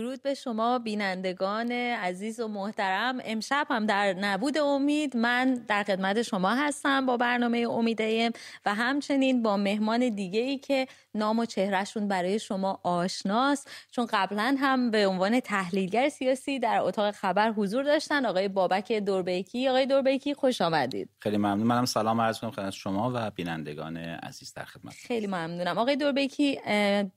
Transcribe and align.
درود 0.00 0.22
به 0.22 0.34
شما 0.34 0.78
بینندگان 0.78 1.72
عزیز 1.72 2.40
و 2.40 2.48
محترم. 2.48 3.18
امشب 3.24 3.66
هم 3.70 3.86
در 3.86 4.12
نبود 4.12 4.58
امید 4.58 5.16
من 5.16 5.54
در 5.54 5.82
خدمت 5.82 6.22
شما 6.22 6.50
هستم 6.50 7.06
با 7.06 7.16
برنامه 7.16 7.58
امیدیم 7.58 8.32
و 8.66 8.74
همچنین 8.74 9.42
با 9.42 9.56
مهمان 9.56 10.08
دیگه 10.08 10.40
ای 10.40 10.58
که 10.58 10.86
نام 11.14 11.38
و 11.38 11.44
چهرهشون 11.44 12.08
برای 12.08 12.38
شما 12.38 12.80
آشناست. 12.82 13.70
چون 13.90 14.06
قبلا 14.12 14.56
هم 14.60 14.90
به 14.90 15.06
عنوان 15.06 15.40
تحلیلگر 15.40 16.08
سیاسی 16.08 16.58
در 16.58 16.80
اتاق 16.80 17.10
خبر 17.10 17.50
حضور 17.50 17.82
داشتن. 17.82 18.26
آقای 18.26 18.48
بابک 18.48 18.92
دوربیکی. 18.92 19.68
آقای 19.68 19.86
دوربیکی 19.86 20.34
خوش 20.34 20.60
آمدید. 20.60 21.08
خیلی 21.18 21.36
ممنون. 21.36 21.66
منم 21.66 21.84
سلام 21.84 22.20
عرض 22.20 22.40
کنم 22.40 22.50
خدمت 22.50 22.72
شما 22.72 23.12
و 23.14 23.30
بینندگان 23.30 23.96
عزیز 23.96 24.54
در 24.54 24.64
خدمت 24.64 24.92
خیلی 24.92 25.26
ممنونم. 25.26 25.78
آقای 25.78 25.96
دوربیکی 25.96 26.58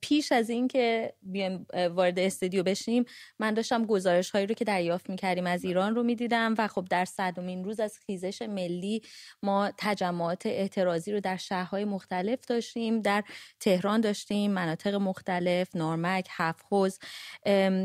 پیش 0.02 0.32
از 0.32 0.50
اینکه 0.50 1.14
بیایم 1.22 1.66
وارد 1.92 2.20
استودیو 2.20 2.64
بشیم. 2.74 3.06
من 3.40 3.54
داشتم 3.54 3.86
گزارش 3.86 4.30
هایی 4.30 4.48
رو 4.48 4.54
که 4.56 4.66
دریافت 4.66 5.10
می‌کردیم 5.10 5.48
از 5.48 5.64
ایران 5.64 5.96
رو 5.96 6.04
می‌دیدم 6.04 6.56
و 6.58 6.68
خب 6.68 6.88
در 6.90 7.06
صدومین 7.06 7.64
روز 7.64 7.80
از 7.80 8.00
خیزش 8.06 8.42
ملی 8.42 9.02
ما 9.44 9.72
تجمعات 9.78 10.46
اعتراضی 10.46 11.12
رو 11.12 11.20
در 11.20 11.38
شهرهای 11.38 11.86
مختلف 11.86 12.46
داشتیم. 12.46 13.02
در 13.02 13.24
تهران 13.60 14.02
داشتیم 14.02 14.52
مناطق 14.52 14.96
مختلف 14.96 15.76
نارمک 15.76 16.30
حفظ 16.38 17.00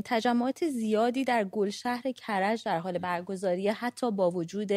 تجمعات 0.04 0.68
زیادی 0.68 1.24
در 1.24 1.44
گلشهر 1.44 2.12
کرج 2.12 2.64
در 2.64 2.78
حال 2.78 2.98
برگزاری 2.98 3.68
حتی 3.68 4.10
با 4.10 4.30
وجود 4.30 4.70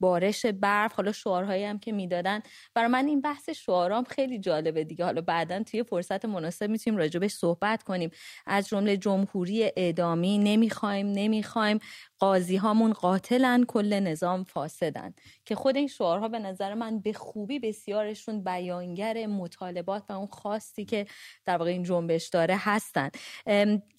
بارش 0.00 0.46
برف. 0.46 0.92
حالا 0.92 1.12
شعارهایی 1.12 1.64
هم 1.64 1.78
که 1.78 1.92
می‌دادن. 1.92 2.40
برای 2.74 2.88
من 2.88 3.06
این 3.06 3.20
بحث 3.20 3.48
شعارام 3.50 4.04
خیلی 4.04 4.38
جالبه 4.38 4.84
دیگه. 4.84 5.04
حالا 5.04 5.20
بعدا 5.20 5.62
توی 5.62 5.82
فرصت 5.82 6.24
مناسب 6.24 6.70
می‌تونیم 6.70 6.98
راجبش 6.98 7.30
صحبت 7.30 7.82
کنیم. 7.82 8.10
از 8.46 8.68
جمله 8.68 8.96
جمهوری 8.96 9.57
اعدامی 9.64 10.38
نمی‌خوایم 10.38 11.06
نمی‌خوایم. 11.06 11.78
قاضی 12.18 12.56
هامون 12.56 12.92
قاتلن 12.92 13.64
کل 13.64 14.00
نظام 14.00 14.44
فاسدن. 14.44 15.14
که 15.44 15.54
خود 15.54 15.76
این 15.76 15.88
شعارها 15.88 16.28
به 16.28 16.38
نظر 16.38 16.74
من 16.74 17.00
به 17.00 17.12
خوبی 17.12 17.58
بسیارشون 17.58 18.44
بیانگر 18.44 19.26
مطالبات 19.26 20.04
و 20.08 20.12
اون 20.12 20.26
خواستی 20.26 20.84
که 20.84 21.06
در 21.44 21.56
واقع 21.56 21.70
این 21.70 21.82
جنبش 21.82 22.28
داره 22.28 22.56
هستن. 22.58 23.10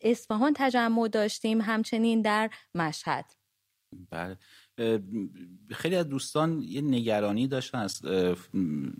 اصفهان 0.01 0.53
تجمع 0.55 1.07
داشتیم 1.07 1.61
همچنین 1.61 2.21
در 2.21 2.49
مشهد. 2.75 3.25
بله. 4.11 4.37
خیلی 5.71 5.95
از 5.95 6.09
دوستان 6.09 6.61
یه 6.61 6.81
نگرانی 6.81 7.47
داشتن 7.47 7.77
از 7.77 8.01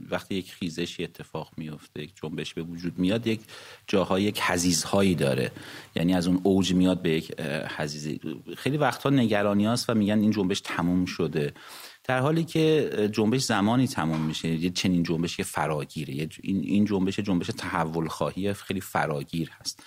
وقتی 0.09 0.36
یک 0.36 0.52
خیزشی 0.52 1.03
اتفاق 1.03 1.52
میفته 1.58 2.03
یک 2.03 2.13
جنبش 2.16 2.53
به 2.53 2.61
وجود 2.61 2.99
میاد 2.99 3.27
یک 3.27 3.39
جاهای 3.88 4.23
یک 4.23 4.41
حزیزهایی 4.41 5.16
داره. 5.16 5.52
یعنی 5.95 6.13
از 6.13 6.27
اون 6.27 6.39
اوج 6.44 6.73
میاد 6.73 7.02
به 7.02 7.09
یک 7.09 7.41
حزیزی. 7.77 8.19
خیلی 8.58 8.77
وقتها 8.77 9.09
نگرانی 9.09 9.66
هست 9.66 9.89
و 9.89 9.94
میگن 9.94 10.19
این 10.19 10.31
جنبش 10.31 10.61
تموم 10.61 11.05
شده. 11.05 11.53
در 12.03 12.19
حالی 12.19 12.43
که 12.43 12.89
جنبش 13.11 13.41
زمانی 13.41 13.88
تموم 13.88 14.21
میشه. 14.21 14.47
یه 14.47 14.69
چنین 14.69 15.03
جنبش 15.03 15.41
فراگیره. 15.41 16.30
این 16.43 16.86
جنبش 16.86 17.19
جنبش 17.19 17.47
تحول 17.47 18.08
خواهی 18.08 18.53
خیلی 18.53 18.81
فراگیر 18.81 19.49
هست. 19.59 19.83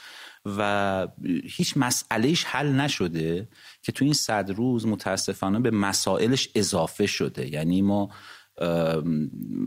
و 0.46 1.08
هیچ 1.44 1.76
مسئلهش 1.76 2.44
حل 2.44 2.68
نشده 2.68 3.48
که 3.82 3.92
تو 3.92 4.04
این 4.04 4.14
صد 4.14 4.50
روز 4.50 4.86
متاسفانه 4.86 5.60
به 5.60 5.70
مسائلش 5.70 6.48
اضافه 6.54 7.06
شده. 7.06 7.52
یعنی 7.52 7.82
ما 7.82 8.10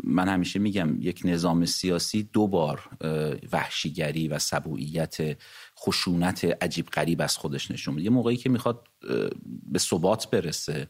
من 0.03 0.29
همیشه 0.29 0.59
میگم 0.59 1.01
یک 1.01 1.21
نظام 1.25 1.65
سیاسی 1.65 2.23
دو 2.23 2.47
بار 2.47 2.89
وحشیگری 3.51 4.27
و 4.27 4.39
سبوعیت 4.39 5.17
خشونت 5.79 6.45
عجیب 6.63 6.85
غریب 6.85 7.21
از 7.21 7.37
خودش 7.37 7.71
نشون 7.71 7.93
میده. 7.93 8.03
یه 8.03 8.09
موقعی 8.09 8.37
که 8.37 8.49
می‌خواد 8.49 8.87
به 9.71 9.79
ثبات 9.79 10.29
برسه 10.29 10.87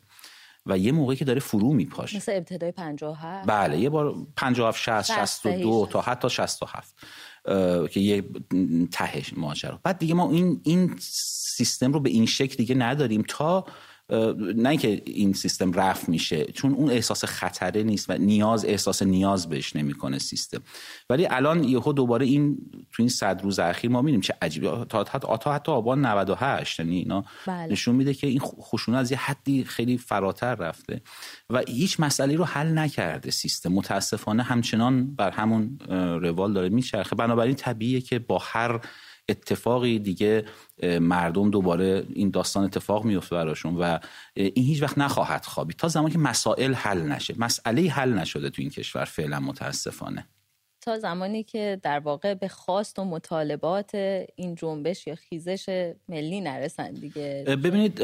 و 0.66 0.78
یه 0.78 0.92
موقعی 0.92 1.18
که 1.18 1.26
داره 1.26 1.40
فرو 1.40 1.74
میپاشه. 1.74 2.18
مثل 2.18 2.32
ابتدای 2.36 2.72
57 2.72 3.48
بله 3.48 3.80
یه 3.80 3.90
بار 3.90 4.16
57 4.36 4.82
60 4.82 5.16
62 5.16 5.88
تا 5.92 6.02
حتی 6.02 6.30
67 6.30 6.96
که 7.92 8.00
یه 8.00 8.24
تهش 8.92 9.34
ماجرا. 9.38 9.80
بعد 9.84 9.98
دیگه 9.98 10.14
ما 10.14 10.32
این 10.32 10.62
این 10.64 10.96
سیستم 11.00 11.94
رو 11.94 12.00
به 12.00 12.10
این 12.10 12.26
شکل 12.26 12.56
دیگه 12.56 12.76
نداریم 12.76 13.24
تا 13.28 13.66
نه 14.56 14.70
اینکه 14.70 15.02
این 15.06 15.34
سیستم 15.34 15.74
رفت 15.74 16.10
میشه 16.10 16.46
چون 16.46 16.74
اون 16.74 16.92
احساس 16.92 17.26
خطره 17.26 17.84
نیست 17.84 18.10
و 18.10 18.18
نیاز 18.18 18.66
احساس 18.66 19.04
نیاز 19.04 19.50
بهش 19.50 19.76
نمی‌کنه 19.76 20.20
سیستم. 20.20 20.62
ولی 21.10 21.28
الان 21.28 21.64
یهو 21.64 21.94
دوباره 21.94 22.26
این 22.26 22.58
تو 22.92 23.04
این 23.04 23.10
صد 23.10 23.42
روز 23.44 23.60
اخیر 23.60 23.92
ما 23.92 24.02
می‌بینیم 24.02 24.22
چه 24.22 24.34
عجیبه 24.42 24.86
تا 24.90 25.04
حتی 25.04 25.50
حتی 25.50 25.72
آبان 25.72 26.06
98 26.06 26.80
یعنی 26.80 26.98
اینا 26.98 27.26
بله. 27.48 27.72
نشون 27.72 27.96
میده 27.96 28.14
که 28.14 28.28
این 28.28 28.40
خشونت 28.40 28.98
از 28.98 29.12
یه 29.12 29.18
حدی 29.18 29.64
خیلی 29.64 29.98
فراتر 29.98 30.56
رفته 30.56 31.02
و 31.50 31.62
هیچ 31.68 32.00
مسئله 32.00 32.36
رو 32.36 32.46
حل 32.46 32.78
نکرده 32.78 33.32
سیستم. 33.32 33.72
متاسفانه 33.72 34.44
همچنان 34.44 35.16
بر 35.16 35.32
همون 35.32 35.80
روال 36.22 36.54
داره 36.54 36.70
میچرخه. 36.70 37.16
بنابراین 37.16 37.56
طبیعیه 37.56 38.02
که 38.02 38.20
با 38.20 38.38
هر 38.42 38.80
اتفاقی 39.30 40.00
دیگه 40.00 40.46
مردم 41.02 41.50
دوباره 41.50 42.08
این 42.14 42.30
داستان 42.30 42.64
اتفاق 42.64 43.06
میفته 43.06 43.36
براشون 43.36 43.76
و 43.76 44.00
این 44.34 44.66
هیچ 44.66 44.82
وقت 44.82 44.98
نخواهد 44.98 45.46
خوابید 45.46 45.78
تا 45.78 45.88
زمانی 45.88 46.12
که 46.12 46.20
مسائل 46.20 46.74
حل 46.74 47.02
نشه. 47.02 47.36
مسئله 47.38 47.90
حل 47.90 48.14
نشده 48.14 48.50
تو 48.50 48.62
این 48.62 48.72
کشور 48.72 49.06
فعلا 49.06 49.40
متاسفانه. 49.40 50.28
تا 50.86 51.00
زمانی 51.00 51.44
که 51.44 51.80
در 51.84 52.00
واقع 52.00 52.34
به 52.34 52.48
خواست 52.48 53.00
و 53.00 53.04
مطالبات 53.04 53.96
این 54.36 54.56
جنبش 54.56 55.08
یا 55.08 55.16
خیزش 55.16 55.94
ملی 56.10 56.42
نرسن 56.42 56.94
دیگه. 56.94 57.44
ببینید 57.48 58.00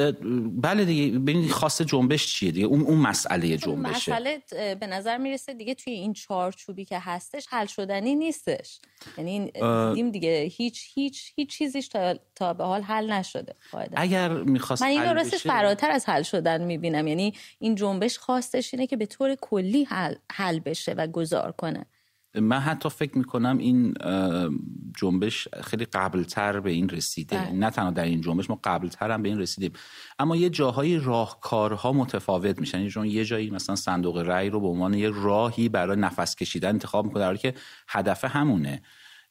بله 0.62 0.86
دیگه 0.86 1.20
ببینید 1.20 1.52
خواست 1.52 1.82
جنبش 1.82 2.34
چیه 2.34 2.52
دیگه؟ 2.52 2.66
اون 2.66 2.82
اون 2.82 2.98
مسئله 2.98 3.58
خب، 3.58 3.66
جنبشه. 3.66 4.12
مسئله 4.12 4.42
به 4.76 4.88
نظر 4.88 5.18
می‌رسه 5.18 5.54
دیگه 5.54 5.74
توی 5.74 5.94
این 5.94 6.14
چارچوبی 6.14 6.86
که 6.86 7.00
هستش 7.00 7.48
حل 7.50 7.66
شدنی 7.66 8.16
نیستش. 8.16 8.80
یعنی 9.18 9.52
دیدیم 9.90 10.12
دیگه 10.12 10.50
هیچ 10.52 10.92
هیچ 10.94 11.32
هیچ 11.36 11.50
چیزیش 11.50 11.88
تا, 11.88 12.16
تا 12.36 12.54
به 12.54 12.64
حال 12.64 12.82
حل 12.82 13.12
نشده 13.12 13.56
قاعدة. 13.72 13.94
اگر 13.96 14.30
می‌خواست 14.30 14.82
من 14.82 14.88
این 14.88 15.16
راستش 15.16 15.44
فراتر 15.44 15.92
از 15.92 16.10
حل 16.10 16.22
شدن 16.22 16.64
می‌بینم. 16.64 17.08
یعنی 17.08 17.34
این 17.60 17.76
جنبش 17.76 18.18
خواستش 18.18 18.74
اینه 18.74 18.88
که 18.88 18.98
به 18.98 19.06
طور 19.06 19.36
کلی 19.36 19.84
حل, 19.84 20.16
حل 20.32 20.60
بشه 20.60 20.94
و 20.94 21.08
گذار 21.08 21.52
کنه. 21.52 21.86
من 22.36 22.60
حتی 22.60 22.90
فکر 22.90 23.18
می‌کنم 23.18 23.58
این 23.58 23.94
جنبش 24.98 25.48
خیلی 25.64 25.86
قبلتر 25.86 26.60
به 26.60 26.72
این 26.72 26.90
رسیده. 26.90 27.38
بله. 27.38 27.52
نه 27.52 27.70
تنها 27.70 27.92
در 27.92 28.04
این 28.04 28.22
جنبش 28.22 28.50
ما 28.50 28.60
قبلتر 28.64 29.12
هم 29.12 29.22
به 29.22 29.30
این 29.30 29.40
رسیدیم. 29.40 29.74
اما 30.20 30.36
یه 30.36 30.50
جاهای 30.50 30.98
راهکارها 30.98 31.94
متفاوت 31.94 32.60
میشن. 32.60 32.88
چون 32.88 33.06
یه 33.06 33.26
جایی 33.26 33.50
مثلا 33.50 33.76
صندوق 33.76 34.18
رأی 34.18 34.50
رو 34.50 34.60
به 34.60 34.68
عنوان 34.68 34.94
یه 34.94 35.10
راهی 35.10 35.70
برای 35.70 35.98
نفس 35.98 36.36
کشیدن 36.36 36.70
انتخاب 36.70 37.06
می‌کنه 37.06 37.20
در 37.20 37.26
حالی 37.26 37.40
که 37.40 37.54
هدف 37.88 38.26
همونه. 38.26 38.82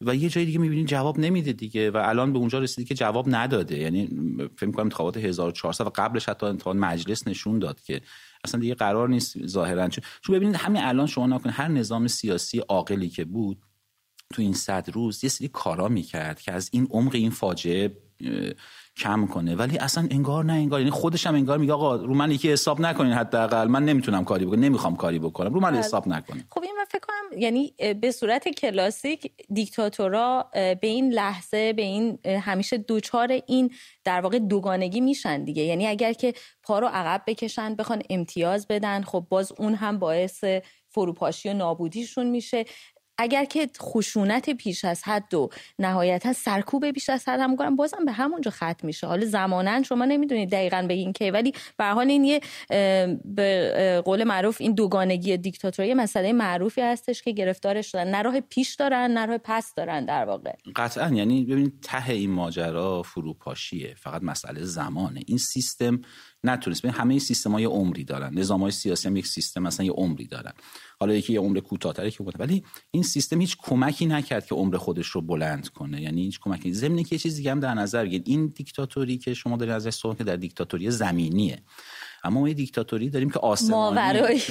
و 0.01 0.15
یه 0.15 0.29
جایی 0.29 0.47
دیگه 0.47 0.59
می‌بینید 0.59 0.87
جواب 0.87 1.19
نمیده 1.19 1.53
دیگه 1.53 1.91
و 1.91 1.97
الان 1.97 2.33
به 2.33 2.39
اونجا 2.39 2.59
رسیدی 2.59 2.85
که 2.89 2.95
جواب 2.95 3.35
نداده. 3.35 3.79
یعنی 3.79 4.07
فکر 4.57 4.67
می‌کنم 4.67 4.85
انتخابات 4.85 5.17
1400 5.17 5.87
و 5.87 5.91
قبلش 5.95 6.29
حتی 6.29 6.47
انتخابات 6.47 6.83
مجلس 6.83 7.29
نشون 7.29 7.59
داد 7.59 7.81
که 7.81 8.01
اصلا 8.45 8.61
دیگه 8.61 8.75
قرار 8.75 9.09
نیست 9.09 9.47
ظاهرا. 9.47 9.89
چون 9.89 10.37
ببینید 10.37 10.57
همین 10.57 10.83
الان 10.83 11.07
شما 11.07 11.27
نکنید 11.27 11.55
هر 11.59 11.69
نظام 11.69 12.07
سیاسی 12.07 12.59
عاقلی 12.59 13.09
که 13.09 13.25
بود 13.25 13.63
تو 14.35 14.43
این 14.43 14.53
صد 14.53 14.91
روز 14.93 15.25
یه 15.25 15.31
سری 15.31 15.49
کارا 15.49 15.89
می‌کرد 15.89 16.41
که 16.41 16.53
از 16.53 16.71
این 16.73 16.89
عمق 16.91 17.15
این 17.15 17.31
فاجعه 17.31 17.97
کم 19.01 19.27
کنه. 19.27 19.55
ولی 19.57 19.79
اصلا 19.79 20.09
انگار 20.11 20.45
نه 20.45 20.53
انگار. 20.53 20.81
یعنی 20.81 20.91
خودش 20.91 21.27
هم 21.27 21.35
انگار 21.35 21.59
میگه 21.59 21.73
آقا 21.73 21.97
رو 21.97 22.15
من 22.15 22.31
یکی 22.31 22.53
حساب 22.53 22.81
نکنین 22.81 23.13
حداقل. 23.13 23.69
من 23.69 23.85
نمی‌تونم 23.85 24.25
کاری 24.25 24.47
بکنم. 24.47 24.61
نمی‌خوام 24.61 24.97
کاری 24.97 25.19
بکنم. 25.19 25.55
رو 25.55 25.61
من 25.61 25.71
بله. 25.71 25.79
حساب 25.79 26.09
نکنین. 26.09 26.45
خب 26.51 26.63
این 26.63 26.73
من 26.79 26.85
فکر 26.85 27.01
کنم 27.01 27.39
یعنی 27.39 27.75
به 28.01 28.11
صورت 28.11 28.49
کلاسیک 28.49 29.33
دیکتاتورا 29.55 30.51
به 30.53 30.79
این 30.83 31.13
لحظه 31.13 31.73
به 31.73 31.83
این 31.83 32.19
همیشه 32.27 32.77
دوچار 32.79 33.41
این 33.47 33.71
در 34.05 34.21
واقع 34.21 34.39
دوگانگی 34.39 35.01
میشن 35.01 35.45
دیگه. 35.45 35.63
یعنی 35.63 35.87
اگر 35.87 36.13
که 36.13 36.35
پا 36.63 36.79
رو 36.79 36.87
عقب 36.87 37.23
بکشن 37.27 37.75
بخوان 37.75 38.03
امتیاز 38.11 38.67
بدن 38.69 39.03
خب 39.03 39.27
باز 39.29 39.53
اون 39.59 39.75
هم 39.75 39.99
باعث 39.99 40.45
فروپاشی 40.89 41.49
و 41.49 41.55
نابودیشون 41.55 42.27
میشه. 42.27 42.65
اگر 43.21 43.45
که 43.45 43.71
خشونت 43.81 44.51
پیش 44.51 44.85
از 44.85 45.03
حد 45.05 45.35
و 45.35 45.51
نهایتا 45.79 46.33
سرکوب 46.33 46.87
بیش 46.87 47.11
از 47.11 47.29
حد 47.29 47.41
هم 47.41 47.57
کنم 47.57 47.77
بازم 47.77 48.05
به 48.05 48.13
همونجا 48.13 48.51
ختم 48.51 48.77
میشه. 48.83 49.07
حالا 49.07 49.27
زمانا 49.27 49.83
شما 49.83 50.05
نمی‌دونید 50.05 50.51
دقیقا 50.51 50.87
بگین 50.89 51.13
که 51.13 51.33
ولی 51.33 51.53
به 51.77 51.85
حال 51.85 52.11
این 52.11 52.25
یه 52.25 52.41
به 53.25 54.03
قول 54.05 54.25
معروف 54.25 54.61
این 54.61 54.75
دوگانگی 54.75 55.37
دیکتاتوری 55.37 55.95
مسئله 55.95 56.33
معروفی 56.33 56.81
هستش 56.81 57.23
که 57.23 57.33
گرفتارش 57.33 57.93
شدن. 57.93 58.11
نه 58.15 58.23
راه 58.23 58.41
پیش 58.41 58.75
دارن 58.75 59.11
نه 59.11 59.27
راه 59.27 59.39
پس 59.39 59.75
دارن 59.75 60.05
در 60.05 60.25
واقع. 60.25 60.53
قطعا 60.77 61.09
یعنی 61.09 61.45
ببینید 61.45 61.81
ته 61.83 62.11
این 62.11 62.31
ماجرا 62.31 63.03
فروپاشیه 63.03 63.95
فقط 63.95 64.23
مسئله 64.23 64.65
زمانه. 64.65 65.21
این 65.27 65.39
سیستم 65.39 66.01
نتونست. 66.45 66.83
ببین 66.83 66.95
همه 66.95 67.19
سیستم 67.19 67.53
های 67.53 67.65
عمری 67.65 68.05
دارن. 68.05 68.35
نظام 68.35 68.61
های 68.61 68.71
سیاسی 68.71 69.09
هم 69.09 69.17
یک 69.17 69.27
سیستم 69.27 69.63
مثلا 69.63 69.87
یه 69.87 69.93
عمری 69.93 70.27
دارن. 70.27 70.53
حالا 71.01 71.15
یکی 71.15 71.33
یه 71.33 71.41
عمر 71.41 71.61
کوتاه‌تره 71.61 72.11
که 72.11 72.25
ولی 72.39 72.65
این 72.91 73.03
سیستم 73.03 73.41
هیچ 73.41 73.57
کمکی 73.59 74.07
نکرد 74.07 74.47
که 74.47 74.55
عمر 74.55 74.77
خودش 74.77 75.07
رو 75.07 75.21
بلند 75.21 75.69
کنه. 75.69 76.03
یعنی 76.03 76.23
هیچ 76.23 76.41
کمکی 76.41 76.73
ضمن 76.73 77.03
که 77.03 77.15
یه 77.15 77.19
چیز 77.19 77.37
دیگه 77.37 77.51
هم 77.51 77.61
در 77.61 77.75
نظر 77.75 78.05
بگیرید 78.05 78.29
این 78.29 78.47
دیکتاتوری 78.47 79.19
که 79.19 79.35
شما 79.35 79.57
دارید 79.57 79.75
ازش 79.75 79.95
صحبت 79.95 80.19
که 80.19 80.25
در 80.25 80.37
دیکتاتوری 80.37 80.91
زمینیه. 80.91 81.63
اما 82.25 82.41
ما 82.41 82.49
یه 82.49 82.55
دیکتاتوری 82.55 83.11
داریم 83.11 83.31
که 83.31 83.39
آسمانی 83.39 83.97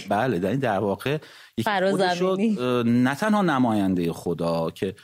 بله 0.10 0.40
در, 0.40 0.56
در 0.56 0.80
واقع 0.80 1.18
نه 2.86 3.16
تنها 3.16 3.42
نماینده 3.42 4.14
خدا 4.14 4.72
که 4.72 4.96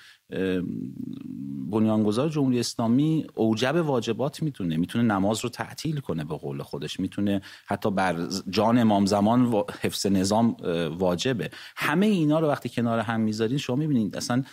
بنیانگذار 1.72 2.30
جمهوری 2.30 2.60
اسلامی 2.60 3.26
اوجب 3.36 3.76
واجبات 3.76 4.44
می‌تونه 4.44 4.78
می‌تونه 4.78 5.04
نماز 5.14 5.44
رو 5.44 5.50
تعطیل 5.50 6.00
کنه 6.00 6.24
به 6.24 6.38
قول 6.38 6.62
خودش 6.62 7.00
می‌تونه 7.00 7.42
حتی 7.66 7.92
بر 7.92 8.28
جان 8.50 8.78
امام 8.78 9.06
زمان 9.06 9.64
حفظ 9.82 10.06
نظام 10.06 10.58
واجبه. 10.98 11.50
همه 11.76 12.06
اینا 12.06 12.40
رو 12.40 12.48
وقتی 12.48 12.70
کنار 12.70 13.00
هم 13.00 13.22
می‌ذارین 13.22 13.58
شما 13.58 13.76
می‌بینید 13.76 14.16
اصلا 14.16 14.44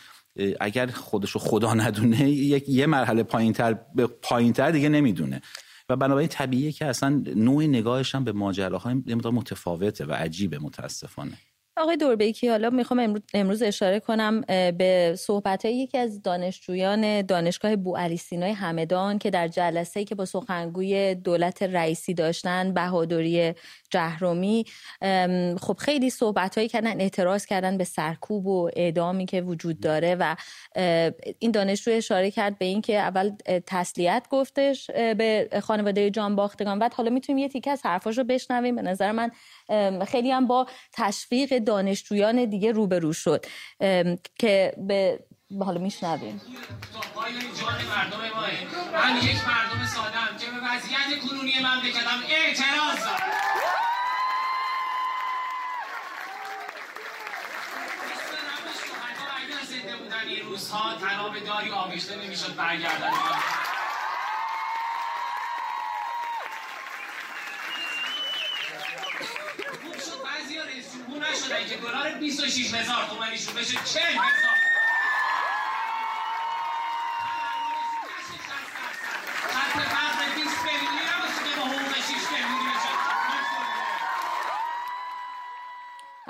اگر 0.61 0.87
خودشو 0.87 1.39
خدا 1.39 1.75
ندونه 1.75 2.31
یک 2.31 2.69
یه 2.69 2.87
مرحله 2.87 3.23
پایینتر 3.23 3.79
به 3.95 4.07
پایینتر 4.07 4.71
دیگه 4.71 4.89
نمی‌دونه. 4.89 5.43
و 5.89 5.97
بنابراین 5.97 6.29
طبیعیه 6.29 6.73
که 6.73 6.87
اصلا 6.87 7.23
نوع 7.37 7.65
نگاهش 7.65 8.15
هم 8.15 8.25
به 8.25 8.33
ماجراهای 8.33 8.95
متفاوته 9.33 10.05
و 10.05 10.13
عجیبه 10.13 10.59
متاسفانه. 10.59 11.39
آقای 11.83 11.97
دوربیکی 11.97 12.49
حالا 12.49 12.71
می‌خوام 12.71 13.23
امروز 13.35 13.63
اشاره 13.63 14.01
کنم 14.01 14.41
به 14.79 15.15
صحبت 15.19 15.65
یکی 15.65 15.99
از 15.99 16.23
دانشجویان 16.23 17.23
دانشگاه 17.23 17.77
بو 17.77 18.17
سینای 18.17 18.53
همدان 18.53 19.19
که 19.19 19.31
در 19.31 19.49
جلسه 19.49 20.05
که 20.05 20.15
با 20.15 20.25
سخنگوی 20.25 21.15
دولت 21.15 21.63
رئیسی 21.63 22.15
داشتن 22.15 22.75
بهادری 22.75 23.55
جهرومی 23.93 24.65
خب 25.61 25.77
خیلی 25.79 26.11
صحبت 26.11 26.59
هایی 26.59 26.69
کردن 26.69 27.01
اعتراض 27.01 27.47
کردن 27.47 27.79
به 27.79 27.85
سرکوب 27.85 28.47
و 28.47 28.71
اعدامی 28.77 29.27
که 29.27 29.41
وجود 29.43 29.81
داره 29.81 30.15
و 30.15 30.37
این 31.39 31.51
دانشجو 31.51 31.91
اشاره 31.91 32.31
کرد 32.31 32.59
به 32.59 32.65
اینکه 32.65 32.99
اول 32.99 33.31
تسلیت 33.67 34.27
گفتش 34.31 34.91
به 34.91 35.49
خانواده 35.63 36.11
جان 36.11 36.37
باختگان. 36.37 36.79
بعد 36.79 36.95
حالا 36.95 37.11
می‌تونیم 37.11 37.39
یه 37.39 37.49
تیکه 37.49 37.71
از 37.71 37.81
حرفاش 37.85 38.19
رو 38.19 38.25
بشنویم. 38.25 38.77
به 38.77 38.83
نظر 38.83 39.13
من 39.13 39.31
خیلی 40.05 40.31
هم 40.31 40.47
با 40.47 40.67
تشویق 40.93 41.59
دانشجویان 41.59 42.45
دیگه 42.45 42.73
روبرو 42.73 43.13
شد 43.13 43.47
که 44.39 44.75
به 44.77 45.25
حالا 45.61 45.81
میشنویم. 45.81 46.41
من 48.93 49.17
یک 49.17 49.37
مردم 49.47 49.87
سادم 49.87 50.37
که 50.39 50.47
به 50.47 50.57
وضعیت 50.57 51.21
کنونی 51.29 51.53
مملکتم 51.59 52.19
اعتراض 52.31 53.05
دارم. 53.05 53.62
روزها 60.53 60.95
تناب 60.95 61.39
داری 61.39 61.71
آغشته 61.71 62.17
نمی‌شد 62.17 62.57
برگردن. 62.57 63.13
نشدن 71.33 71.69
که 71.69 71.77
دلار 71.77 72.11
26 72.15 72.75
هزار 72.75 73.07
تومنیشون 73.11 73.55
بشه 73.55 73.75
40 73.85 74.03
هزار. 74.03 74.53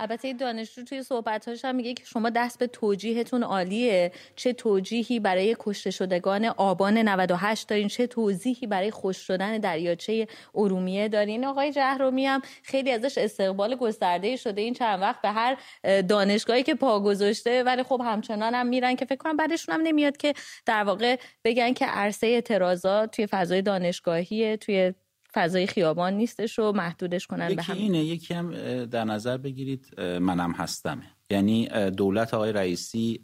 البته 0.02 0.32
دانشجو 0.32 0.84
توی 0.84 1.02
صحبتاش 1.02 1.64
هم 1.64 1.74
میگه 1.74 1.94
که 1.94 2.04
شما 2.04 2.30
دست 2.30 2.58
به 2.58 2.66
توجیهتون 2.66 3.42
عالیه. 3.42 4.12
چه 4.36 4.52
توجیهی 4.52 5.20
برای 5.20 5.56
کشته 5.58 5.90
شدگان 5.90 6.44
آبان 6.44 6.98
98 6.98 7.68
دارین؟ 7.68 7.88
چه 7.88 8.06
توضیحی 8.06 8.66
برای 8.66 8.90
خوش 8.90 9.16
شدن 9.16 9.58
دریاچه 9.58 10.26
ارومیه 10.54 11.08
دارین؟ 11.08 11.44
آقای 11.44 11.72
جهرومی 11.72 12.26
هم 12.26 12.42
خیلی 12.62 12.90
ازش 12.90 13.18
استقبال 13.18 13.74
گسترده 13.74 14.36
شده. 14.36 14.60
این 14.60 14.74
چند 14.74 15.00
وقت 15.00 15.22
به 15.22 15.30
هر 15.30 15.56
دانشگاهی 16.02 16.62
که 16.62 16.74
پا 16.74 17.00
گذاشته 17.00 17.62
ولی 17.62 17.82
خب 17.82 18.02
همچنان 18.04 18.54
هم 18.54 18.66
میرن 18.66 18.96
که 18.96 19.04
فکر 19.04 19.16
کنم 19.16 19.36
بعدشون 19.36 19.74
هم 19.74 19.80
نمیاد 19.82 20.16
که 20.16 20.34
در 20.66 20.84
واقع 20.84 21.16
بگن 21.44 21.72
که 21.72 21.86
عرصه 21.86 22.26
اعتراضات 22.26 23.10
توی 23.16 23.26
فضای 23.26 23.62
دانشگاهیه 23.62 24.56
توی 24.56 24.94
فضای 25.34 25.66
خیابان 25.66 26.12
نیستش 26.12 26.58
و 26.58 26.72
محدودش 26.72 27.26
کنن 27.26 27.46
یکی 27.46 27.56
به 27.56 27.62
همین 27.62 27.82
اینه 27.82 28.04
یکی 28.04 28.34
هم 28.34 28.50
در 28.84 29.04
نظر 29.04 29.36
بگیرید 29.36 30.00
منم 30.00 30.52
هستمه. 30.52 31.02
یعنی 31.30 31.68
دولت 31.90 32.34
آقای 32.34 32.52
رئیسی 32.52 33.20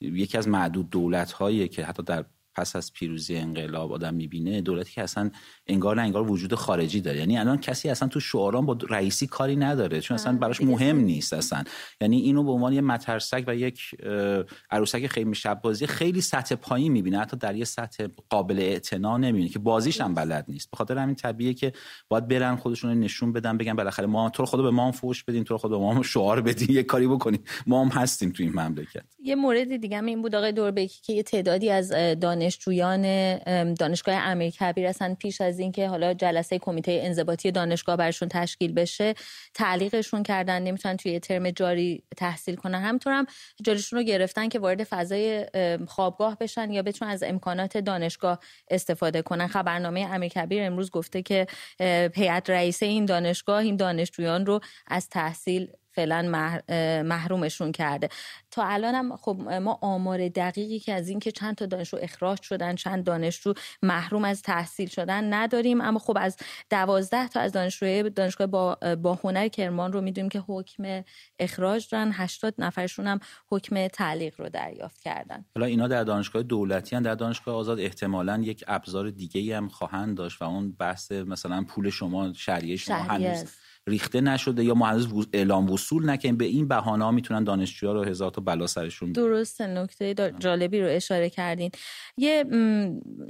یکی 0.00 0.38
از 0.38 0.48
معدود 0.48 0.90
دولت 0.90 1.32
هایی 1.32 1.68
که 1.68 1.84
حتی 1.84 2.02
در 2.02 2.24
پس 2.54 2.76
از 2.76 2.92
پیروزی 2.92 3.36
انقلاب 3.36 3.92
آدم 3.92 4.14
می‌بینه 4.14 4.60
دولتی 4.60 4.92
که 4.92 5.02
اصلا 5.02 5.30
انگار 5.66 5.96
نه 5.96 6.02
انگار 6.02 6.30
وجود 6.30 6.54
خارجی 6.54 7.00
داره. 7.00 7.18
یعنی 7.18 7.38
الان 7.38 7.58
کسی 7.58 7.88
اصلا 7.88 8.08
تو 8.08 8.20
شعاران 8.20 8.66
با 8.66 8.78
رئیسی 8.88 9.26
کاری 9.26 9.56
نداره 9.56 10.00
چون 10.00 10.14
اصلا 10.14 10.36
براش 10.36 10.60
مهم 10.60 10.98
نیست 10.98 11.32
اصلا. 11.32 11.64
یعنی 12.00 12.20
اینو 12.20 12.44
به 12.44 12.50
عنوان 12.50 12.72
یه 12.72 12.80
مترسک 12.80 13.44
و 13.46 13.56
یک 13.56 13.80
عروسک 14.70 15.06
خیلی 15.06 15.34
شب 15.34 15.60
بازی 15.62 15.86
خیلی 15.86 16.20
سطح 16.20 16.54
پایین 16.54 16.92
می‌بینه. 16.92 17.18
حتی 17.18 17.36
در 17.36 17.54
یه 17.56 17.64
سطح 17.64 18.06
قابل 18.30 18.58
اعتنا 18.58 19.16
نمی‌بینه 19.16 19.48
که 19.48 19.58
بازیش 19.58 20.00
هم 20.00 20.14
بلد 20.14 20.44
نیست. 20.48 20.70
به 20.70 20.76
خاطر 20.76 20.98
همین 20.98 21.14
طبیعیه 21.14 21.54
که 21.54 21.72
باید 22.08 22.28
برن 22.28 22.56
خودشون 22.56 23.00
نشون 23.00 23.32
بدن 23.32 23.56
بگن 23.56 23.74
بالاخره 23.74 24.06
ما 24.06 24.30
تو 24.30 24.46
خدا 24.46 24.62
به 24.62 24.70
ما 24.70 24.84
هم 24.84 24.92
فوش 24.92 25.24
بدین 25.24 25.44
تو 25.44 25.58
خود 25.58 25.70
به 25.70 25.78
ما 25.78 25.94
هم 25.94 26.02
شعار 26.02 26.40
بدین 26.40 26.68
یه 26.70 26.82
کاری 26.82 27.06
بکنیم. 27.06 27.44
ما 27.66 27.84
هم 27.84 27.88
هستیم 27.88 28.30
تو 28.30 28.42
این 28.42 28.52
مملکت. 28.52 29.04
یه 29.22 29.34
مورد 29.34 29.76
دیگه 29.76 29.98
هم 29.98 30.06
این 30.06 30.22
بود 30.22 30.34
آقای 30.34 30.52
دوربکی 30.52 31.02
که 31.02 31.12
یه 31.12 31.22
تعدادی 31.22 31.70
از 31.70 31.92
دانشجویان 32.44 33.74
دانشگاه 33.74 34.14
امیرکبیر 34.14 34.86
هستن. 34.86 35.14
پیش 35.14 35.40
از 35.40 35.58
اینکه 35.58 35.88
حالا 35.88 36.14
جلسه 36.14 36.58
کمیته 36.58 37.00
انضباطی 37.02 37.50
دانشگاه 37.50 37.96
برشون 37.96 38.28
تشکیل 38.28 38.72
بشه 38.72 39.14
تعلیقشون 39.54 40.22
کردن 40.22 40.62
نمی‌تونن 40.62 40.96
توی 40.96 41.20
ترم 41.20 41.50
جاری 41.50 42.02
تحصیل 42.16 42.54
کنن. 42.54 42.82
همینطور 42.82 43.12
هم 43.12 43.26
جلوشون 43.64 43.98
رو 43.98 44.04
گرفتن 44.04 44.48
که 44.48 44.58
وارد 44.58 44.84
فضای 44.84 45.46
خوابگاه 45.88 46.38
بشن 46.38 46.70
یا 46.70 46.82
بتونن 46.82 47.10
از 47.10 47.22
امکانات 47.22 47.78
دانشگاه 47.78 48.38
استفاده 48.70 49.22
کنن. 49.22 49.46
خبرنامه 49.46 50.00
امیرکبیر 50.00 50.62
امروز 50.62 50.90
گفته 50.90 51.22
که 51.22 51.46
هیئت 52.14 52.50
رئیسه 52.50 52.86
این 52.86 53.04
دانشگاه 53.04 53.58
این 53.58 53.76
دانشجویان 53.76 54.46
رو 54.46 54.60
از 54.86 55.08
تحصیل 55.08 55.68
فعلا 55.94 56.22
محرومشون 57.02 57.72
کرده. 57.72 58.08
تا 58.50 58.64
الان 58.64 58.94
هم 58.94 59.16
خب 59.16 59.36
ما 59.40 59.78
آمار 59.80 60.28
دقیقی 60.28 60.78
که 60.78 60.92
از 60.92 61.08
اینکه 61.08 61.32
چند 61.32 61.54
تا 61.54 61.66
دانشجو 61.66 61.98
اخراج 62.00 62.42
شدن 62.42 62.74
چند 62.74 63.04
دانشجو 63.04 63.52
محروم 63.82 64.24
از 64.24 64.42
تحصیل 64.42 64.88
شدن 64.88 65.34
نداریم. 65.34 65.80
اما 65.80 65.98
خب 65.98 66.16
از 66.20 66.36
دوازده 66.70 67.28
تا 67.28 67.40
از 67.40 67.52
دانشجوی 67.52 68.10
دانشگاه 68.10 68.46
با, 68.46 68.78
با 69.02 69.18
هنر 69.24 69.48
کرمان 69.48 69.92
رو 69.92 70.00
می‌دونیم 70.00 70.28
که 70.28 70.44
حکم 70.48 71.02
اخراج 71.38 71.88
دارن. 71.92 72.10
80 72.12 72.54
نفرشون 72.58 73.06
هم 73.06 73.20
حکم 73.50 73.88
تعلیق 73.88 74.40
رو 74.40 74.48
دریافت 74.48 75.00
کردن. 75.00 75.44
حالا 75.54 75.66
اینا 75.66 75.88
در 75.88 76.04
دانشگاه 76.04 76.42
دولتی 76.42 76.96
هم 76.96 77.02
در 77.02 77.14
دانشگاه 77.14 77.54
آزاد 77.54 77.80
احتمالا 77.80 78.40
یک 78.42 78.64
ابزار 78.68 79.10
دیگه 79.10 79.56
هم 79.56 79.68
خواهند 79.68 80.16
داشت 80.16 80.42
و 80.42 80.44
اون 80.44 80.72
بحث 80.72 81.12
مثلا 81.12 81.64
پول 81.68 81.90
شما 81.90 82.32
شهریه 82.32 82.76
شما 82.76 82.96
هنوز 82.96 83.44
ریخته 83.86 84.20
نشده 84.20 84.64
یا 84.64 84.74
ما 84.74 84.86
هنوز 84.86 85.28
اعلام 85.32 85.70
وصول 85.70 86.10
نکنیم 86.10 86.36
به 86.36 86.44
این 86.44 86.68
بهانه 86.68 87.04
ها 87.04 87.10
می‌تونن 87.10 87.44
دانشجوها 87.44 87.92
رو 87.92 88.02
هزار 88.02 88.30
تا 88.30 88.40
بلا 88.40 88.66
سرشون 88.66 89.12
درست 89.12 89.62
نکته 89.62 90.14
جالبی 90.38 90.80
رو 90.80 90.88
اشاره 90.90 91.30
کردین. 91.30 91.70
یه 92.16 92.44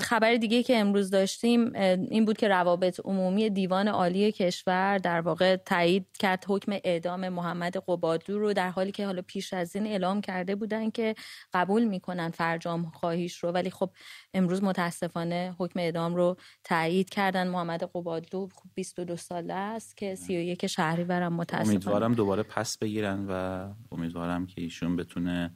خبر 0.00 0.34
دیگه 0.34 0.62
که 0.62 0.76
امروز 0.76 1.11
داشتیم 1.11 1.73
این 2.11 2.25
بود 2.25 2.37
که 2.37 2.49
روابط 2.49 3.00
عمومی 3.04 3.50
دیوان 3.50 3.88
عالی 3.88 4.32
کشور 4.32 4.99
در 4.99 5.20
واقع 5.20 5.56
تایید 5.56 6.06
کرد 6.18 6.44
حکم 6.49 6.73
اعدام 6.84 7.28
محمد 7.28 7.76
قبادلو 7.76 8.38
رو 8.38 8.52
در 8.52 8.70
حالی 8.70 8.92
که 8.92 9.06
حالا 9.06 9.23
پیش 9.23 9.54
از 9.54 9.76
این 9.76 9.87
اعلام 9.87 10.20
کرده 10.20 10.54
بودن 10.56 10.90
که 10.90 11.14
قبول 11.54 11.84
می‌کنن 11.84 12.30
فرجام 12.30 12.90
خواهیش 12.94 13.37
رو. 13.37 13.50
ولی 13.50 13.70
خب 13.70 13.90
امروز 14.34 14.62
متاسفانه 14.62 15.54
حکم 15.58 15.80
اعدام 15.80 16.14
رو 16.14 16.37
تایید 16.64 17.11
کردن. 17.11 17.49
محمد 17.49 17.82
قبادلو 17.94 18.49
22 18.75 19.16
ساله 19.16 19.54
است 19.54 19.96
که 19.96 20.14
یک 20.44 20.66
شهریورم 20.66 21.32
متاسفانه. 21.32 21.70
امیدوارم 21.70 22.14
دوباره 22.14 22.42
پس 22.42 22.78
بگیرن 22.78 23.26
و 23.28 23.68
امیدوارم 23.92 24.46
که 24.46 24.60
ایشون 24.60 24.96
بتونه 24.96 25.54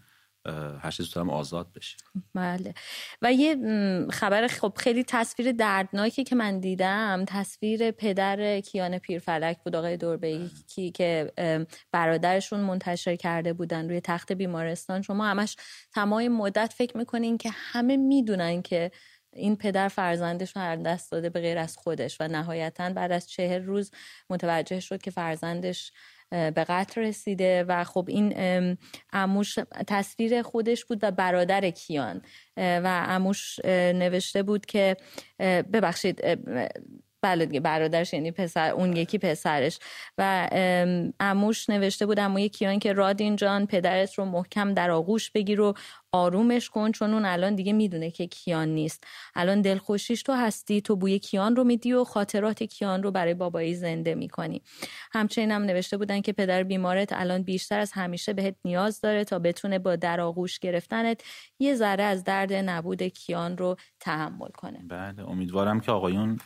هر 0.80 0.90
چیز 0.90 1.16
هم 1.16 1.30
آزاد 1.30 1.73
بشه. 1.73 1.97
بله. 2.35 2.75
و 3.23 3.33
یه 3.33 3.57
خبر 4.11 4.47
خب 4.47 4.73
خیلی 4.76 5.04
تصویر 5.04 5.52
دردناکی 5.52 6.25
که 6.25 6.35
من 6.35 6.61
دیدم 6.61 7.25
تصویر 7.26 7.90
پدر 7.90 8.61
کیان 8.61 8.99
پیرفلک 8.99 9.59
بود 9.64 9.76
آقای 9.76 9.97
دوربه 9.97 10.40
کی 10.66 10.90
که 10.90 11.33
برادرشون 11.92 12.61
منتشر 12.61 13.16
کرده 13.16 13.52
بودن 13.52 13.88
روی 13.88 14.00
تخت 14.00 14.33
بیمارستان. 14.33 15.02
شما 15.02 15.26
همش 15.26 15.57
تمام 15.95 16.28
مدت 16.28 16.75
فکر 16.76 16.97
می‌کنین 16.97 17.38
که 17.38 17.50
همه 17.52 17.97
می‌دونن 17.97 18.62
که 18.62 18.90
این 19.32 19.56
پدر 19.56 19.88
فرزندش 19.88 20.56
رو 20.56 20.76
دست 20.82 21.12
داده 21.12 21.30
به 21.30 21.40
غیر 21.40 21.58
از 21.58 21.76
خودش 21.76 22.20
و 22.20 22.28
نهایتا 22.28 22.90
بعد 22.90 23.12
از 23.12 23.30
چهر 23.30 23.58
روز 23.58 23.90
متوجه 24.30 24.80
شد 24.80 25.02
که 25.02 25.11
فرزندش 25.11 25.92
به 26.30 26.64
قتل 26.68 27.00
رسیده 27.00 27.64
و 27.64 27.85
خب 27.85 28.04
این 28.08 28.35
اموش 29.12 29.58
تصویر 29.87 30.42
خودش 30.42 30.85
بود 30.85 30.99
و 31.02 31.11
برادر 31.11 31.70
کیان. 31.70 32.23
و 32.56 33.04
اموش 33.08 33.58
نوشته 33.64 34.42
بود 34.42 34.66
که 34.66 34.97
ببخشید 35.73 36.20
بله 37.23 37.47
دیگه 37.47 37.61
برادرش 37.61 38.12
یعنی 38.12 38.30
پسر 38.30 38.70
اون 38.70 38.97
یکی 38.97 39.18
پسرش. 39.18 39.78
و 40.18 40.49
اموش 41.20 41.70
نوشته 41.70 42.06
بود 42.06 42.18
اموی 42.18 42.49
کیان 42.49 42.78
که 42.78 42.92
رادین 42.92 43.37
جان 43.37 43.66
پدرت 43.66 44.14
رو 44.14 44.25
محکم 44.25 44.75
در 44.75 44.90
آغوش 44.90 45.30
بگیر 45.30 45.61
و 45.61 45.75
آرومش 46.12 46.71
کن 46.71 46.93
چون 46.93 47.15
اون 47.15 47.25
الان 47.25 47.55
دیگه 47.55 47.73
می‌دونه 47.73 48.11
که 48.11 48.27
کیان 48.27 48.69
نیست. 48.69 49.05
الان 49.35 49.61
دلخوشیش 49.61 50.23
تو 50.23 50.33
هستی 50.33 50.81
تو 50.81 50.97
بوی 50.97 51.19
کیان 51.19 51.57
رو 51.57 51.65
میدی 51.65 51.93
و 51.93 52.05
خاطرات 52.05 52.62
کیان 52.62 53.03
رو 53.03 53.11
برای 53.11 53.35
بابایی 53.35 53.75
زنده 53.75 54.15
می‌کنی. 54.15 54.62
همچنین 55.12 55.50
هم 55.50 55.62
نوشته 55.62 55.97
بودن 55.97 56.21
که 56.21 56.33
پدر 56.33 56.62
بیمارت 56.62 57.12
الان 57.12 57.43
بیشتر 57.43 57.81
از 57.81 57.93
همیشه 57.93 58.33
بهت 58.33 58.55
نیاز 58.65 59.00
داره 59.00 59.25
تا 59.25 59.38
بتونه 59.38 59.79
با 59.79 59.97
در 59.97 60.21
آغوش 60.21 60.59
گرفتنت 60.59 61.23
یه 61.59 61.75
ذره 61.75 62.05
از 62.05 62.25
درد 62.25 62.53
نبود 62.53 63.03
کیان 63.03 63.59
رو 63.59 63.77
تحمل 64.00 64.50
کنه. 64.50 64.79
بله 64.88 65.31
امیدوارم 65.31 65.81
که 65.81 65.93
آقایون 65.93 66.38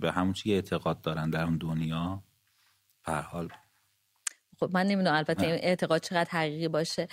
به 0.00 0.12
همون 0.12 0.32
چی 0.32 0.54
اعتقاد 0.54 1.00
دارن 1.00 1.30
در 1.30 1.44
اون 1.44 1.58
دنیا 1.58 2.22
پر 3.04 3.20
حال 3.20 3.48
خب 4.60 4.70
من 4.72 4.86
نمی‌دونم 4.86 5.14
البته 5.14 5.46
اعتقاد 5.46 6.02
چقدر 6.02 6.30
حقیقی 6.30 6.68
باشه. 6.68 7.08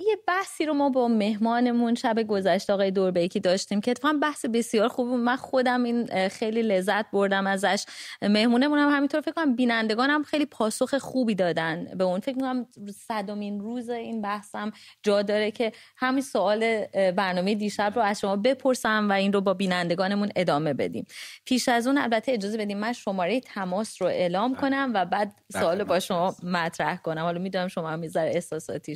یه 0.00 0.16
بحثی 0.26 0.66
رو 0.66 0.74
ما 0.74 0.90
با 0.90 1.08
مهمانمون 1.08 1.94
شب 1.94 2.22
گذشته 2.22 2.72
آقای 2.72 2.90
دوربیکی 2.90 3.40
داشتیم 3.40 3.80
که 3.80 3.90
اتفاقا 3.90 4.18
بحث 4.22 4.44
بسیار 4.44 4.88
خوب 4.88 5.08
من 5.08 5.36
خودم 5.36 5.82
این 5.82 6.28
خیلی 6.28 6.62
لذت 6.62 7.10
بردم 7.10 7.46
ازش. 7.46 7.84
مهمونمون 8.22 8.78
هم 8.78 8.88
همینطور 8.88 9.20
فکر 9.20 9.32
کنم 9.32 9.56
بینندگان 9.56 10.10
هم 10.10 10.22
خیلی 10.22 10.46
پاسخ 10.46 10.94
خوبی 10.94 11.34
دادن 11.34 11.84
به 11.96 12.04
اون. 12.04 12.20
فکر 12.20 12.38
کنم 12.38 12.66
صدمین 13.08 13.60
روز 13.60 13.90
این 13.90 14.22
بحثم 14.22 14.72
جا 15.02 15.22
داره 15.22 15.50
که 15.50 15.72
همین 15.96 16.22
سوال 16.22 16.84
برنامه 16.94 17.54
دیشب 17.54 17.92
رو 17.96 18.02
از 18.02 18.20
شما 18.20 18.36
بپرسم 18.36 19.08
و 19.10 19.12
این 19.12 19.32
رو 19.32 19.40
با 19.40 19.54
بینندگانمون 19.54 20.28
ادامه 20.36 20.74
بدیم. 20.74 21.06
پیش 21.44 21.68
از 21.68 21.86
اون 21.86 21.98
البته 21.98 22.32
اجازه 22.32 22.58
بدیم 22.58 22.78
من 22.78 22.92
شماره 22.92 23.40
تماس 23.40 24.02
رو 24.02 24.08
اعلام 24.08 24.52
بله. 24.52 24.60
کنم 24.60 24.90
و 24.94 25.04
بعد 25.04 25.28
بله، 25.28 25.62
سوال 25.62 25.84
با 25.84 26.00
شما 26.00 26.36
مطرح 26.42 26.96
کنم. 26.96 27.22
حالا 27.22 27.40
می‌دونم 27.40 27.68
شما 27.68 27.90
هم 27.90 27.98
می‌ذاره 27.98 28.30
احساساتی 28.30 28.94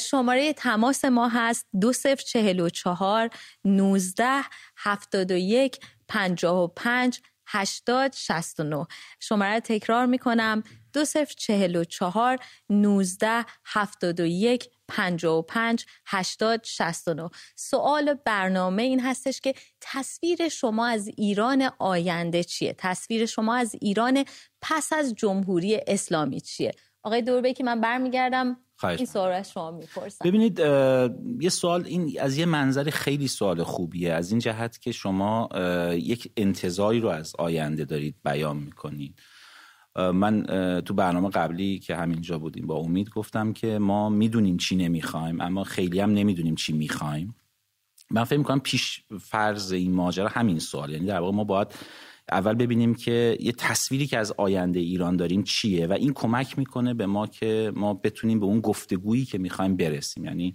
شماره 0.00 0.52
تماس 0.52 1.04
ما 1.04 1.28
هست 1.28 1.66
دو 1.80 1.92
صفر 1.92 2.22
چهل 2.22 2.60
و 2.60 2.68
چهار 2.68 3.30
نوزده 3.64 4.42
هفتاد 4.76 5.30
و 5.30 5.36
یک 5.36 5.78
پنجاه 6.08 6.58
و 6.62 6.66
پنج 6.66 7.20
هشتاد 7.52 8.14
شست 8.14 8.60
و 8.60 8.64
نو 8.64 8.84
شماره 9.20 9.60
تکرار 9.60 10.06
می‌کنم. 10.06 10.62
دو 10.92 11.04
صفر 11.04 11.34
چهل 11.38 11.76
و 11.76 11.84
چهار 11.84 12.38
نوزده 12.70 13.44
هفتاد 13.64 14.20
و 14.20 14.26
یک 14.26 14.68
پنجاه 14.88 15.38
و 15.38 15.42
پنج 15.42 15.86
هشتاد 16.06 16.64
شست 16.64 17.08
و 17.08 17.14
نو 17.14 17.28
سوال 17.56 18.14
برنامه 18.14 18.82
این 18.82 19.00
هستش 19.00 19.40
که 19.40 19.54
تصویر 19.80 20.48
شما 20.48 20.86
از 20.86 21.08
ایران 21.16 21.70
آینده 21.78 22.44
چیه؟ 22.44 22.74
تصویر 22.78 23.26
شما 23.26 23.54
از 23.54 23.74
ایران 23.80 24.24
پس 24.62 24.92
از 24.92 25.14
جمهوری 25.14 25.80
اسلامی 25.86 26.40
چیه؟ 26.40 26.72
آقای 27.02 27.22
دوربه 27.22 27.52
که 27.52 27.64
من 27.64 27.80
برمیگردم 27.80 28.56
این 28.84 29.06
سوال 29.06 29.42
شما 29.42 29.70
می‌پرسم. 29.70 30.24
ببینید 30.24 30.58
یه 31.40 31.48
سوال 31.48 31.84
این 31.86 32.20
از 32.20 32.38
یه 32.38 32.46
منظر 32.46 32.90
خیلی 32.90 33.28
سوال 33.28 33.62
خوبیه. 33.62 34.12
از 34.12 34.30
این 34.30 34.40
جهت 34.40 34.80
که 34.80 34.92
شما 34.92 35.48
یک 35.92 36.32
انتظاری 36.36 37.00
رو 37.00 37.08
از 37.08 37.36
آینده 37.38 37.84
دارید 37.84 38.16
بیان 38.24 38.56
می‌کنید. 38.56 39.18
من 39.96 40.46
تو 40.86 40.94
برنامه 40.94 41.30
قبلی 41.30 41.78
که 41.78 41.96
همینجا 41.96 42.38
بودیم 42.38 42.66
با 42.66 42.74
امید 42.74 43.10
گفتم 43.10 43.52
که 43.52 43.78
ما 43.78 44.08
می‌دونیم 44.08 44.56
چی 44.56 44.76
نمی‌خوایم 44.76 45.40
اما 45.40 45.64
خیلی 45.64 46.00
هم 46.00 46.12
نمی‌دونیم 46.12 46.54
چی 46.54 46.72
می‌خوایم. 46.72 47.34
من 48.10 48.24
فکر 48.24 48.38
می‌کنم 48.38 48.60
پیش 48.60 49.04
فرض 49.20 49.72
این 49.72 49.92
ماجرا 49.92 50.28
همین 50.28 50.58
سوال. 50.58 50.90
یعنی 50.90 51.06
در 51.06 51.20
واقع 51.20 51.32
ما 51.32 51.44
باید 51.44 51.68
اول 52.32 52.54
ببینیم 52.54 52.94
که 52.94 53.36
یه 53.40 53.52
تصویری 53.52 54.06
که 54.06 54.18
از 54.18 54.32
آینده 54.36 54.80
ایران 54.80 55.16
داریم 55.16 55.42
چیه 55.42 55.86
و 55.86 55.92
این 55.92 56.12
کمک 56.12 56.58
می‌کنه 56.58 56.94
به 56.94 57.06
ما 57.06 57.26
که 57.26 57.72
ما 57.74 57.94
بتونیم 57.94 58.40
به 58.40 58.46
اون 58.46 58.60
گفتگویی 58.60 59.24
که 59.24 59.38
می‌خوایم 59.38 59.76
برسیم. 59.76 60.24
یعنی 60.24 60.54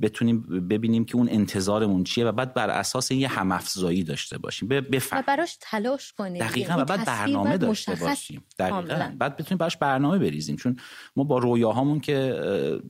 بتونیم 0.00 0.68
ببینیم 0.68 1.04
که 1.04 1.16
اون 1.16 1.28
انتظارمون 1.28 2.04
چیه 2.04 2.24
و 2.24 2.32
بعد 2.32 2.54
بر 2.54 2.70
اساس 2.70 3.10
یه 3.10 3.28
همافزایی 3.28 4.04
داشته 4.04 4.38
باشیم. 4.38 4.68
بفهم. 4.68 5.20
و 5.20 5.22
براش 5.26 5.58
تلاش 5.60 6.12
کنیم 6.12 6.44
دقیقا 6.44 6.74
و 6.78 6.84
بعد 6.84 7.04
برنامه 7.04 7.58
داشته 7.58 7.94
باشیم. 7.94 8.44
دقیقا. 8.58 9.12
بعد 9.18 9.36
بتونیم 9.36 9.58
براش 9.58 9.76
برنامه 9.76 10.18
بریزیم. 10.18 10.56
چون 10.56 10.76
ما 11.16 11.24
با 11.24 11.38
رویاهامون 11.38 12.00
که 12.00 12.40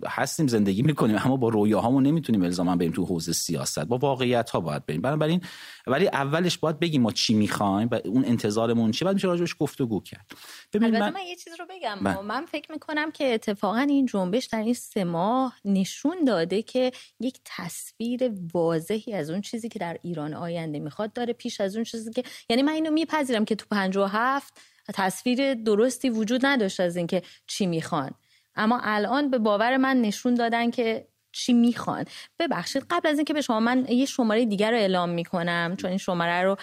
هستیم 0.06 0.46
زندگی 0.46 0.82
می‌کنیم 0.82 1.16
اما 1.24 1.36
با 1.36 1.48
رویاهامون 1.48 2.06
نمی‌تونیم 2.06 2.42
الزاما 2.42 2.76
بریم 2.76 2.92
تو 2.92 3.04
حوزه 3.04 3.32
سیاست. 3.32 3.84
با 3.84 3.98
واقعیت 3.98 4.50
ها 4.50 4.60
باید 4.60 4.86
بریم. 4.86 5.00
بنابراین 5.00 5.40
ولی 5.86 6.08
اولش 6.08 6.58
باید 6.58 6.78
بگیم 6.78 7.02
ما 7.02 7.12
چی 7.12 7.34
می‌خوایم 7.34 7.88
و 7.90 7.98
اون 8.04 8.24
انتظارمون 8.24 8.90
چیه. 8.90 9.06
بعد 9.06 9.14
میشه 9.14 9.28
راجبش 9.28 9.56
گفتگو 9.58 10.00
کرد. 10.00 10.32
ببین 10.72 10.90
من... 10.90 11.12
من 11.12 11.20
یه 11.28 11.36
چیز 11.36 11.52
رو 11.58 11.66
بگم. 11.70 11.98
من, 12.00 12.20
من 12.20 12.46
فکر 12.46 12.72
می‌کنم 12.72 13.10
که 13.10 13.34
اتفاقا 13.34 13.78
این 13.78 14.06
جنبش 14.06 14.44
در 14.44 14.62
این 14.62 14.74
سه 14.74 15.04
ماه 15.04 15.54
نشون 15.64 16.24
داده 16.36 16.62
که 16.62 16.92
یک 17.20 17.38
تصویر 17.44 18.30
واضحی 18.54 19.14
از 19.14 19.30
اون 19.30 19.40
چیزی 19.40 19.68
که 19.68 19.78
در 19.78 19.98
ایران 20.02 20.34
آینده 20.34 20.78
می‌خواد 20.78 21.12
داره 21.12 21.32
پیش 21.32 21.60
از 21.60 21.76
اون 21.76 21.84
چیزی 21.84 22.12
که 22.12 22.22
یعنی 22.50 22.62
من 22.62 22.72
اینو 22.72 22.90
میپذیرم 22.90 23.44
که 23.44 23.54
تو 23.54 23.66
57 23.70 24.60
تصویر 24.94 25.54
درستی 25.54 26.10
وجود 26.10 26.46
نداشت 26.46 26.80
از 26.80 26.96
اینکه 26.96 27.22
چی 27.46 27.66
می‌خوان. 27.66 28.10
اما 28.56 28.80
الان 28.82 29.30
به 29.30 29.38
باور 29.38 29.76
من 29.76 30.00
نشون 30.00 30.34
دادن 30.34 30.70
که 30.70 31.08
چی 31.36 31.52
می‌خوان. 31.52 32.04
ببخشید 32.38 32.86
قبل 32.90 33.08
از 33.08 33.16
اینکه 33.18 33.34
به 33.34 33.40
شما 33.40 33.60
من 33.60 33.86
یه 33.88 34.06
شماره 34.06 34.44
دیگر 34.44 34.70
رو 34.70 34.76
اعلام 34.76 35.08
می‌کنم 35.08 35.74
چون 35.78 35.90
این 35.90 35.98
شماره 35.98 36.42
رو 36.42 36.56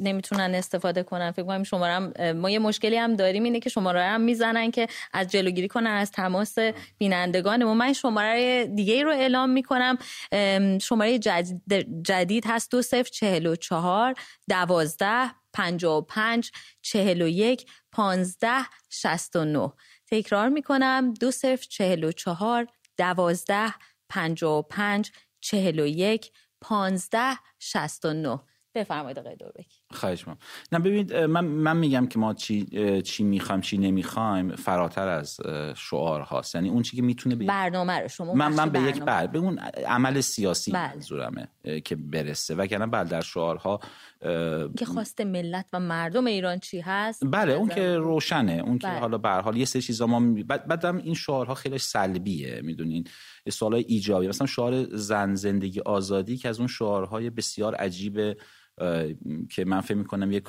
نمی‌تونن 0.00 0.54
استفاده 0.54 1.02
کنن. 1.02 1.30
فکر 1.30 1.46
کنم 1.46 1.62
شماره 1.62 2.32
ما 2.32 2.50
یه 2.50 2.58
مشکلی 2.58 2.96
هم 2.96 3.16
داریم 3.16 3.44
اینه 3.44 3.60
که 3.60 3.70
شماره 3.70 4.02
هم 4.02 4.20
می‌زنن 4.20 4.70
که 4.70 4.86
از 5.12 5.28
جلوگیری 5.28 5.68
کنن 5.68 5.90
از 5.90 6.10
تماس 6.10 6.54
بینندگان 6.98 7.64
ما 7.64 7.74
من 7.74 7.92
شماره 7.92 8.66
دیگه 8.66 9.02
رو 9.02 9.10
اعلام 9.10 9.50
می‌کنم. 9.50 9.98
شماره 10.78 11.18
جدید 12.02 12.44
هست 12.46 12.70
دو 12.70 12.82
صفر 12.82 13.10
چهل 13.10 13.46
و 13.46 13.56
چهار 13.56 14.14
دوازده 14.48 15.30
پنجاه 15.52 15.98
و 15.98 16.00
پنج 16.00 16.50
چهل 16.82 17.22
و 17.22 17.28
یک 17.28 17.66
پانزده 17.92 18.62
شست 18.90 19.36
و 19.36 19.44
نو 19.44 19.70
تکرار 20.10 20.48
می‌کنم 20.48 21.14
دو 21.20 21.30
صفر 21.30 21.66
چهل 21.68 22.04
و 22.04 22.12
چهار 22.12 22.66
دوازده 22.96 23.74
پنجاه 24.08 24.58
و 24.58 24.62
پنج 24.62 25.12
چهل 25.40 25.78
و 25.78 25.86
یک 25.86 26.32
پانزده 26.60 27.38
شست 27.58 28.04
و 28.04 28.12
نه. 28.12 28.40
بفرمایید 28.74 29.18
آقای 29.18 29.36
دوربکی 29.36 29.81
خواهش 29.94 30.28
من 30.28 30.36
نه 30.72 30.78
ببینید 30.78 31.14
من, 31.14 31.44
من 31.44 31.76
میگم 31.76 32.06
که 32.06 32.18
ما 32.18 32.34
چی 32.34 32.66
چی 33.02 33.24
می‌خوایم 33.24 33.60
چی 33.60 33.78
نمی‌خوایم 33.78 34.56
فراتر 34.56 35.08
از 35.08 35.40
شعار 35.76 36.20
هاست 36.20 36.54
یعنی 36.54 36.68
اون 36.68 36.82
چی 36.82 36.96
که 36.96 37.02
می‌تونه 37.02 37.34
به 37.34 37.44
برنامه 37.44 37.98
رو 37.98 38.08
شما 38.08 38.34
من 38.34 38.52
من 38.52 38.70
به 38.70 38.80
یک 38.80 39.02
بر 39.02 39.26
به 39.26 39.38
اون 39.38 39.58
عمل 39.86 40.20
سیاسی 40.20 40.72
بله. 40.72 40.94
منظورمه 40.94 41.48
که 41.84 41.96
برسه. 41.96 42.54
وگرنه 42.54 42.86
بله 42.86 43.08
در 43.08 43.20
شعارها 43.20 43.80
که 44.78 44.84
خواست 44.84 45.20
ملت 45.20 45.66
و 45.72 45.80
مردم 45.80 46.26
ایران 46.26 46.58
چی 46.58 46.80
هست؟ 46.80 47.22
بله 47.26 47.52
اون 47.52 47.68
که 47.68 47.96
روشنه. 47.96 48.62
اون 48.66 48.78
که 48.78 48.86
بله. 48.86 48.98
حالا 48.98 49.18
به 49.18 49.28
حال 49.28 49.56
یه 49.56 49.64
سری 49.64 49.82
چیزا 49.82 50.06
ما 50.06 50.42
بعد 50.48 50.66
بعدم 50.66 50.96
این 50.96 51.14
شعارها 51.14 51.54
خیلی 51.54 51.78
سلبیه 51.78 52.60
می‌دونین. 52.64 53.04
سوالای 53.50 53.84
ایجابی. 53.88 54.28
مثلا 54.28 54.46
شعار 54.46 54.84
زن 54.96 55.34
زندگی 55.34 55.80
آزادی 55.80 56.36
که 56.36 56.48
از 56.48 56.58
اون 56.58 56.68
شعارهای 56.68 57.30
بسیار 57.30 57.74
عجیب 57.74 58.36
که 59.50 59.64
من 59.64 59.80
فکر 59.80 59.94
می‌کنم 59.94 60.32
یک 60.32 60.44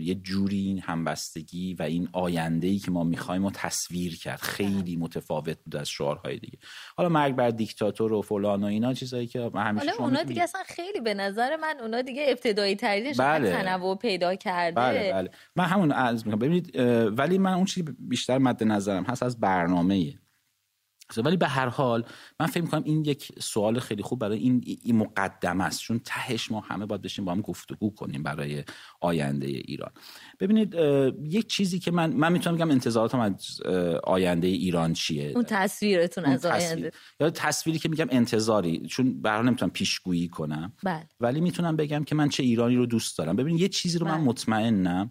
یه 0.00 0.14
جوری 0.14 0.58
این 0.58 0.78
همبستگی 0.78 1.74
و 1.74 1.82
این 1.82 2.08
آینده 2.12 2.66
ای 2.66 2.78
که 2.78 2.90
ما 2.90 3.04
می‌خوایم 3.04 3.44
و 3.44 3.50
تصویر 3.50 4.16
کرد. 4.16 4.40
خیلی 4.40 4.96
متفاوت 4.96 5.58
بود 5.64 5.76
از 5.76 5.88
شعارهای 5.88 6.38
دیگه. 6.38 6.58
حالا 6.96 7.08
مرگ 7.08 7.34
بر 7.34 7.50
دیکتاتور 7.50 8.12
و 8.12 8.22
فلان 8.22 8.64
و 8.64 8.66
اینا 8.66 8.94
چیزایی 8.94 9.26
که 9.26 9.50
من 9.54 9.62
همیشه 9.62 9.90
حالا 9.90 10.04
اونا 10.04 10.22
دیگه 10.22 10.42
اصلا 10.42 10.62
خیلی 10.66 11.00
به 11.00 11.14
نظر 11.14 11.56
من 11.56 11.76
اونا 11.80 12.02
دیگه 12.02 12.24
ابتدایی 12.28 12.76
ترینش 12.76 13.16
بله. 13.16 13.52
تنوع 13.52 13.96
پیدا 13.96 14.34
کرده. 14.34 14.76
بله 14.76 15.12
بله. 15.12 15.30
من 15.56 15.64
همون 15.64 15.92
از 15.92 16.26
می‌کنم. 16.26 16.38
ببینید 16.38 16.76
ولی 17.18 17.38
من 17.38 17.52
اون 17.54 17.64
چیزی 17.64 17.94
بیشتر 17.98 18.38
مد 18.38 18.64
نظرم 18.64 19.04
هست 19.04 19.22
از 19.22 19.40
برنامه 19.40 20.14
ولی 21.16 21.36
به 21.36 21.48
هر 21.48 21.68
حال 21.68 22.04
من 22.40 22.46
فکر 22.46 22.62
می‌کنم 22.62 22.82
این 22.84 23.04
یک 23.04 23.32
سوال 23.40 23.80
خیلی 23.80 24.02
خوب 24.02 24.18
برای 24.18 24.38
این, 24.38 24.64
این 24.82 24.96
مقدمه 24.96 25.64
است. 25.64 25.80
چون 25.80 26.00
تهش 26.04 26.50
ما 26.50 26.60
همه 26.60 26.86
باید 26.86 27.02
بشیم 27.02 27.24
با 27.24 27.32
هم 27.32 27.40
گفتگو 27.40 27.94
کنیم 27.94 28.22
برای 28.22 28.64
آینده 29.00 29.46
ایران. 29.46 29.90
ببینید 30.40 30.74
یک 31.22 31.46
چیزی 31.46 31.78
که 31.78 31.90
من 31.90 32.12
من 32.12 32.32
می‌تونم 32.32 32.56
بگم 32.56 32.70
انتظاراتم 32.70 33.20
از 33.20 33.60
آینده 34.04 34.46
ایران 34.46 34.92
چیه؟ 34.92 35.32
اون 35.34 35.44
تصویرتون 35.44 36.24
از 36.24 36.46
آینده. 36.46 36.90
یا 37.20 37.30
تصویری 37.30 37.78
که 37.78 37.88
میگم 37.88 38.06
انتظاری. 38.10 38.86
چون 38.86 39.22
به 39.22 39.30
نمی‌تونم 39.30 39.70
پیشگویی 39.70 40.28
کنم. 40.28 40.72
بله. 40.82 41.08
ولی 41.20 41.40
می‌تونم 41.40 41.76
بگم 41.76 42.04
که 42.04 42.14
من 42.14 42.28
چه 42.28 42.42
ایرانی 42.42 42.76
رو 42.76 42.86
دوست 42.86 43.18
دارم. 43.18 43.36
ببینید 43.36 43.60
یه 43.60 43.68
چیزی 43.68 43.98
رو 43.98 44.06
من 44.06 44.14
بله. 44.14 44.24
مطمئنم. 44.24 45.10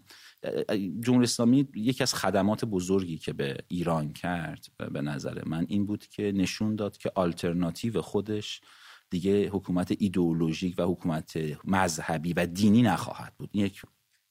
جمهوری 0.99 1.23
اسلامی 1.23 1.67
یکی 1.75 2.03
از 2.03 2.13
خدمات 2.13 2.65
بزرگی 2.65 3.17
که 3.17 3.33
به 3.33 3.57
ایران 3.67 4.13
کرد 4.13 4.65
به 4.91 5.01
نظر 5.01 5.41
من 5.45 5.65
این 5.69 5.85
بود 5.85 6.07
که 6.07 6.31
نشون 6.35 6.75
داد 6.75 6.97
که 6.97 7.11
آلترناتیو 7.15 8.01
خودش 8.01 8.61
دیگه 9.09 9.49
حکومت 9.49 9.93
ایدئولوژیک 9.99 10.75
و 10.77 10.83
حکومت 10.83 11.39
مذهبی 11.63 12.33
و 12.33 12.45
دینی 12.45 12.81
نخواهد 12.81 13.33
بود. 13.37 13.55
یک 13.55 13.81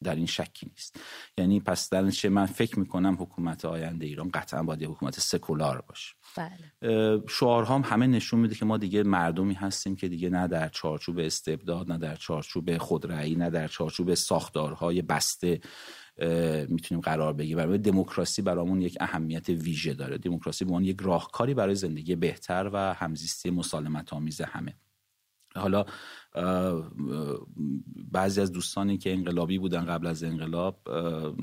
در 0.02 0.14
این 0.14 0.26
شکی 0.26 0.66
نیست. 0.66 1.00
یعنی 1.38 1.61
پس 1.61 1.90
در 1.90 2.28
من 2.28 2.47
فکر 2.47 2.78
می‌کنم 2.78 3.16
حکومت 3.21 3.64
آینده 3.64 4.07
ایران 4.07 4.31
قطعا 4.31 4.62
باید 4.62 4.83
حکومت 4.83 5.21
سکولار 5.21 5.81
باشه. 5.81 6.14
بله. 6.37 7.23
شعارها 7.28 7.75
هم 7.75 7.83
همه 7.85 8.07
نشون 8.07 8.40
میده 8.40 8.54
که 8.54 8.64
ما 8.64 8.78
دیگه 8.78 9.02
مردمی 9.02 9.54
هستیم 9.54 9.97
که 9.97 10.09
دیگه 10.09 10.31
نه 10.31 10.49
در 10.49 10.69
چارچوب 10.69 11.19
استبداد 11.19 11.92
نه 11.92 11.99
در 11.99 12.16
چارچوب 12.16 12.78
خودرأیی 12.78 13.35
نه 13.35 13.50
در 13.50 13.69
چارچوب 13.69 14.14
ساختارهای 14.14 15.02
بسته 15.02 15.61
می‌تونیم 16.69 17.00
قرار 17.02 17.33
بگیریم. 17.33 17.57
برای 17.57 17.78
دموکراسی 17.78 18.42
برامون 18.42 18.83
یک 18.83 18.97
اهمیت 19.00 19.49
ویژه 19.49 19.95
داره. 19.95 20.19
دموکراسی 20.19 20.64
به 20.64 20.73
یک 20.85 21.00
راهکاری 21.00 21.54
برای 21.54 21.75
زندگی 21.75 22.16
بهتر 22.16 22.71
و 22.73 22.95
همزیستی 22.95 23.50
مسالمت 23.50 24.12
آمیز 24.12 24.40
همه. 24.40 24.76
حالا 25.54 25.85
بعضی 28.12 28.40
از 28.40 28.52
دوستانی 28.52 28.99
که 28.99 29.12
انقلابی 29.12 29.59
بودن 29.59 29.85
قبل 29.85 30.07
از 30.07 30.25
انقلاب 30.25 30.88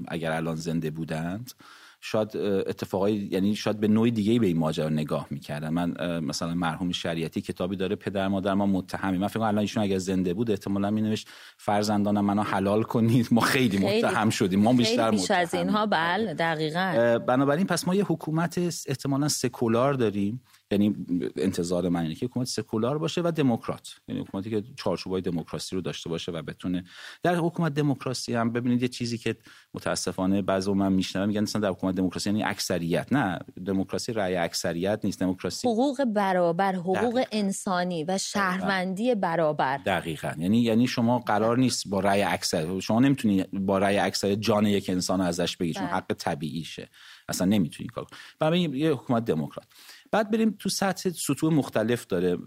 اگر 0.08 0.32
الان 0.32 0.56
زنده 0.56 0.92
بودند 0.92 1.52
شاید 2.02 2.38
اتفاقای 2.38 3.14
یعنی 3.32 3.56
شاید 3.56 3.80
به 3.80 3.88
نوع 3.88 4.10
دیگه 4.10 4.40
به 4.40 4.48
این 4.48 4.58
ماجرا 4.58 4.90
نگاه 4.90 5.28
می‌کردن 5.30 5.70
من 5.70 6.20
مثلا 6.20 6.54
مرحوم 6.54 6.92
شریعتی 6.92 7.42
کتابی 7.42 7.76
داره 7.76 7.96
پدر 7.96 8.28
مادر 8.28 8.54
ما 8.54 8.66
متهمی 8.66 9.18
من 9.18 9.28
فکر 9.28 9.40
الان 9.40 9.58
ایشون 9.58 9.84
اگر 9.84 9.98
زنده 9.98 10.34
بود 10.34 10.52
احتمالا 10.52 10.92
می 10.92 11.02
نوشت 11.02 11.28
فرزندانم 11.58 12.26
منو 12.26 12.42
حلال 12.42 12.84
کنید. 12.84 13.28
ما 13.32 13.42
خیلی, 13.42 13.78
متهم 13.78 14.30
شدیم. 14.30 14.60
ما 14.60 14.74
بیشتر 14.74 15.12
بیش 15.12 15.32
از 15.32 15.54
اینها 15.54 15.86
بله 15.86 16.34
دقیقاً. 16.34 17.20
بنابراین 17.28 17.66
پس 17.66 17.88
ما 17.88 17.96
یه 17.96 18.04
حکومت 18.04 18.58
احتمالا 18.88 19.28
سکولار 19.28 19.94
داریم. 19.94 20.42
یعنی 20.72 20.96
انتظار 21.36 21.90
من 21.90 22.02
اینه 22.02 22.16
که 22.16 22.26
حکومت 22.26 22.48
سکولار 22.48 22.98
باشه 22.98 23.22
و 23.22 23.32
دموکرات. 23.32 23.96
یعنی 24.08 24.22
حکومتی 24.22 24.50
که 24.50 24.64
چارچوبای 24.76 25.22
دموکراسی 25.22 25.76
رو 25.76 25.82
داشته 25.82 26.10
باشه 26.10 26.32
و 26.32 26.42
بتونه 26.42 26.84
در 27.24 27.36
حکومت 27.36 27.74
دموکراسی 27.74 28.34
هم 28.34 28.52
ببینید 28.52 28.82
یه 28.82 28.88
چیزی 28.88 29.18
که 29.18 29.36
متاسفانه 29.74 30.42
بعضی 30.42 30.72
من 30.72 30.94
میشنوم 30.94 31.28
میگن 31.28 31.42
مثلا 31.42 31.62
در 31.62 31.70
حکومت 31.70 31.96
دموکراسی 31.96 32.30
یعنی 32.30 32.44
اکثریت. 32.44 33.14
نه 33.14 33.40
دموکراسی 33.66 34.14
رأی 34.14 34.36
اکثریت 34.36 35.00
نیست 35.04 35.20
دموکراسی 35.20 35.68
حقوق 35.68 36.04
برابر 36.04 36.76
حقوق 36.76 37.24
انسانی 37.32 38.04
و 38.04 38.18
شهروندی 38.18 39.16
برابر. 39.16 39.78
دقیقا. 39.78 40.32
یعنی 40.38 40.62
یعنی 40.62 40.88
شما 40.88 41.20
قرار 41.20 41.58
نیست 41.58 41.88
با 41.88 42.00
رأی 42.00 42.22
اکثر 42.22 42.80
شما 42.80 43.00
نمی‌تونی 43.00 43.44
با 43.44 43.78
رأی 43.78 43.98
اکثر 43.98 44.36
جان 44.36 44.66
یک 44.66 44.90
انسان 44.90 45.22
ازش 45.22 45.58
بگی 45.58 45.74
چون 45.74 45.86
بله. 45.86 45.94
حق 45.96 46.14
طبیعیشه. 46.14 46.90
اصلا 47.30 47.48
نمی‌تونی 47.48 47.90
کار 47.90 48.06
کنی. 48.40 48.60
یه 48.60 48.92
حکومت 48.92 49.26
دموکرات. 49.26 49.68
بعد 50.12 50.32
بریم 50.32 50.56
تو 50.60 50.70
سطح 50.70 51.10
سطوح 51.10 51.54
مختلف 51.54 52.08
داره. 52.08 52.38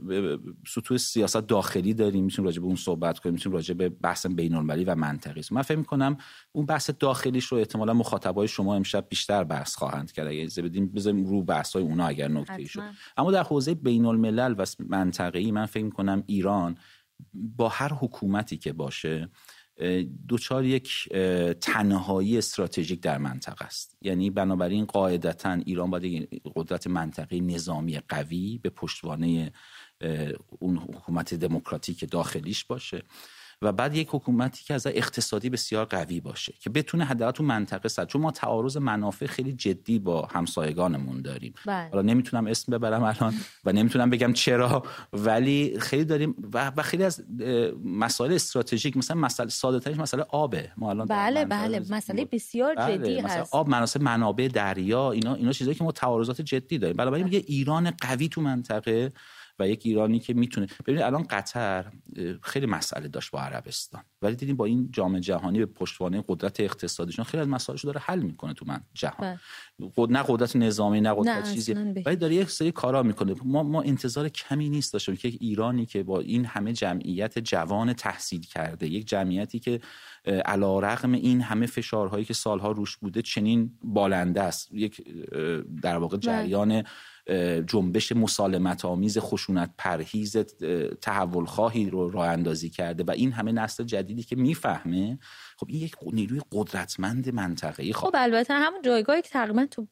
سطوح 0.69 0.99
سیاست 0.99 1.37
داخلی 1.37 1.95
داریم 1.95 2.25
می‌تونیم 2.25 2.47
راجع 2.47 2.61
به 2.61 2.67
اون 2.67 2.77
صحبت 2.77 3.19
کنیم 3.19 3.35
می‌تونیم 3.35 3.57
راجع 3.57 3.75
به 3.75 3.89
بحث 3.89 4.27
بین 4.27 4.55
المللی 4.55 4.85
و 4.85 4.95
منطقی 4.95 5.43
من 5.51 5.63
فکر 5.63 5.79
می‌کنم 5.79 6.17
اون 6.53 6.67
بحث 6.67 6.91
داخلیش 6.91 7.45
رو 7.45 7.59
احتمالا 7.59 7.95
مخاطبای 7.95 8.49
شما 8.49 8.75
امشب 8.75 9.07
بیشتر 9.09 9.45
بحث 9.45 9.77
خواهند 9.77 10.13
کرد. 10.13 10.27
اگه 10.27 10.49
بدیم 10.57 10.87
بذاریم 10.87 11.25
رو 11.25 11.43
بحث 11.43 11.73
های 11.73 11.85
اونا 11.85 12.07
اگر 12.07 12.29
نکته 12.29 12.65
شد. 12.65 12.83
اما 13.17 13.31
در 13.31 13.43
حوزه 13.43 13.75
بین 13.75 14.05
الملل 14.05 14.55
و 14.59 14.67
منطقه‌ای 14.79 15.53
من 15.53 15.67
فکر 15.67 15.85
می‌کنم 15.85 16.23
ایران 16.27 16.79
با 17.35 17.69
هر 17.69 17.93
حکومتی 17.93 18.57
که 18.57 18.73
باشه 18.73 19.29
دوچار 20.29 20.65
یک 20.65 21.09
تنهایی 21.61 22.39
استراتژیک 22.39 23.01
در 23.01 23.19
منطقه 23.19 23.65
است. 23.65 23.97
یعنی 24.03 24.31
بنابراین 24.31 24.85
قاعدتا 24.85 25.53
ایران 25.53 25.91
باید 25.91 26.43
قدرت 26.57 26.87
منطقی 26.87 27.41
نظامی 27.41 27.99
قوی 27.99 28.59
به 28.63 28.71
پشتوانه 28.71 29.53
اون 30.59 30.77
حکومت 30.77 31.35
دموکراتیک 31.35 32.11
داخلیش 32.11 32.65
باشه. 32.65 33.03
و 33.63 33.73
بعد 33.73 33.97
یک 33.97 34.09
حکومتی 34.11 34.65
که 34.65 34.75
از 34.75 34.87
اقتصادی 34.87 35.51
بسیار 35.51 35.85
قوی 35.85 36.21
باشه 36.21 36.55
که 36.61 36.71
بتونه 36.71 37.05
حداقل 37.05 37.33
تو 37.33 37.45
منطقه 37.45 37.89
صد 37.89 38.07
چون 38.07 38.23
ما 38.23 38.31
تعارض 38.31 38.77
منافع 38.77 39.27
خیلی 39.27 39.53
جدی 39.53 39.99
با 39.99 40.29
همسایگانمون 40.33 41.23
داریم. 41.23 41.55
بله. 41.67 41.89
حالا 41.89 42.03
نمی‌تونم 42.03 42.47
اسم 42.47 42.73
ببرم 42.73 43.03
الان 43.03 43.35
و 43.65 43.73
نمی‌تونم 43.73 44.11
بگم 44.11 44.33
چرا 44.33 44.83
ولی 45.13 45.77
خیلی 45.81 46.05
داریم 46.05 46.35
و, 46.53 46.83
خیلی 46.83 47.05
از 47.05 47.25
مسائل 47.85 48.33
استراتژیک 48.33 48.97
مثلا 48.97 49.17
مسئله 49.17 49.49
ساده 49.49 49.81
ترش 49.81 49.97
مسئله 49.97 50.23
آبه. 50.23 50.71
ما 50.77 50.91
الان 50.91 51.07
بله 51.07 51.45
بله. 51.45 51.83
مسئله 51.91 52.25
بسیار 52.25 52.75
بله. 52.75 52.99
جدی 52.99 53.21
هست. 53.21 53.55
آب 53.55 53.69
مناسب 53.69 54.03
منابع 54.03 54.49
دریا 54.49 55.13
اینا 55.13 55.35
اینا 55.35 55.53
چیزایی 55.53 55.77
که 55.77 55.85
ما 55.85 55.93
تعارضات 55.93 56.41
جدی 56.41 56.79
داریم. 56.79 56.97
بنابراین 56.97 57.25
میگه 57.25 57.45
ایران 57.47 57.91
قوی 58.01 58.29
تو 58.29 58.41
منطقه. 58.41 59.13
و 59.59 59.69
یک 59.69 59.83
ایرانی 59.85 60.19
که 60.19 60.35
می‌تونه 60.35 60.67
ببینید 60.87 61.03
الان 61.03 61.23
قطر 61.23 61.93
خیلی 62.43 62.67
مسئله 62.67 63.09
داشت 63.09 63.31
با 63.31 63.41
عربستان. 63.41 64.03
ولی 64.23 64.37
دیدیم 64.37 64.57
با 64.57 64.65
این 64.65 64.89
جام 64.93 65.19
جهانی 65.19 65.59
به 65.59 65.67
پشتوانه 65.67 66.25
قدرت 66.29 66.61
اقتصادیشون 66.61 67.25
خیلی 67.25 67.41
از 67.41 67.49
مسائلش 67.49 67.85
داره 67.85 68.01
حل 68.01 68.21
می‌کنه 68.21 68.55
تو 68.55 68.65
من 68.69 68.81
جهان. 68.95 69.39
بله. 69.99 70.07
نه 70.11 70.25
قدرت 70.29 70.57
نظامی 70.57 71.01
نه 71.01 71.15
قدرت 71.15 71.53
چیزی. 71.53 71.73
ولی 71.73 72.17
داره 72.17 72.35
یک 72.35 72.51
سری 72.51 72.73
کارا 72.73 73.03
می‌کنه. 73.03 73.35
ما 73.45 73.63
ما 73.63 73.83
انتظار 73.83 74.29
کمی 74.29 74.69
نیست 74.69 74.93
داشتیم 74.93 75.17
که 75.17 75.29
یک 75.29 75.39
ایرانی 75.41 75.87
که 75.87 76.03
با 76.03 76.21
این 76.21 76.45
همه 76.45 76.73
جمعیت 76.73 77.39
جوان 77.39 77.93
تحصیل 77.93 78.41
کرده 78.41 78.89
یک 78.89 79.09
جمعیتی 79.09 79.59
که 79.59 79.81
علا 80.25 80.81
رقم 80.81 81.13
این 81.13 81.41
همه 81.41 81.67
فشارهایی 81.67 82.25
که 82.25 82.35
سالها 82.35 82.71
روش 82.73 82.97
بوده 82.97 83.23
چنین 83.23 83.79
بالنده 83.85 84.43
است. 84.43 84.69
یک 84.73 85.03
در 85.83 85.97
واقع 85.97 86.17
بله. 86.17 86.21
جریان 86.21 86.85
جنبش 87.67 88.13
مسالمت 88.13 88.85
آمیز 88.85 89.19
خشونت 89.19 89.71
پرهیز 89.79 90.37
تحول 91.01 91.45
خواهی 91.45 91.91
رو 91.91 92.11
راه 92.11 92.29
اندازی 92.29 92.71
کرده 92.71 93.05
و 93.05 93.11
این 93.11 93.33
همه 93.33 93.53
نسل 93.53 93.85
جدیدی 93.85 94.23
که 94.23 94.37
می‌فهمه 94.37 95.19
خب 95.57 95.67
این 95.71 95.81
یک 95.81 95.95
نیروی 96.13 96.41
قدرتمند 96.53 97.35
منطقه‌ای. 97.35 97.93
خب 97.93 98.11
البته 98.15 98.55
همون 98.55 98.83
جایگاهی 98.83 99.23
که 99.23 99.29
تقریبا 99.29 99.67
تو 99.71 99.87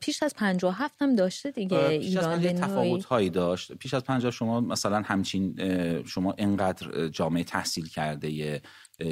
پیش 0.00 0.22
از 0.22 0.34
57 0.34 0.94
هم 1.02 1.16
داشته 1.16 1.50
دیگه 1.50 1.98
پیش 1.98 2.06
ایران 2.06 2.32
از 2.32 2.60
تفاوت 2.60 3.04
هایی 3.04 3.30
داشت. 3.30 3.72
پیش 3.72 3.94
از 3.94 4.04
50 4.04 4.30
شما 4.30 4.60
مثلا 4.60 5.02
همچین 5.04 5.54
شما 6.02 6.34
انقدر 6.38 7.08
جامعه 7.08 7.44
تحصیل 7.44 7.88
کرده 7.88 8.60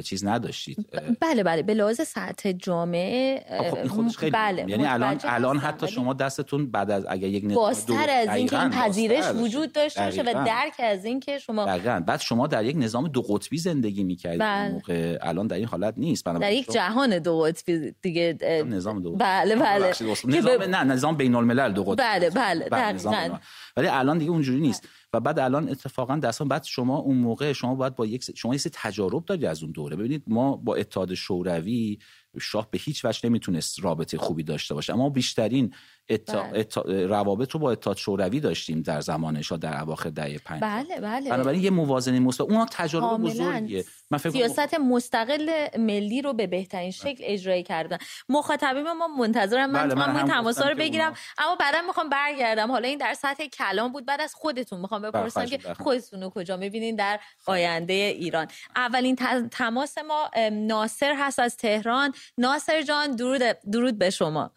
چیز 0.03 0.25
نداشتید. 0.25 0.89
بله 1.19 1.43
بله. 1.43 1.63
به 1.63 1.73
لحاظ 1.73 2.01
سطح 2.01 2.51
جامعه 2.51 3.45
خب 3.89 4.07
خیلی 4.07 4.31
بله 4.31 4.65
یعنی 4.69 4.85
الان 4.85 5.19
الان 5.23 5.57
حتی 5.57 5.87
شما 5.87 6.13
دستتون 6.13 6.71
بعد 6.71 6.91
از 6.91 7.05
اگر 7.09 7.27
یک 7.27 7.45
بازتر 7.45 8.09
از 8.09 8.35
اینکه 8.35 8.61
این 8.61 8.69
پذیرش 8.69 9.25
وجود 9.25 9.71
داشته 9.71 10.05
باشه 10.05 10.21
و 10.21 10.45
درک 10.45 10.73
از 10.79 11.05
اینکه 11.05 11.37
شما 11.37 11.65
دقیقاً. 11.65 12.03
بعد 12.07 12.19
شما 12.19 12.47
در 12.47 12.65
یک 12.65 12.75
نظام 12.79 13.07
دو 13.07 13.21
قطبی 13.21 13.57
زندگی 13.57 14.03
می‌کردید. 14.03 14.39
بله. 14.39 14.71
موقع 14.71 15.17
الان 15.21 15.47
در 15.47 15.55
این 15.55 15.65
حالت 15.65 15.93
نیست. 15.97 16.25
در 16.25 16.51
یک 16.51 16.71
جهان 16.71 17.19
دو 17.19 17.39
قطبی 17.39 17.95
دیگه 18.01 18.37
نظام 18.67 19.01
دو 19.01 19.15
بله 19.15 19.55
بله. 19.55 19.93
نظام 20.25 20.63
نه 20.63 20.83
نظام 20.83 21.17
بین 21.17 21.35
الملل 21.35 21.73
دو 21.73 21.83
قطبی 21.83 21.95
بله 21.95 22.29
بله, 22.29 22.69
بله 22.69 23.39
ولی 23.77 23.87
الان 23.87 24.17
دیگه 24.17 24.31
اونجوری 24.31 24.59
نیست. 24.59 24.87
و 25.15 25.19
بعد 25.19 25.39
الان 25.39 25.69
اتفاقا 25.69 26.17
دستان 26.17 26.47
بعد 26.47 26.63
شما 26.63 26.97
اون 26.97 27.17
موقع 27.17 27.53
شما 27.53 27.75
باید 27.75 27.95
با 27.95 28.05
یک 28.05 28.37
شما 28.37 28.53
یه 28.53 28.59
تجارب 28.59 29.25
داری 29.25 29.45
از 29.45 29.63
اون 29.63 29.71
دوره. 29.71 29.95
ببینید 29.95 30.23
ما 30.27 30.55
با 30.55 30.75
اتحاد 30.75 31.13
شوروی 31.13 31.99
شاه 32.41 32.67
به 32.71 32.77
هیچ 32.77 33.05
وجه 33.05 33.29
نمی‌تونست 33.29 33.79
رابطه 33.83 34.17
خوبی 34.17 34.43
داشته 34.43 34.73
باشه 34.73 34.93
اما 34.93 35.09
بیشترین 35.09 35.73
بله. 36.09 36.67
روابط 37.07 37.51
رو 37.51 37.59
با 37.59 37.71
اتحاد 37.71 37.97
شوروی 37.97 38.39
داشتیم 38.39 38.81
در 38.81 39.01
زمان 39.01 39.41
شاه 39.41 39.57
در 39.57 39.81
اواخر 39.81 40.09
دهه 40.09 40.37
50 40.37 40.83
بله 40.83 40.99
بله. 40.99 41.29
بنابراین 41.29 41.63
یه 41.63 41.69
موازنه 41.69 42.19
مثبت. 42.19 42.51
اون 42.51 42.65
تجارب 42.71 43.21
بزرگیه. 43.21 43.85
من 44.11 44.17
فکر 44.17 44.29
سیاست 44.29 44.73
مستقل 44.73 45.67
ملی 45.77 46.21
رو 46.21 46.33
به 46.33 46.47
بهترین 46.47 46.91
شکل 46.91 47.23
اجرایی 47.27 47.63
کردن. 47.63 47.97
مخاطبین 48.29 48.91
ما 48.91 49.07
منتظرم 49.07 49.71
من 49.71 49.87
بله 49.87 49.95
من 49.95 50.25
تماس 50.25 50.61
رو 50.61 50.75
بگیرم. 50.75 51.13
اما 51.37 51.55
بعدا 51.55 51.81
می‌خوام 51.87 52.09
برگردم. 52.09 52.71
حالا 52.71 52.87
این 52.87 52.97
در 52.97 53.13
سطح 53.13 53.45
کلام 53.45 53.91
بود. 53.91 54.05
بعد 54.05 54.21
از 54.21 54.35
خودتون 54.35 54.79
می‌خوام 54.81 55.01
بپرسم 55.01 55.45
که 55.45 55.59
خودتون 55.79 56.23
رو 56.23 56.29
کجا 56.29 56.57
می‌بینین 56.57 56.95
در 56.95 57.19
آینده 57.45 57.93
ایران؟ 57.93 58.47
اولین 58.75 59.15
تماس 59.51 59.97
ما 59.97 60.29
ناصر 60.51 61.15
هست 61.17 61.39
از 61.39 61.57
تهران. 61.57 62.13
ناصر 62.37 62.81
جان 62.81 63.15
درود 63.15 63.41
درود 63.71 63.97
به 63.97 64.09
شما. 64.09 64.51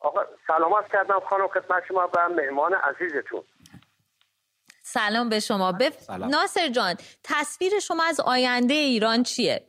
آقا 0.00 0.20
سلامت 0.46 0.92
کردم 0.92 1.20
خانم 1.20 1.48
خدمت 1.48 1.82
شما 1.88 2.10
و 2.16 2.28
مهمان 2.28 2.74
عزیزتون. 2.74 3.42
سلام 4.82 5.28
به 5.28 5.40
شما. 5.40 5.72
بف... 5.72 6.10
ناصر 6.10 6.68
جان 6.68 6.94
تصویر 7.24 7.80
شما 7.80 8.04
از 8.04 8.20
آینده 8.20 8.74
ایران 8.74 9.22
چیه؟ 9.22 9.66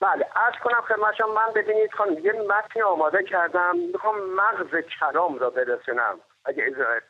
بله 0.00 0.26
ارز 0.36 0.54
کنم 0.64 0.80
خدمت 0.80 1.14
شما 1.18 1.34
من 1.34 1.52
ببینید 1.54 1.92
خانم 1.92 2.18
یه 2.26 2.32
متنی 2.32 2.82
آماده 2.82 3.24
کردم 3.30 3.76
می‌خوام 3.76 4.34
مغز 4.34 4.84
کلام 5.00 5.38
را 5.38 5.50
برسونم 5.50 6.20
اگه 6.44 6.64
اجازه 6.66 7.02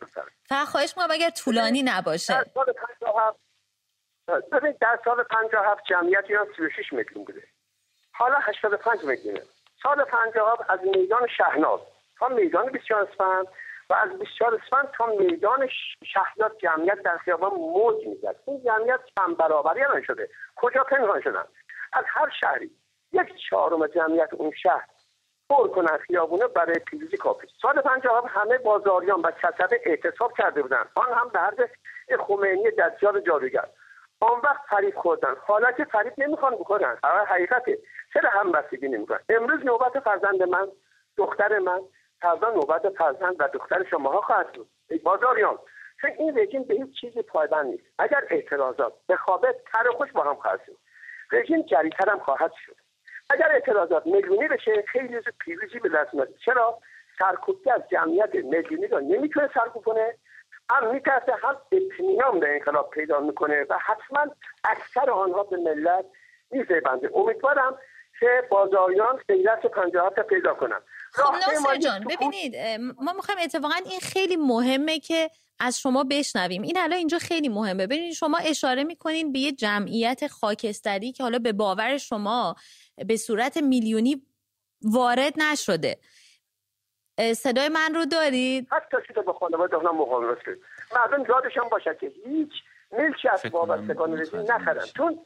فقط 0.48 0.68
خواهش 0.68 0.94
می‌کنم 0.96 1.14
اگر 1.14 1.31
طولانی 1.31 1.83
نباشه. 1.83 2.35
در 2.35 2.46
سال 2.55 2.72
57 2.72 3.38
ببینید 4.52 4.79
در 4.79 4.98
سال 5.05 5.22
57 5.22 5.83
جمعیت 5.88 6.24
ایران 6.29 6.46
36 6.57 6.92
میلیون 6.92 7.24
بوده. 7.24 7.42
حالا 8.12 8.37
85 8.38 9.05
میلیونه. 9.05 9.42
سال 9.87 10.05
57 10.05 10.62
از 10.68 10.81
میدان 10.96 11.27
شهناز 11.27 11.81
تا 12.18 12.29
میدان 12.29 12.66
24 12.66 13.03
اسفند 13.03 13.46
و 13.90 13.94
از 13.94 14.18
24 14.18 14.55
اسفند 14.55 14.88
تا 14.99 15.07
میدان 15.07 15.68
شهزاد 16.05 16.59
جمعیت 16.59 17.03
در 17.03 17.16
خیابان 17.16 17.51
موج 17.55 18.07
می‌زد. 18.07 18.37
این 18.46 18.62
جمعیت 18.64 19.01
هم 19.18 20.03
شده 20.03 20.29
کجا 20.57 20.83
پنهان 20.83 21.20
شدن؟ 21.20 21.44
از 21.92 22.05
هر 22.09 22.31
شهری. 22.40 22.70
یک 23.12 23.29
چهارم 23.51 23.87
جمعیت 23.87 24.35
اون 24.35 24.53
شهر 24.62 24.87
پر 25.51 25.68
کنن 25.68 25.99
خیابونه 25.99 26.46
برای 26.46 26.79
پیروزی 26.79 27.16
کافی. 27.16 27.46
سال 27.62 27.81
57 27.81 28.27
همه 28.31 28.59
بازاریان 28.59 29.20
و 29.20 29.31
کسبه 29.31 29.81
اعتصاب 29.85 30.33
کرده 30.38 30.62
بودن. 30.62 30.85
آن 30.94 31.12
هم 31.12 31.29
به 31.29 31.38
حرف 31.38 31.70
خمینی 32.27 32.70
دجال 32.70 33.20
جادوگر. 33.20 33.66
آن 34.20 34.40
وقت 34.44 34.61
فریب 34.70 34.94
خوردن. 34.96 35.35
حالا 35.46 35.72
که 35.72 35.85
فریب 35.85 36.12
نمی‌خوان 36.18 36.55
بکنن. 36.55 36.96
حقیقته. 37.05 37.79
چرا 38.14 38.31
هم 38.31 38.53
بستگی 38.53 38.88
نمی‌کنن 38.88 39.21
امروز 39.29 39.64
نوبت 39.64 40.01
فرزند 40.01 40.42
من 40.42 40.69
دختر 41.16 41.59
من. 41.59 41.81
فردا 42.21 42.51
نوبت 42.51 42.88
فرزند 42.88 43.37
و 43.38 43.49
دختر 43.49 43.85
شماها 43.90 44.21
خواهد 44.21 44.53
بود. 44.53 44.69
بازاریان 45.03 45.59
چون 46.01 46.11
این 46.19 46.38
رژیم 46.38 46.62
به 46.62 46.75
هیچ 46.75 47.01
چیزی 47.01 47.23
پایبند 47.23 47.66
نیست. 47.66 47.85
اگر 47.99 48.25
اعتراضات 48.31 48.92
به 49.07 49.16
خوابه 49.16 49.55
تر 49.73 49.90
خوش 49.90 50.12
با 50.12 50.23
هم 50.23 50.35
خواهد 50.35 50.61
شد. 50.66 50.77
رژیم 51.33 51.62
جریتر 51.62 52.11
هم 52.11 52.19
خواهد 52.19 52.53
شد. 52.66 52.77
اگر 53.31 53.53
اعتراضات 53.53 54.07
میلیونی 54.07 54.49
بشه 54.49 54.83
خیلی 54.83 55.14
زود 55.14 55.35
پیروزی 55.38 55.79
به 55.79 55.88
دست 55.88 56.14
میاد. 56.14 56.29
چرا؟ 56.45 56.79
سرکوبی 57.19 57.71
از 57.71 57.83
جمعیت 57.90 58.35
میلیونی 58.35 58.87
را 58.87 59.01
نمی‌تونه 59.01 59.51
سرکوب 59.55 59.85
کنه. 59.85 60.14
هم 60.71 60.92
میترسه 60.95 61.33
هم 61.42 61.57
اطمینان 61.73 62.40
به 62.40 62.53
انقلاب 62.53 62.90
پیدا 62.90 63.21
می‌کنه 63.21 63.66
و 63.71 63.79
حتما 63.79 64.27
اکثر 64.64 65.11
آنها 65.11 65.42
به 65.42 65.57
ملت 65.57 66.05
میزیبنده. 66.51 67.11
امیدوارم 67.14 67.79
که 68.20 68.26
بازاریان 68.50 69.16
غیرت 69.29 69.66
پنجاهات 69.66 70.20
پیدا 70.20 70.55
کنن. 70.55 70.81
خب 71.12 71.33
ناصر 71.33 71.76
جان 71.76 72.05
ببینید 72.05 72.57
ما 73.02 73.12
می‌خوایم 73.12 73.40
اتفاقا 73.42 73.74
این 73.85 74.00
خیلی 74.00 74.37
مهمه 74.37 74.98
که 74.98 75.31
از 75.61 75.81
شما 75.81 76.05
بشنویم. 76.11 76.62
این 76.62 76.79
الان 76.79 76.98
اینجا 76.98 77.18
خیلی 77.18 77.48
مهمه. 77.48 77.87
ببینید 77.87 78.12
شما 78.12 78.38
اشاره 78.38 78.85
می‌کنین 78.85 79.33
به 79.33 79.38
یه 79.38 79.52
جمعیت 79.52 80.26
خاکستری 80.26 81.12
که 81.12 81.22
حالا 81.22 81.38
به 81.38 81.52
باور 81.52 81.98
شما 81.98 82.57
به 83.07 83.16
صورت 83.16 83.57
میلیونی 83.57 84.22
وارد 84.83 85.33
نشده. 85.37 85.98
صدای 87.37 87.68
من 87.68 87.94
رو 87.94 88.05
دارید؟ 88.05 88.68
حتی 88.70 88.96
شده 89.09 89.22
به 89.22 89.33
خانواده 89.33 89.76
مقاومت 89.76 90.38
کرد 90.46 90.59
مردم 90.96 91.24
یادشان 91.29 91.68
باشه 91.70 91.96
که 92.00 92.12
هیچ 92.26 92.52
ملکی 92.92 93.29
از 93.29 93.44
وابستگان 93.52 94.20
رژیم 94.20 94.40
نخرن. 94.40 94.87
چون 94.96 95.18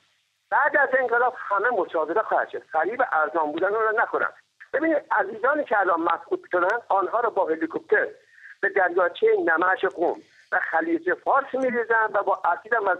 بعد 0.50 0.76
از 0.76 0.88
انقلاب 0.98 1.34
همه 1.38 1.70
مصادره 1.70 2.22
خواهد 2.22 2.48
شد. 2.48 2.62
خریب 2.72 3.02
ارزان 3.12 3.52
بودن 3.52 3.68
رو 3.68 3.92
نخورن 3.98 4.32
ببینید 4.72 4.96
عزیزانی 5.10 5.64
که 5.64 5.80
الان 5.80 6.00
مفقود 6.00 6.44
شدن 6.52 6.78
آنها 6.88 7.20
رو 7.20 7.30
با 7.30 7.46
هلیکوپتر 7.46 8.06
به 8.60 8.68
دریاچه 8.68 9.26
نمش 9.44 9.84
قوم 9.84 10.16
و 10.52 10.60
خلیج 10.70 11.14
فارس 11.14 11.54
میریزن 11.54 12.10
و 12.14 12.22
با 12.22 12.42
ارتید 12.44 12.72
هم 12.74 12.88
از 12.88 12.98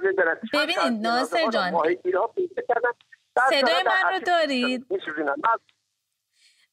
ببینید 0.52 1.06
ناصر 1.06 1.50
جان. 1.50 1.72
صدای 3.50 3.82
من 3.86 4.12
رو 4.12 4.18
دارید؟ 4.26 4.86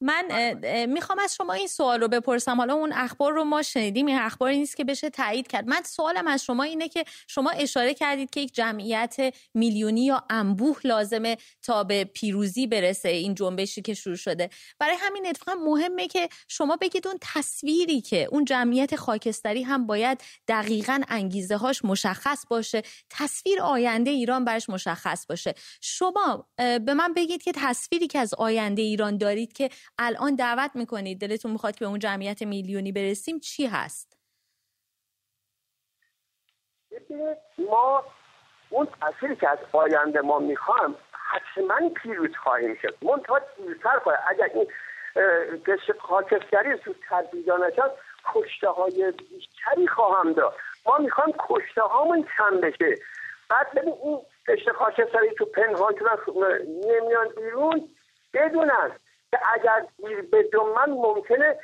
من 0.02 0.54
می‌خوام 0.86 1.20
از 1.20 1.36
شما 1.36 1.54
این 1.54 1.68
سوال 1.68 2.02
رو 2.02 2.08
بپرسم. 2.08 2.58
حالا 2.58 2.74
اون 2.74 2.94
اخبار 2.94 3.34
رو 3.34 3.44
ما 3.44 3.62
شنیدیم 3.62 4.06
این 4.06 4.18
اخباری 4.18 4.58
نیست 4.58 4.78
که 4.78 4.84
بشه 4.84 5.10
تایید 5.10 5.48
کرد. 5.48 5.68
من 5.68 5.82
سوالم 5.86 6.28
از 6.28 6.44
شما 6.44 6.64
اینه 6.64 6.90
که 6.90 7.04
شما 7.28 7.50
اشاره 7.50 7.94
کردید 7.94 8.30
که 8.30 8.40
یک 8.40 8.54
جمعیت 8.54 9.16
میلیونی 9.54 10.06
یا 10.06 10.24
انبوه 10.30 10.80
لازمه 10.84 11.38
تا 11.64 11.84
به 11.84 12.04
پیروزی 12.04 12.68
برسه 12.68 13.10
این 13.10 13.36
جنبشی 13.36 13.82
که 13.82 13.94
شروع 13.94 14.16
شده. 14.16 14.50
برای 14.80 14.96
همین 15.00 15.28
اتفاقا 15.28 15.60
مهمه 15.60 16.08
که 16.08 16.30
شما 16.48 16.78
بگید 16.82 17.08
اون 17.08 17.18
تصویری 17.22 18.02
که 18.02 18.28
اون 18.32 18.46
جمعیت 18.46 18.96
خاکستری 18.96 19.64
هم 19.64 19.88
باید 19.88 20.24
دقیقا 20.48 21.02
انگیزه 21.08 21.58
هاش 21.58 21.86
مشخص 21.86 22.44
باشه 22.50 22.82
تصویر 23.10 23.62
آینده 23.62 24.12
ایران 24.12 24.46
برش 24.46 24.70
مشخص 24.70 25.26
باشه. 25.26 25.54
شما 25.82 26.48
به 26.58 26.94
من 26.94 27.14
بگید 27.14 27.44
که 27.44 27.52
تصویری 27.56 28.08
که 28.08 28.20
از 28.20 28.34
آینده 28.34 28.82
ایران 28.82 29.18
دارید 29.18 29.54
که 29.54 29.70
الان 30.00 30.36
دعوت 30.36 30.72
می‌کنید 30.76 31.22
دلتون 31.22 31.52
می‌خواد 31.52 31.76
که 31.76 31.80
به 31.80 31.86
اون 31.86 32.00
جمعیت 32.00 32.42
میلیونی 32.42 32.92
برسیم 32.92 33.40
چی 33.40 33.66
هست؟ 33.66 34.18
ما 37.70 38.04
اون 38.70 38.88
تأثیری 39.02 39.36
که 39.36 39.50
از 39.50 39.58
آینده 39.72 40.22
ما 40.22 40.40
می‌خوام 40.40 40.96
حتما 41.12 41.90
پیروز 41.90 42.36
خواهیم 42.44 42.76
شد. 42.82 42.98
منتها 43.02 43.40
دیرتر 43.58 44.00
خواهد 44.00 44.24
اگر 44.28 44.50
این 44.54 44.68
قشر 45.66 45.94
خاکستری 46.00 46.70
زودتر 46.86 47.22
بیدار 47.32 47.68
نشد 47.68 47.92
کشته 48.26 48.70
های 48.70 49.12
بیشتری 49.12 49.88
خواهم 49.88 50.34
داد. 50.34 50.56
ما 50.86 50.98
می‌خوام 50.98 51.34
کشته 51.40 51.82
هامون 51.82 52.28
کم 52.38 52.62
بشه. 52.62 52.96
بعد 53.50 53.72
ببین 53.76 53.94
این 54.04 54.22
قشر 54.48 54.74
خاکستری 54.74 55.36
تو 55.38 55.46
پنهان 55.46 55.96
نمیان 56.86 57.28
بیرون 57.38 57.90
بدونن 58.34 58.92
که 59.32 59.40
اگر 59.54 59.86
به 60.32 60.50
من 60.76 60.90
ممکنه 60.90 61.60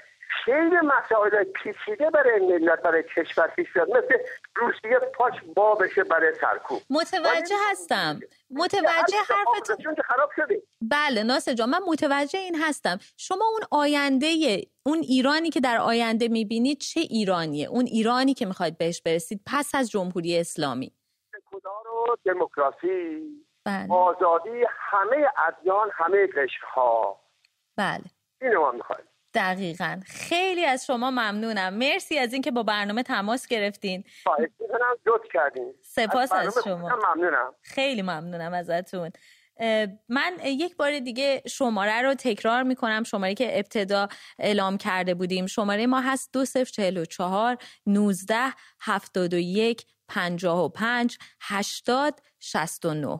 خیلی 0.46 0.76
مسائل 0.84 1.44
پیچیده 1.44 2.10
برای 2.10 2.40
ملت 2.40 2.82
برای 2.82 3.04
کشور 3.04 3.48
پیش 3.48 3.74
بیاد. 3.74 3.90
مثل 3.90 4.18
روسیه 4.56 5.00
پاش 5.00 5.34
با 5.56 5.76
بشه 5.76 6.04
برای 6.04 6.34
سرکوب. 6.42 6.82
متوجه 6.90 7.56
هستم. 7.72 8.20
متوجه 8.50 9.18
حرفتون 9.30 9.96
خراب 10.06 10.30
شده. 10.36 10.64
بله 10.82 11.24
ناصر 11.24 11.54
جان 11.54 11.70
من 11.70 11.80
متوجه 11.88 12.40
این 12.40 12.56
هستم. 12.62 12.98
شما 13.18 13.46
اون 13.46 13.62
آینده 13.72 14.62
اون 14.86 15.00
ایرانی 15.00 15.50
که 15.50 15.60
در 15.60 15.78
آینده 15.78 16.28
می‌بینید 16.28 16.78
چه 16.78 17.00
ایرانیه؟ 17.00 17.68
اون 17.70 17.86
ایرانی 17.86 18.34
که 18.34 18.46
می‌خواید 18.46 18.78
بهش 18.78 19.02
برسید 19.02 19.42
پس 19.48 19.76
از 19.76 19.92
جمهوری 19.92 20.40
اسلامی. 20.40 20.94
سکولار 21.32 21.88
و 21.88 22.18
دموکراسی 22.26 23.22
بله. 23.66 23.94
آزادی 23.94 24.64
همه 24.70 25.28
ادیان 25.48 25.90
همه 25.94 26.28
قشرها. 26.28 27.23
بله. 27.78 28.04
اینو 28.42 28.62
ما 28.62 28.72
می‌خوایم. 28.72 29.06
دقیقا. 29.34 30.02
خیلی 30.06 30.66
از 30.66 30.86
شما 30.86 31.12
ممنونم. 31.12 31.74
مرسی 31.74 32.18
از 32.18 32.34
اینکه 32.34 32.52
با 32.52 32.64
برنامه 32.64 33.04
تماس 33.04 33.48
گرفتین. 33.48 34.04
کردین. 35.34 35.74
سپاس 35.82 36.32
از, 36.32 36.58
از 36.58 36.64
شما. 36.64 36.90
ممنونم. 37.16 37.54
خیلی 37.62 38.02
ممنونم 38.02 38.54
ازتون. 38.54 39.12
من 40.10 40.38
یک 40.44 40.76
بار 40.76 41.00
دیگه 41.00 41.42
شماره 41.48 42.02
رو 42.02 42.14
تکرار 42.14 42.64
می‌کنم. 42.64 43.04
شماره 43.04 43.34
که 43.34 43.60
ابتدا 43.60 44.08
اعلام 44.40 44.78
کرده 44.78 45.14
بودیم. 45.14 45.48
شماره 45.48 45.88
ما 45.88 46.02
هست 46.02 46.30
دو 46.34 46.46
سف 46.46 46.72
چهل 46.72 46.98
و 46.98 47.06
چهار 47.06 47.58
نوزده 47.86 48.54
هفتاد 48.82 49.34
و 49.34 49.38
یک 49.38 49.86
پنجاه 50.08 50.64
و 50.64 50.70
پنج 50.70 51.18
هشتاد 51.42 52.20
شست 52.40 52.86
و 52.86 52.94
نو 52.94 53.18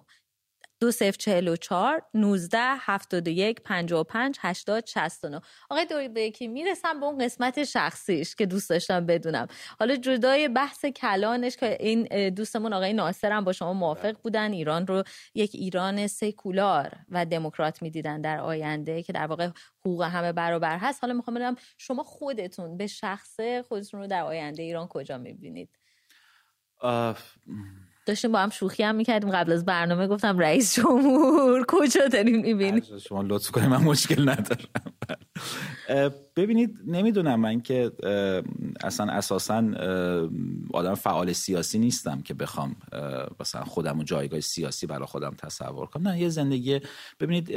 دو 0.84 0.92
سف 0.92 1.18
چهل 1.18 1.48
و 1.48 1.56
چار 1.56 2.04
نوزده 2.14 2.76
هفتاد 2.78 3.28
و 3.28 3.32
یک 3.32 3.62
پنج 3.62 3.92
و 3.92 4.04
پنج 4.04 4.38
هشتاد 4.42 4.86
شست 4.86 5.26
و 5.26 5.30
نو 5.30 5.40
آقای 5.70 6.10
یکی 6.16 6.48
می‌رسم 6.48 7.00
به 7.00 7.06
اون 7.06 7.26
قسمت 7.26 7.64
شخصیش 7.64 8.36
که 8.36 8.46
دوست 8.46 8.70
داشتم 8.70 9.06
بدونم. 9.06 9.48
حالا 9.80 9.96
جدای 9.96 10.48
بحث 10.48 10.86
کلانش 10.86 11.58
که 11.58 11.78
این 11.80 12.30
دوستمون 12.30 12.74
آقای 12.74 12.94
ناصر 12.94 13.32
هم 13.32 13.44
با 13.44 13.54
شما 13.54 13.74
موافق 13.74 14.16
بودن. 14.24 14.52
ایران 14.52 14.88
رو 14.88 15.04
یک 15.36 15.52
ایران 15.54 16.08
سکولار 16.08 16.92
و 17.10 17.26
دموکرات 17.26 17.82
می‌دیدن 17.82 18.22
در 18.22 18.40
آینده 18.40 19.04
که 19.04 19.14
در 19.14 19.28
واقع 19.28 19.50
حقوق 19.80 20.02
همه 20.02 20.32
برابر 20.32 20.78
هست. 20.78 21.04
حالا 21.04 21.14
می‌خوام 21.14 21.36
بدونم 21.36 21.56
شما 21.78 22.04
خودتون 22.04 22.78
به 22.78 22.88
شخصه 22.88 23.64
خودتون 23.64 24.00
رو 24.00 24.08
در 24.08 24.24
آینده 24.24 24.64
ایران 24.64 24.88
کجا 24.88 25.18
می‌بینید؟ 25.18 25.70
داشتیم 28.06 28.32
با 28.32 28.40
هم 28.40 28.50
شوخی 28.50 28.84
هم 28.84 28.96
می‌کردیم. 28.96 29.32
قبل 29.32 29.52
از 29.52 29.66
برنامه 29.66 30.08
گفتم 30.08 30.40
رئیس 30.40 30.76
جمهور 30.76 31.66
کجا 31.74 32.08
داریم 32.08 32.42
می‌بینیم؟ 32.42 32.84
شما 32.98 33.22
لطف 33.22 33.52
کنیم 33.52 33.70
من 33.70 33.84
مشکل 33.84 34.30
ندارم. 34.30 34.70
ببینید 36.36 36.80
نمی‌دونم 36.88 37.40
من 37.40 37.62
که 37.62 37.92
اصلا 38.84 39.14
اساسا 39.14 39.64
آدم 40.74 40.96
فعال 40.96 41.34
سیاسی 41.34 41.80
نیستم 41.80 42.22
که 42.22 42.34
بخوام 42.34 42.76
مثلا 43.40 43.64
خودم 43.64 44.00
و 44.00 44.04
جایگاه 44.04 44.40
سیاسی 44.40 44.88
برای 44.88 45.06
خودم 45.06 45.36
تصور 45.38 45.86
کنم. 45.86 46.08
نه 46.08 46.20
یه 46.20 46.30
زندگی 46.30 46.80
ببینید 47.20 47.50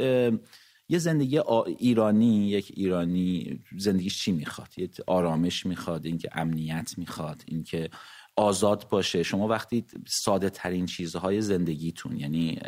یه 0.89 0.99
زندگی 0.99 1.39
ایرانی 1.77 2.47
یک 2.47 2.71
ایرانی 2.75 3.59
زندگیش 3.77 4.19
چی 4.19 4.31
می‌خواد؟ 4.31 4.69
یه 4.77 4.89
آرامش 5.07 5.65
می‌خواد 5.65 6.05
اینکه 6.05 6.29
امنیت 6.33 6.93
می‌خواد 6.97 7.43
اینکه 7.45 7.89
آزاد 8.37 8.89
باشه. 8.89 9.23
شما 9.23 9.47
وقتی 9.47 9.85
ساده 10.07 10.49
ترین 10.49 10.85
چیزهای 10.85 11.41
زندگیتون 11.41 12.17
یعنی 12.17 12.59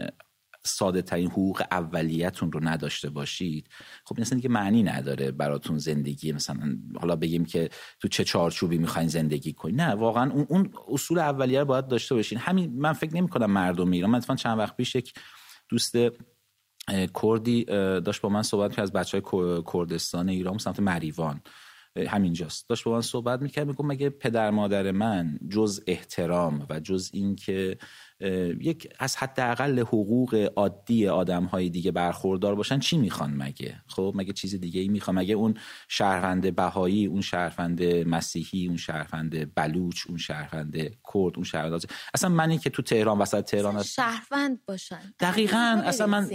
ساده 0.64 1.02
ترین 1.02 1.32
حقوق 1.32 1.64
اولیتون 1.72 2.52
رو 2.52 2.60
نداشته 2.64 3.10
باشید 3.10 3.70
خب 4.06 4.16
این 4.18 4.28
دیگه 4.30 4.50
معنی 4.50 4.84
نداره 4.84 5.32
براتون 5.32 5.78
زندگی 5.78 6.32
مثلا 6.32 6.78
حالا 7.00 7.16
بگیم 7.16 7.46
که 7.46 7.70
تو 8.00 8.08
چه 8.08 8.24
چارچوبی 8.24 8.78
می‌خواین 8.78 9.08
زندگی 9.08 9.54
کنید 9.54 9.82
نه 9.82 9.88
واقعا 9.88 10.32
اون, 10.32 10.46
اون 10.50 10.74
اصول 10.88 11.20
اولیه 11.20 11.60
رو 11.60 11.66
باید 11.66 11.88
داشته 11.88 12.16
باشین. 12.16 12.38
همین 12.38 12.74
من 12.82 12.94
فکر 12.94 13.16
نمی 13.16 13.28
کنم 13.28 13.52
مردم 13.52 13.92
ایران 13.92 14.10
من 14.10 14.36
چند 14.36 14.60
وقت 14.60 14.78
پیش 14.78 14.96
یک 14.96 15.14
دوست 15.70 15.96
کردی 17.22 17.64
داشت 18.06 18.22
با 18.22 18.30
من 18.30 18.44
صحبت 18.44 18.76
که 18.76 18.82
از 18.82 18.92
بچه 18.92 19.22
های 19.22 19.64
کردستان 19.74 20.30
ایران 20.30 20.58
سمت 20.58 20.80
مریوان. 20.80 21.42
همینجاست. 22.08 22.70
داشت 22.70 22.84
با 22.84 22.92
من 22.92 23.02
صحبت 23.02 23.42
می‌کرد 23.42 23.68
میگم 23.68 23.88
مگه 23.88 24.10
پدر 24.10 24.50
مادر 24.50 24.92
من 24.92 25.40
جز 25.50 25.84
احترام 25.88 26.66
و 26.70 26.80
جز 26.80 27.10
اینکه 27.14 27.78
یک 28.62 28.94
از 29.00 29.18
حداقل 29.18 29.80
حقوق 29.80 30.52
عادی 30.56 31.08
آدم 31.08 31.44
های 31.44 31.70
دیگه 31.70 31.92
برخوردار 31.92 32.56
باشن 32.56 32.80
چی 32.80 32.98
می‌خوان 32.98 33.34
مگه؟ 33.34 33.82
خب 33.88 34.14
مگه 34.16 34.34
چیز 34.34 34.56
دیگه 34.56 34.82
ای 34.82 34.88
می‌خوان؟ 34.88 35.18
مگه 35.18 35.36
اون 35.36 35.54
شهروند 35.88 36.56
بهایی 36.56 37.06
اون 37.06 37.22
شهروند 37.22 37.84
مسیحی 37.84 38.68
اون 38.68 38.78
شهروند 38.78 39.56
بلوچ 39.56 40.08
اون 40.08 40.18
شهروند 40.18 40.74
کرد 41.14 41.36
اون 41.36 41.44
شهروند 41.44 41.82
اصلا 42.14 42.30
منی 42.30 42.58
که 42.58 42.70
تو 42.70 42.82
تهران 42.82 43.18
وسط 43.18 43.44
تهران 43.44 43.76
هست. 43.76 43.94
شهروند 43.94 44.66
باشن. 44.66 45.14
دقیقا 45.20 45.82
اصلا 45.86 46.08
من 46.08 46.30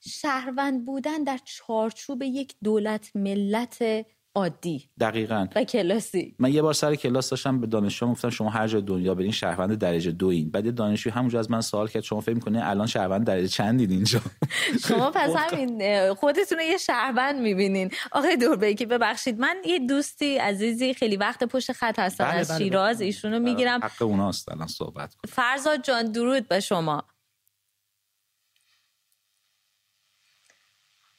شهروند 0.00 0.84
بودن 0.84 1.24
در 1.24 1.38
چارچوب 1.44 2.22
یک 2.22 2.54
دولت 2.64 3.16
ملت 3.16 4.06
عادی. 4.34 4.90
دقیقا. 5.00 5.46
و 5.56 5.64
کلاسی. 5.64 6.34
من 6.38 6.52
یه 6.52 6.62
بار 6.62 6.72
سر 6.72 6.94
کلاس 6.94 7.30
داشتم 7.30 7.60
به 7.60 7.66
دانشجو 7.66 8.06
گفتم 8.06 8.30
شما 8.30 8.50
هر 8.50 8.66
جای 8.68 8.82
دنیا 8.82 9.14
برین 9.14 9.30
شهروند 9.30 9.78
درجه 9.78 10.10
دوین 10.10 10.50
بعد 10.50 10.74
دانشجو 10.74 11.10
همونجا 11.10 11.38
از 11.38 11.50
من 11.50 11.60
سوال 11.60 11.88
کرد 11.88 12.02
شما 12.02 12.20
فکر 12.20 12.34
می‌کنین 12.34 12.62
الان 12.62 12.86
شهروند 12.86 13.26
درجه 13.26 13.48
چندین 13.48 13.90
اینجا؟ 13.90 14.20
شما 14.88 15.10
پس 15.14 15.30
همین 15.36 16.14
خودتون 16.14 16.60
یه 16.60 16.76
شهروند 16.76 17.40
می‌بینین. 17.40 17.90
آقای 18.12 18.36
دوربیکی 18.36 18.86
ببخشید 18.86 19.38
من 19.40 19.56
یه 19.64 19.78
دوستی 19.78 20.36
عزیزی 20.36 20.94
خیلی 20.94 21.16
وقت 21.16 21.44
پشت 21.44 21.72
خط 21.72 21.98
هستن 21.98 22.24
بله 22.24 22.34
از 22.34 22.48
بله 22.48 22.58
شیراز 22.58 22.96
بله. 22.96 23.06
ایشونو 23.06 23.38
می‌گیرم. 23.38 23.80
حق 23.82 24.02
اوناست 24.02 24.48
الان 24.52 24.66
صحبت 24.66 25.14
فرزاد 25.28 25.82
جان 25.82 26.12
درود 26.12 26.48
به 26.48 26.60
شما. 26.60 27.04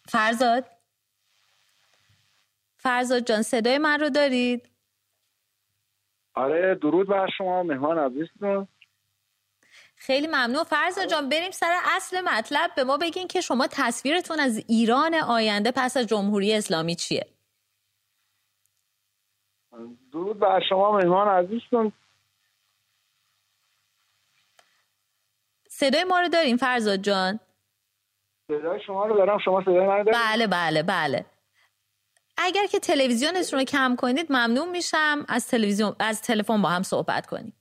فرزاد؟ 0.09 0.65
فرزاد 2.81 3.25
جان 3.25 3.41
صدای 3.41 3.77
من 3.77 3.99
رو 3.99 4.09
دارید؟ 4.09 4.69
آره 6.33 6.75
درود 6.75 7.07
بر 7.07 7.27
شما 7.37 7.63
مهمان 7.63 7.99
عزیزتون. 7.99 8.67
خیلی 9.95 10.27
ممنون. 10.27 10.63
فرزاد 10.63 11.07
جان 11.07 11.29
بریم 11.29 11.51
سر 11.51 11.79
اصل 11.95 12.21
مطلب. 12.21 12.71
به 12.75 12.83
ما 12.83 12.97
بگین 12.97 13.27
که 13.27 13.41
شما 13.41 13.67
تصویرتون 13.71 14.39
از 14.39 14.63
ایران 14.67 15.13
آینده 15.15 15.71
پس 15.75 15.97
از 15.97 16.07
جمهوری 16.07 16.53
اسلامی 16.53 16.95
چیه؟ 16.95 17.27
درود 20.11 20.39
بر 20.39 20.61
شما 20.69 20.91
مهمان 20.91 21.27
عزیزتون. 21.27 21.91
صدای 25.69 26.03
ما 26.03 26.19
رو 26.19 26.27
داریم 26.27 26.57
فرزاد 26.57 26.99
جان؟ 26.99 27.39
صدای 28.47 28.79
شما 28.85 29.05
رو 29.05 29.17
دارم 29.17 29.37
شما 29.37 29.61
صدای 29.61 29.87
من 29.87 29.97
رو 29.97 30.03
داریم 30.03 30.19
بله 30.19 30.47
بله 30.47 30.83
بله. 30.83 31.25
اگر 32.37 32.65
که 32.65 32.79
تلویزیونتون 32.79 33.59
رو 33.59 33.65
کم 33.65 33.95
کنید 33.95 34.31
ممنون 34.31 34.69
میشم. 34.69 35.25
از 35.29 35.47
تلویزیون 35.47 35.95
از 35.99 36.21
تلفن 36.21 36.61
با 36.61 36.69
هم 36.69 36.83
صحبت 36.83 37.25
کنیم. 37.25 37.53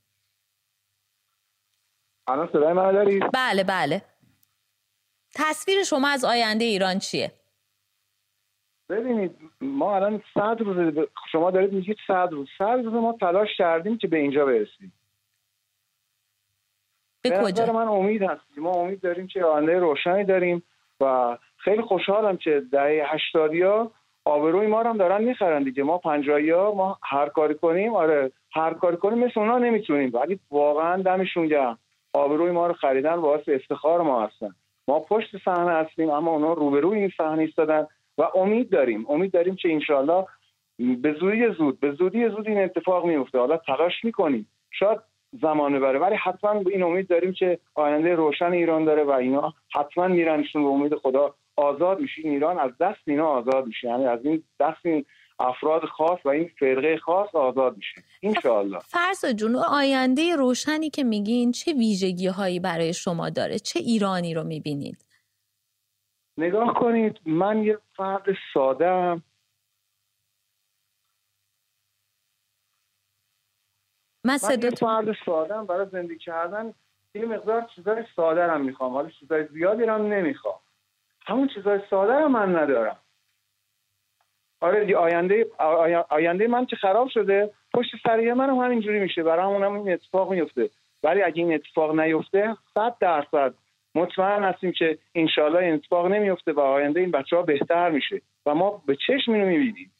الان 2.27 2.49
صدای 2.53 2.73
من 2.73 2.93
دارید 2.93 3.23
بله 3.33 3.65
بله. 3.65 4.03
تصویر 5.35 5.83
شما 5.85 6.09
از 6.09 6.25
آینده 6.25 6.65
ایران 6.65 6.99
چیه؟ 6.99 7.33
ببینید 8.89 9.37
ما 9.61 9.97
الان 9.97 10.23
صد 10.35 10.61
روز 10.61 11.07
شما 11.33 11.51
دارید 11.51 11.73
میگید 11.73 11.97
صد 12.07 12.29
روز. 12.31 12.49
صد 12.59 12.81
روز 12.85 12.93
ما 12.93 13.17
تلاش 13.21 13.49
کردیم 13.59 13.99
که 13.99 14.09
به 14.09 14.17
اینجا 14.19 14.45
برسیم. 14.45 14.93
به 17.23 17.41
کجا؟ 17.45 17.73
من 17.73 17.89
امید 17.89 18.23
هستیم 18.23 18.63
ما 18.63 18.73
امید 18.73 19.01
داریم 19.01 19.27
که 19.27 19.45
آینده 19.45 19.79
روشنی 19.79 20.25
داریم 20.25 20.63
و 21.01 21.39
خیلی 21.57 21.83
خوشحالم 21.83 22.37
که 22.37 22.63
دهه 22.73 23.07
هشتادی 23.15 23.63
ها 23.63 23.93
آبروی 24.31 24.67
ما 24.67 24.83
هم 24.83 24.97
دارن 24.97 25.25
می‌خرن 25.25 25.63
دیگه. 25.63 25.83
ما 25.83 25.99
پنجایی 25.99 26.51
ها 26.51 26.75
ما 26.75 26.99
هر 27.03 27.29
کاری 27.29 27.55
کنیم 27.55 27.95
آره 27.95 28.33
هر 28.53 28.75
کاری 28.75 28.97
کنیم 28.97 29.19
مثل 29.19 29.41
اونا 29.41 29.59
نمی‌تونیم. 29.59 30.11
ولی 30.15 30.39
واقعا 30.51 31.03
دمشون 31.03 31.47
گرم. 31.47 31.79
آبروی 32.13 32.51
ما 32.51 32.67
رو 32.67 32.73
خریدن 32.73 33.17
باعث 33.21 33.49
افتخار 33.49 34.03
ما 34.03 34.23
هستن. 34.23 34.55
ما 34.89 35.01
پشت 35.01 35.37
صحنه 35.45 35.71
هستیم 35.71 36.11
اما 36.11 36.31
اونا 36.31 36.53
روبروی 36.53 36.99
این 36.99 37.11
صحنه 37.17 37.43
ایستادن 37.43 37.87
و 38.19 38.23
امید 38.35 38.71
داریم. 38.71 39.07
امید 39.09 39.33
داریم 39.33 39.57
که 39.57 39.73
انشالله 39.73 40.27
به 40.79 41.13
زودی 41.13 41.51
زود 41.59 41.81
به 41.81 41.93
زودی 41.93 42.29
زود 42.29 42.49
این 42.49 42.63
اتفاق 42.63 43.07
میفته 43.07 43.39
حالا 43.39 43.57
تلاش 43.57 44.05
می‌کنیم. 44.05 44.47
شاید 44.71 44.99
زمان 45.33 45.75
ببره 45.75 45.99
ولی 45.99 46.15
حتما 46.15 46.51
این 46.51 46.83
امید 46.83 47.09
داریم 47.09 47.33
که 47.33 47.59
آینده 47.75 48.15
روشن 48.15 48.53
ایران 48.53 48.85
داره 48.85 49.05
و 49.05 49.11
اینا 49.11 49.53
حتما 49.75 50.09
میرنشون 50.09 50.63
به 50.63 50.69
امید 50.69 50.95
خدا. 50.95 51.35
آزاد 51.57 52.01
میشین 52.01 52.31
ایران 52.31 52.59
از 52.59 52.71
دست 52.81 53.01
اینا 53.07 53.27
آزاد 53.27 53.67
میشه. 53.67 53.89
یعنی 53.89 54.07
از 54.07 54.25
این 54.25 54.45
دست 54.61 54.87
این 54.87 55.05
افراد 55.39 55.85
خاص 55.85 56.19
و 56.25 56.29
این 56.29 56.51
فرقه 56.59 56.97
خاص 56.97 57.35
آزاد 57.35 57.77
میشه. 57.77 58.03
انشاءالله. 58.23 58.79
فرض 58.79 59.25
جون 59.25 59.57
آینده 59.57 60.37
روشنی 60.37 60.91
که 60.91 61.05
میگین 61.05 61.53
چه 61.53 61.73
ویژگی 61.73 62.27
هایی 62.27 62.61
برای 62.61 62.93
شما 62.93 63.31
داره؟ 63.31 63.59
چه 63.59 63.81
ایرانی 63.81 64.35
رو 64.35 64.45
می‌بینید؟ 64.45 65.05
نگاه 66.39 66.75
کنید 66.75 67.21
من 67.27 67.63
یه 67.63 67.79
فرد 67.97 68.25
ساده 68.55 68.89
هم 68.89 69.23
من, 74.25 74.39
من 74.43 74.63
یه 74.63 74.71
فرد 74.71 75.17
ساده 75.27 75.55
هم 75.55 75.67
برای 75.67 75.87
زندگی 75.93 76.19
کردن. 76.19 76.75
یه 77.15 77.25
مقدار 77.25 77.67
چیزای 77.75 78.05
ساده 78.17 78.47
هم 78.47 78.61
می‌خوام 78.61 78.93
حالا 78.93 79.11
چیزای 79.11 79.47
زیادی 79.47 79.85
هم 79.85 80.07
نمی‌خوام. 80.07 80.61
همون 81.27 81.49
چیزای 81.55 81.81
ساده 81.91 82.13
رو 82.13 82.29
من 82.29 82.57
ندارم. 82.57 82.97
آره 84.61 84.97
آینده 84.97 85.47
آینده 86.09 86.47
من 86.47 86.67
که 86.67 86.77
خراب 86.77 87.09
شده 87.09 87.51
پشت 87.75 87.91
سریه 88.03 88.35
من 88.35 88.51
هم 88.51 88.57
همینجوری 88.57 89.01
میشه. 89.01 89.23
برای 89.23 89.45
همون 89.45 89.65
هم 89.65 89.73
این 89.73 89.93
اتفاق 89.93 90.33
میفته. 90.33 90.71
ولی 91.03 91.23
اگه 91.23 91.43
این 91.43 91.55
اتفاق 91.55 92.01
نیفته 92.01 92.57
صد 92.75 92.97
درصد 93.01 93.55
مطمئن 93.95 94.45
هستیم 94.45 94.73
که 94.73 94.99
انشالله 95.15 95.59
این 95.59 95.75
اتفاق 95.75 96.07
نمیفته 96.07 96.53
و 96.53 96.61
آینده 96.61 97.01
این 97.01 97.11
بچه 97.11 97.37
ها 97.37 97.43
بهتر 97.43 97.91
میشه. 97.91 98.23
و 98.47 98.55
ما 98.55 98.83
به 98.87 98.97
چشم 99.07 99.33
اینو 99.33 99.47
می‌بینیم. 99.47 99.93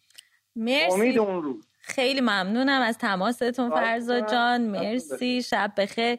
مرسی. 0.57 0.93
امید 0.93 1.19
اون 1.19 1.43
روز. 1.43 1.69
خیلی 1.81 2.21
ممنونم 2.21 2.81
از 2.83 2.99
تماستون 2.99 3.71
فرزاد 3.71 4.31
جان. 4.31 4.61
مرسی. 4.61 5.43
شب 5.43 5.73
بخیر. 5.79 6.19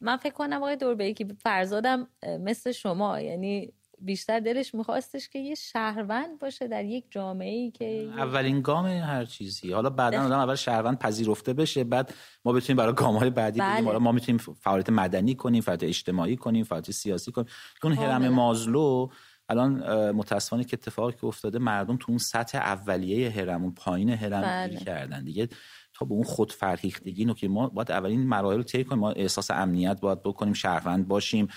من 0.00 0.16
فکر 0.16 0.32
کنم 0.32 0.56
آقای 0.56 0.76
دوربه 0.76 1.12
که 1.12 1.26
فرزادم 1.42 2.08
مثل 2.40 2.72
شما 2.72 3.20
یعنی 3.20 3.72
بیشتر 4.04 4.40
دلش 4.40 4.74
میخواستش 4.74 5.28
که 5.28 5.38
یه 5.38 5.54
شهروند 5.54 6.38
باشه 6.38 6.68
در 6.68 6.84
یک 6.84 7.04
جامعه 7.10 7.50
ای 7.50 7.70
که 7.70 8.08
اولین 8.16 8.60
گام 8.60 8.86
هر 8.86 9.24
چیزی. 9.24 9.72
حالا 9.72 9.90
بعدا 9.90 10.24
آدم 10.24 10.38
اول 10.38 10.54
شهروند 10.54 10.98
پذیرفته 10.98 11.52
بشه 11.52 11.84
بعد 11.84 12.14
ما 12.44 12.52
بتونیم 12.52 12.76
برای 12.76 12.94
گام 12.94 13.16
های 13.16 13.30
بعدی 13.30 13.60
بله. 13.60 13.84
حالا 13.84 13.98
ما 13.98 14.12
می‌تونیم 14.12 14.38
فعالیت 14.38 14.90
مدنی 14.90 15.34
کنیم 15.34 15.60
فعالیت 15.60 15.82
اجتماعی 15.82 16.36
کنیم 16.36 16.64
فعالیت 16.64 16.90
سیاسی 16.90 17.32
کنیم. 17.32 17.48
اون 17.82 17.92
هرم 17.92 18.28
مازلو 18.28 19.08
الان 19.48 20.10
متاسفانه 20.10 20.64
که 20.64 20.76
اتفاقی 20.76 21.12
که 21.12 21.24
افتاده 21.24 21.58
مردم 21.58 21.96
تو 21.96 22.06
اون 22.08 22.18
سطح 22.18 22.58
اولیه 22.58 23.30
هرم 23.30 23.62
اون 23.62 23.74
پایین 23.74 24.10
هرم 24.10 24.42
بله. 24.42 24.76
کردن. 24.76 25.24
دیگه 25.24 25.48
تا 25.94 26.04
به 26.06 26.14
اون 26.14 26.24
خود 26.24 26.52
فرهیختگی 26.52 27.34
که 27.34 27.48
ما 27.48 27.68
باید 27.68 27.92
اولین 27.92 28.26
مراحل 28.26 28.56
رو 28.56 28.62
طی 28.62 28.84
کنیم 28.84 29.00
ما 29.00 29.10
احساس 29.10 29.50
امنیت 29.50 30.00
باید 30.00 30.22
بکنیم 30.22 30.52
شهروند 30.52 31.08
باشیم 31.08 31.48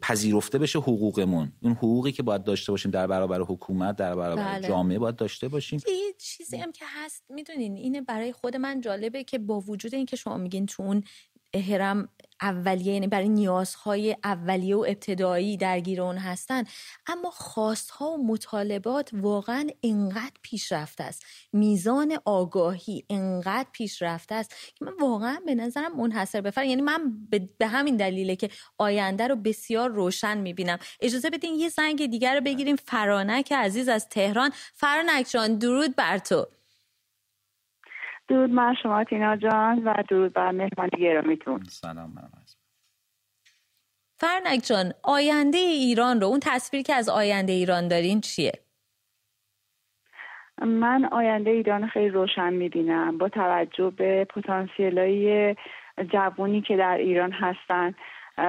پذیرفته 0.00 0.58
بشه 0.58 0.78
حقوقمون 0.78 1.52
اون 1.62 1.72
حقوقی 1.72 2.12
که 2.12 2.22
باید 2.22 2.44
داشته 2.44 2.72
باشیم 2.72 2.90
در 2.90 3.06
برابر 3.06 3.40
حکومت 3.40 3.96
در 3.96 4.14
برابر 4.14 4.58
بله. 4.58 4.68
جامعه 4.68 4.98
باید 4.98 5.16
داشته 5.16 5.48
باشیم 5.48 5.80
یه 5.88 6.12
چیزی 6.18 6.56
هم 6.56 6.72
که 6.72 6.84
هست 6.88 7.24
می‌دونین 7.28 7.76
اینه 7.76 8.00
برای 8.00 8.32
خود 8.32 8.56
من 8.56 8.80
جالبه 8.80 9.24
که 9.24 9.38
با 9.38 9.60
وجود 9.60 9.94
اینکه 9.94 10.16
شما 10.16 10.36
میگین 10.36 10.66
تو 10.66 10.82
اون 10.82 11.04
هرم 11.60 12.08
اولیه 12.42 12.92
یعنی 12.92 13.06
برای 13.06 13.28
نیازهای 13.28 14.16
اولیه 14.24 14.76
و 14.76 14.84
ابتدایی 14.88 15.56
درگیر 15.56 16.02
اون 16.02 16.16
هستن. 16.16 16.64
اما 17.06 17.30
خواستها 17.30 18.10
و 18.10 18.26
مطالبات 18.26 19.10
واقعا 19.12 19.66
انقدر 19.82 20.32
پیشرفته 20.42 21.04
است. 21.04 21.22
میزان 21.52 22.18
آگاهی 22.24 23.04
انقدر 23.10 23.68
پیشرفته 23.72 24.34
است 24.34 24.50
که 24.74 24.84
من 24.84 24.92
واقعا 25.00 25.38
به 25.46 25.54
نظرم 25.54 25.96
منحصر 25.96 26.40
به 26.40 26.52
یعنی 26.56 26.82
من 26.82 27.28
به 27.58 27.66
همین 27.66 27.96
دلیله 27.96 28.36
که 28.36 28.50
آینده 28.78 29.28
رو 29.28 29.36
بسیار 29.36 29.90
روشن 29.90 30.38
می‌بینم. 30.38 30.78
اجازه 31.00 31.30
بدین 31.30 31.54
یه 31.54 31.68
زنگ 31.68 32.06
دیگر 32.06 32.34
رو 32.34 32.40
بگیریم. 32.40 32.76
فرانک 32.76 33.52
عزیز 33.52 33.88
از 33.88 34.08
تهران. 34.08 34.50
فرانک 34.74 35.26
جان 35.30 35.58
درود 35.58 35.96
بر 35.96 36.18
تو. 36.18 36.46
درود 38.28 38.50
من 38.50 38.74
شما 38.82 39.04
تینا 39.04 39.36
جان 39.36 39.84
و 39.84 40.02
درود 40.08 40.32
بر 40.32 40.50
مهمان 40.50 40.88
گرامیتون. 40.98 41.64
سلام 41.64 42.10
من 42.10 42.30
فرنک 44.18 44.62
جان 44.64 44.92
آینده 45.02 45.58
ایران 45.58 46.20
رو 46.20 46.26
اون 46.26 46.40
تصویری 46.42 46.82
که 46.82 46.94
از 46.94 47.08
آینده 47.08 47.52
ایران 47.52 47.88
دارین 47.88 48.20
چیه؟ 48.20 48.52
من 50.62 51.04
آینده 51.04 51.50
ایران 51.50 51.86
خیلی 51.86 52.08
روشن 52.08 52.52
می‌بینم 52.52 53.18
با 53.18 53.28
توجه 53.28 53.90
به 53.90 54.24
پتانسیل 54.24 54.98
های 54.98 55.56
جوانی 56.12 56.60
که 56.60 56.76
در 56.76 56.96
ایران 56.96 57.32
هستن. 57.32 57.94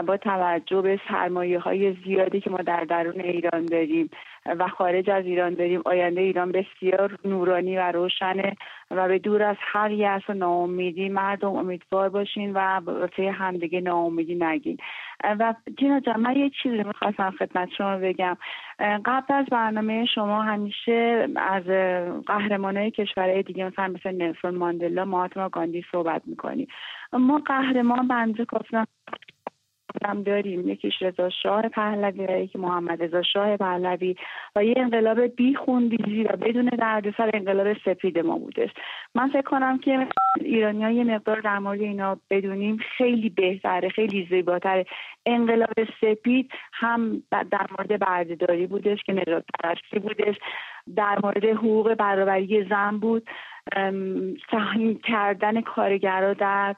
با 0.08 0.18
توجه 0.18 0.82
به 0.82 1.00
سرمایه 1.10 1.60
های 1.60 1.94
زیادی 1.94 2.42
که 2.42 2.50
ما 2.50 2.58
در 2.58 2.84
درون 2.84 3.22
ایران 3.22 3.66
داریم 3.66 4.10
و 4.46 4.68
خارج 4.68 5.10
از 5.10 5.26
ایران 5.26 5.54
داریم 5.54 5.82
آینده 5.86 6.22
ایران 6.22 6.52
بسیار 6.52 7.20
نورانی 7.26 7.78
و 7.78 7.92
روشنه 7.92 8.56
و 8.92 9.08
به 9.08 9.20
دور 9.20 9.44
از 9.44 9.56
هر 9.60 9.92
یأس 9.92 10.22
و 10.30 10.34
ناامیدی 10.34 11.10
مردم 11.10 11.56
امیدوار 11.56 12.10
باشین 12.10 12.54
و 12.54 12.60
واسه 12.60 13.32
همدیگه 13.32 13.82
ناامیدی 13.82 14.36
نگین. 14.36 14.78
و 15.24 15.54
جینا 15.80 16.00
جان 16.00 16.20
من 16.20 16.36
یه 16.36 16.52
چیزی 16.64 16.84
می‌خواستم 16.84 17.32
خدمت 17.32 17.70
شما 17.78 17.98
بگم. 17.98 18.38
قبل 19.06 19.34
از 19.34 19.46
برنامه 19.46 20.06
شما 20.06 20.42
همیشه 20.42 21.28
از 21.36 21.64
قهرمانای 22.26 22.92
کشورهای 22.92 23.44
دیگه 23.44 23.66
مثلا 23.66 23.88
مثل 23.88 24.12
نلسون 24.12 24.56
ماندلا 24.56 25.06
مهاتما 25.06 25.50
گاندی 25.50 25.86
صحبت 25.92 26.22
می‌کنیم 26.26 26.68
ما 27.14 27.42
قهرمان 27.46 28.08
بنده 28.08 28.46
کافی 28.46 28.78
هم 30.06 30.24
داریم. 30.24 30.70
یکیش 30.70 31.02
رضا 31.02 31.30
شاه 31.30 31.70
پهلوی 31.70 32.44
یکی 32.44 32.58
محمد 32.58 33.04
رضا 33.04 33.22
شاه 33.22 33.58
پهلوی 33.58 34.16
و 34.56 34.66
یه 34.66 34.74
انقلاب 34.78 35.22
بی 35.22 35.56
خونریزی 35.56 36.24
و 36.24 36.36
بدون 36.36 36.66
دردسر 36.66 37.30
انقلاب 37.34 37.74
سپید 37.86 38.20
ما 38.20 38.38
بودش. 38.38 38.70
من 39.16 39.30
فکر 39.30 39.42
کنم 39.42 39.78
که 39.78 40.08
ایرانی 40.42 40.84
ها 40.84 40.90
یه 40.90 41.04
مقدار 41.04 41.42
در 41.42 41.60
مورد 41.60 41.82
اینا 41.82 42.18
بدونیم 42.30 42.78
خیلی 42.98 43.30
بهتره 43.30 43.90
خیلی 43.90 44.28
زیباتره. 44.30 44.86
انقلاب 45.26 45.84
سپید 46.02 46.52
هم 46.74 47.24
در 47.32 47.68
مورد 47.72 48.00
بردهداری 48.00 48.68
بودش 48.68 49.04
که 49.04 49.14
نجات 49.14 49.44
پرستی 49.64 50.00
بودش. 50.00 50.36
در 50.96 51.20
مورد 51.24 51.46
حقوق 51.46 51.94
برابری 51.94 52.66
زن 52.70 52.98
بود. 52.98 53.30
سهم 54.52 54.96
کردن 55.04 55.62
کارگرها 55.62 56.34
در 56.34 56.76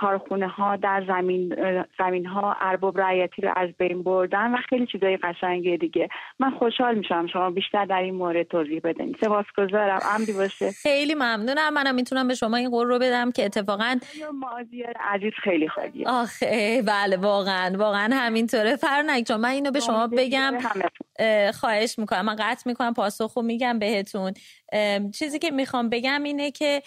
کارخونه 0.00 0.48
ها 0.48 0.76
در 0.76 1.04
زمین 1.06 1.56
زمین 1.98 2.26
ها 2.26 2.56
ارباب 2.60 3.00
رعیتی 3.00 3.42
رو 3.42 3.52
از 3.56 3.68
بین 3.78 4.02
بردن 4.02 4.54
و 4.54 4.56
خیلی 4.68 4.86
چیزای 4.86 5.16
قشنگی 5.16 5.76
دیگه. 5.76 6.08
من 6.38 6.50
خوشحال 6.50 6.94
میشم 6.94 7.26
شما 7.32 7.50
بیشتر 7.50 7.84
در 7.84 8.02
این 8.02 8.14
مورد 8.14 8.42
توضیح 8.48 8.80
بدین. 8.84 9.16
سپاسگزارم. 9.20 9.98
عمدی 10.14 10.32
باشه. 10.32 10.70
خیلی 10.70 11.14
ممنونم. 11.14 11.74
منم 11.74 11.94
می‌تونم 11.94 12.28
به 12.28 12.34
شما 12.34 12.56
این 12.56 12.70
قول 12.70 12.86
رو 12.86 12.98
بدم 12.98 13.32
که 13.32 13.44
اتفاقا 13.44 13.96
مازیار 14.34 14.94
عزیز 15.00 15.32
خیلی 15.42 15.68
خالیه 15.68 16.08
آخه 16.08 16.82
بله 16.86 17.16
واقعا 17.16 17.78
واقعا 17.78 18.08
همینطوره. 18.12 18.76
فرنک 18.76 19.24
جان 19.26 19.40
من 19.40 19.48
اینو 19.48 19.70
به 19.70 19.80
شما 19.80 20.06
بگم. 20.06 20.54
خواهش 21.60 21.98
می‌کنم. 21.98 22.24
من 22.24 22.36
قطع 22.38 22.62
می‌کنم 22.66 22.94
پاسخو 22.94 23.42
میگم 23.42 23.78
بهتون. 23.78 24.32
چیزی 25.14 25.38
که 25.38 25.50
می‌خوام 25.50 25.88
بگم 25.88 26.22
اینه 26.22 26.50
که 26.50 26.82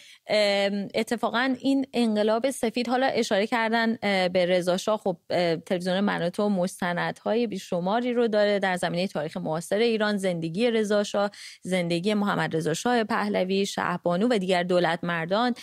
اتفاقا 0.95 1.56
این 1.60 1.88
انقلاب 1.93 2.50
سفید 2.50 2.88
حالا 2.88 3.08
اشاره 3.08 3.48
کردن 3.48 3.95
به 4.28 4.45
رضا 4.45 4.78
شاه. 4.78 4.98
خب 4.98 5.17
تلویزیون 5.65 6.00
منوتو 6.00 6.50
مستندهای 6.50 7.48
بیشماری 7.48 8.13
رو 8.13 8.28
داره 8.28 8.60
در 8.60 8.76
زمینه 8.76 9.08
تاریخ 9.08 9.38
معاصر 9.38 9.78
ایران 9.78 10.17
زندگی 10.17 10.71
رضا 10.71 11.04
شاه 11.04 11.32
زندگی 11.62 12.13
محمد 12.13 12.56
رضا 12.56 12.74
شاه 12.74 13.04
پهلوی 13.04 13.65
شهبانو 13.65 14.28
و 14.32 14.38
دیگر 14.38 14.63
دولت 14.63 15.00
مردان. 15.04 15.54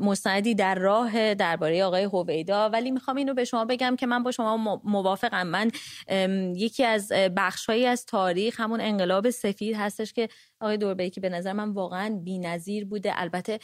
مستندی 0.00 0.54
در 0.54 0.74
راه 0.74 1.34
درباره 1.34 1.84
آقای 1.84 2.04
هویدا. 2.04 2.68
ولی 2.68 2.90
می‌خوام 2.90 3.16
اینو 3.16 3.34
به 3.34 3.44
شما 3.44 3.64
بگم 3.64 3.96
که 3.96 4.06
من 4.06 4.22
با 4.22 4.30
شما 4.30 4.80
موافقم. 4.84 5.46
من 5.46 5.70
یکی 6.54 6.84
از 6.84 7.12
بخشهایی 7.36 7.86
از 7.86 8.06
تاریخ 8.06 8.60
همون 8.60 8.80
انقلاب 8.80 9.30
سفید 9.30 9.76
هستش 9.76 10.12
که 10.12 10.28
آقای 10.60 10.76
دوربیکی 10.76 11.20
به 11.20 11.28
نظر 11.28 11.52
من 11.52 11.70
واقعا 11.70 12.20
بی‌نظیر 12.24 12.84
بوده. 12.84 13.12
البته 13.20 13.58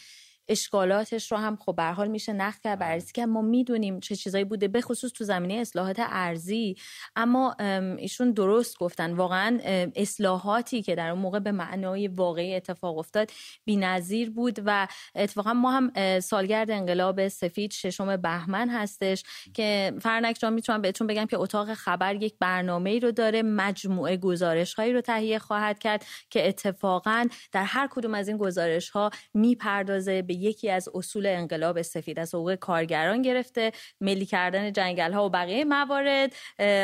اشکالاتش 0.48 1.32
رو 1.32 1.38
هم 1.38 1.56
خب 1.56 1.76
به 1.76 1.84
حال 1.84 2.08
میشه 2.08 2.32
نقد 2.32 2.60
کرد. 2.64 2.78
بررسی 2.78 3.12
که 3.12 3.26
ما 3.26 3.42
می‌دونیم 3.42 4.00
چه 4.00 4.16
چیزایی 4.16 4.44
بوده 4.44 4.68
به 4.68 4.80
خصوص 4.80 5.12
تو 5.12 5.24
زمینه 5.24 5.54
اصلاحات 5.54 5.96
ارزی 5.98 6.76
اما 7.16 7.56
ایشون 7.98 8.32
درست 8.32 8.78
گفتن. 8.78 9.12
واقعا 9.12 9.58
اصلاحاتی 9.96 10.82
که 10.82 10.94
در 10.94 11.10
اون 11.10 11.20
موقع 11.20 11.38
به 11.38 11.52
معنای 11.52 12.08
واقعی 12.08 12.54
اتفاق 12.54 12.98
افتاد 12.98 13.30
بی‌نظیر 13.64 14.30
بود 14.30 14.58
و 14.66 14.88
اتفاقا 15.14 15.52
ما 15.52 15.70
هم 15.70 16.20
سالگرد 16.20 16.70
انقلاب 16.70 17.28
سفید 17.28 17.72
ششم 17.72 18.16
بهمن 18.16 18.68
هستش 18.70 19.24
که 19.54 19.92
فرنک 20.00 20.36
جان 20.40 20.52
می‌تونم 20.52 20.82
بهتون 20.82 21.06
بگم 21.06 21.26
که 21.26 21.38
اتاق 21.38 21.74
خبر 21.74 22.14
یک 22.14 22.34
برنامه 22.40 22.90
ای 22.90 23.00
رو 23.00 23.12
داره 23.12 23.42
مجموعه 23.42 24.16
گزارش 24.16 24.74
هایی 24.74 24.92
رو 24.92 25.00
تهیه 25.00 25.38
خواهد 25.38 25.78
کرد 25.78 26.04
که 26.30 26.48
اتفاقا 26.48 27.26
در 27.52 27.64
هر 27.64 27.88
کدوم 27.90 28.14
از 28.14 28.28
این 28.28 28.36
گزارش 28.36 28.90
ها 28.90 29.10
می‌پردازه 29.34 30.22
به 30.32 30.38
یکی 30.38 30.70
از 30.70 30.88
اصول 30.94 31.26
انقلاب 31.26 31.82
سفید 31.82 32.18
از 32.18 32.34
حقوق 32.34 32.54
کارگران 32.54 33.22
گرفته 33.22 33.72
ملی 34.00 34.26
کردن 34.26 34.72
جنگل 34.72 35.12
ها 35.12 35.26
و 35.26 35.30
بقیه 35.30 35.64
موارد 35.64 36.34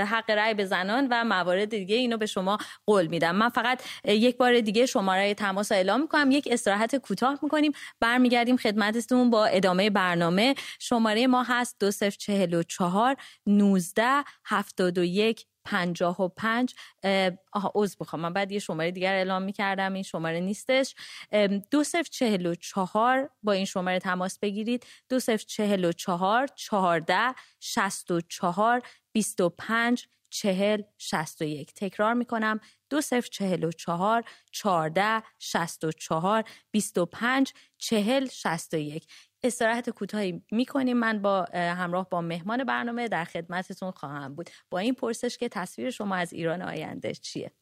حق 0.07 0.31
رأی 0.31 0.55
به 0.55 0.65
زنان 0.65 1.09
و 1.11 1.25
موارد 1.25 1.65
دیگه 1.65 1.97
اینو 1.97 2.17
به 2.17 2.27
شما 2.27 2.59
قول 2.87 3.07
میدم. 3.07 3.37
من 3.37 3.49
فقط 3.49 3.83
یک 4.05 4.37
بار 4.37 4.61
دیگه 4.61 4.87
شماره 4.87 5.35
تماس 5.35 5.73
اعلام 5.73 6.01
می‌کنم. 6.01 6.31
یک 6.31 6.49
استراحت 6.51 6.97
کوتاه 6.97 7.39
می‌کنیم. 7.43 7.73
برمیگردیم 8.01 8.57
خدمتتون 8.57 9.31
با 9.31 9.47
ادامه 9.47 9.91
برنامه. 9.91 10.55
شماره 10.81 11.27
ما 11.27 11.43
هست 11.43 11.77
دو 11.81 11.91
صفر 11.91 12.17
چهل 12.19 12.63
و 15.72 15.76
چهار 15.76 15.87
نوزده 15.87 16.07
هفتاد 16.07 16.18
و 16.18 16.18
یک 16.18 16.18
پنجاه 16.18 16.22
و 16.22 16.28
پنج 16.28 16.74
آها 17.52 17.72
عوض 17.74 17.96
بخوام 18.00 18.22
من 18.22 18.33
بعد 18.33 18.52
یه 18.52 18.59
شماره 18.59 18.90
دیگر 18.90 19.12
اعلام 19.14 19.42
می‌کردم 19.42 19.92
این 19.92 20.02
شماره 20.02 20.40
نیستش. 20.40 20.94
دو 21.70 21.85
صفر 21.85 22.09
چهل 22.11 22.46
و 22.46 22.54
چهار 22.54 23.31
با 23.42 23.52
این 23.52 23.64
شماره 23.64 23.98
تماس 23.98 24.38
بگیرید. 24.38 24.87
دو 25.09 25.20
صفر 25.20 25.44
چهل 25.46 25.85
و 25.85 25.92
چهار 25.92 26.46
چهارده 26.46 27.35
شست 27.61 28.11
و 28.11 28.20
چهار 28.20 28.83
بیست 29.12 29.40
و 29.40 29.48
پنج 29.48 30.07
چهل 30.31 30.83
شست 30.98 31.42
و 31.42 31.44
یک. 31.44 31.74
تکرار 31.74 32.14
می‌کنم. 32.14 32.61
دو 32.90 33.00
صفر 33.00 33.28
چهل 33.28 33.64
و 33.64 33.72
چهار 33.72 34.24
چهارده 34.52 35.22
شست 35.38 35.85
و 35.85 35.92
چهار 35.92 36.44
بیست 36.70 36.98
و 36.98 37.07
پنج 37.07 37.52
چهل 37.78 38.28
شست 38.28 38.74
و 38.74 38.76
یک. 38.76 39.07
استراحت 39.42 39.90
کوتاهی 39.90 40.42
می‌کنیم. 40.53 40.96
من 40.96 41.22
با 41.22 41.46
همراه 41.55 42.09
با 42.11 42.20
مهمان 42.20 42.64
برنامه 42.64 43.09
در 43.09 43.24
خدمتتون 43.24 43.90
خواهم 43.90 44.35
بود. 44.35 44.51
با 44.70 44.79
این 44.79 44.94
پرسش 44.94 45.38
که 45.38 45.48
تصویر 45.48 45.90
شما 45.90 46.16
از 46.16 46.33
ایران 46.33 46.62
آینده 46.62 47.14
چیه؟ 47.14 47.53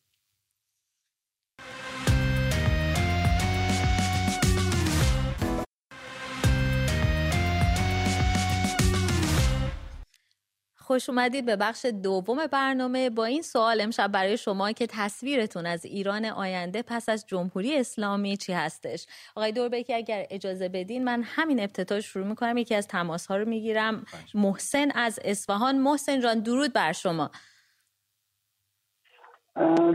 خوش 10.86 11.08
اومدید 11.10 11.46
به 11.46 11.56
بخش 11.56 11.84
دوم 11.84 12.46
برنامه. 12.46 13.10
با 13.10 13.24
این 13.24 13.42
سوال 13.42 13.80
امشب 13.80 14.12
برای 14.12 14.36
شما 14.36 14.72
که 14.72 14.86
تصویرتون 14.86 15.66
از 15.66 15.84
ایران 15.84 16.24
آینده 16.24 16.82
پس 16.82 17.08
از 17.08 17.26
جمهوری 17.26 17.78
اسلامی 17.78 18.36
چی 18.36 18.52
هستش؟ 18.52 19.06
آقای 19.36 19.52
دوربکی 19.52 19.94
اگر 19.94 20.26
اجازه 20.30 20.68
بدین 20.68 21.04
من 21.04 21.22
همین 21.22 21.60
ابتدا 21.60 22.00
شروع 22.00 22.26
می‌کنم. 22.26 22.56
یکی 22.56 22.74
از 22.74 22.88
تماس 22.88 23.26
ها 23.26 23.36
رو 23.36 23.48
می‌گیرم. 23.48 24.06
محسن 24.34 24.90
از 24.90 25.20
اصفهان. 25.24 25.78
محسن 25.78 26.20
جان 26.20 26.40
درود 26.40 26.72
بر 26.72 26.92
شما. 26.92 27.30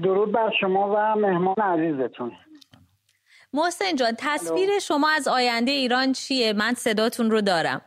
درود 0.04 0.32
بر 0.32 0.52
شما 0.62 0.94
و 0.96 1.20
مهمان 1.20 1.56
عزیزتون. 1.56 2.32
محسن 3.54 3.96
جان 3.96 4.12
تصویر 4.18 4.80
شما 4.80 5.10
از 5.10 5.28
آینده 5.28 5.72
ایران 5.72 6.12
چیه؟ 6.12 6.54
من 6.54 6.74
صداتون 6.74 7.32
رو 7.32 7.42
دارم. 7.42 7.82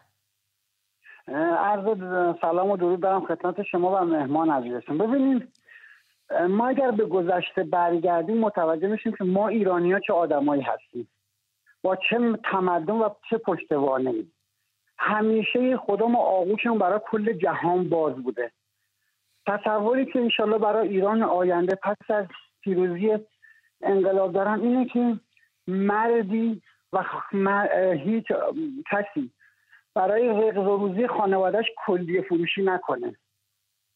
عرض 1.29 1.99
سلام 2.41 2.71
و 2.71 2.77
درود 2.77 3.01
دارم 3.01 3.27
خدمت 3.27 3.63
شما 3.63 3.91
و 3.91 4.05
مهمان 4.05 4.51
عزیزتون. 4.51 4.99
ببینید 4.99 5.49
ما 6.49 6.69
اگر 6.69 6.91
به 6.91 7.05
گذشته 7.05 7.65
برگردیم 7.65 8.39
متوجه 8.39 8.89
میشیم 8.89 9.13
که 9.13 9.25
ما 9.25 9.49
ایرانی 9.49 9.93
ها 9.93 10.01
چه 10.01 10.13
آدمایی 10.13 10.63
هستیم. 10.63 11.09
با 11.83 11.97
چه 11.97 12.39
تمدن 12.45 12.95
و 12.95 13.09
چه 13.31 13.39
پشتوانه 13.39 14.15
همیشه 14.99 15.77
خودم 15.77 16.15
و 16.15 16.19
آغوشم 16.19 16.79
برای 16.79 17.01
کل 17.11 17.33
جهان 17.33 17.89
باز 17.89 18.15
بوده. 18.15 18.51
تصوری 19.47 20.07
که 20.07 20.19
انشالله 20.19 20.59
برای 20.59 20.89
ایران 20.89 21.23
آینده 21.23 21.75
پس 21.75 21.97
از 22.09 22.27
پیروزی 22.61 23.19
انقلاب 23.83 24.33
دارم 24.33 24.61
اینه 24.61 24.85
که 24.85 25.21
مردی 25.67 26.63
و 26.93 27.05
هیچ 28.05 28.27
کسی 28.91 29.31
برای 29.95 30.29
و 30.29 30.77
روزی 30.77 31.07
خانوادهش 31.07 31.67
کلیه 31.87 32.23
فروشی 32.23 32.63
نکنه. 32.63 33.17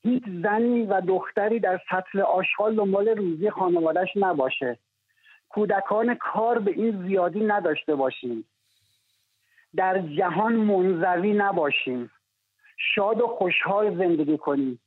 هیچ 0.03 0.23
زنی 0.43 0.83
و 0.83 1.01
دختری 1.01 1.61
در 1.61 1.81
سطل 1.91 2.21
آشغال 2.21 2.75
دنبال 2.75 3.09
روزی 3.09 3.51
خانوادهش 3.51 4.09
نباشه. 4.17 4.79
کودکان 5.49 6.15
کار 6.15 6.59
به 6.59 6.71
این 6.71 7.07
زیادی 7.07 7.41
نداشته 7.41 7.95
باشیم. 7.95 8.45
در 9.77 9.99
جهان 10.01 10.53
منزوی 10.53 11.33
نباشیم. 11.33 12.11
شاد 12.95 13.21
و 13.21 13.27
خوشحال 13.27 13.99
زندگی 13.99 14.39
کنیم. 14.39 14.81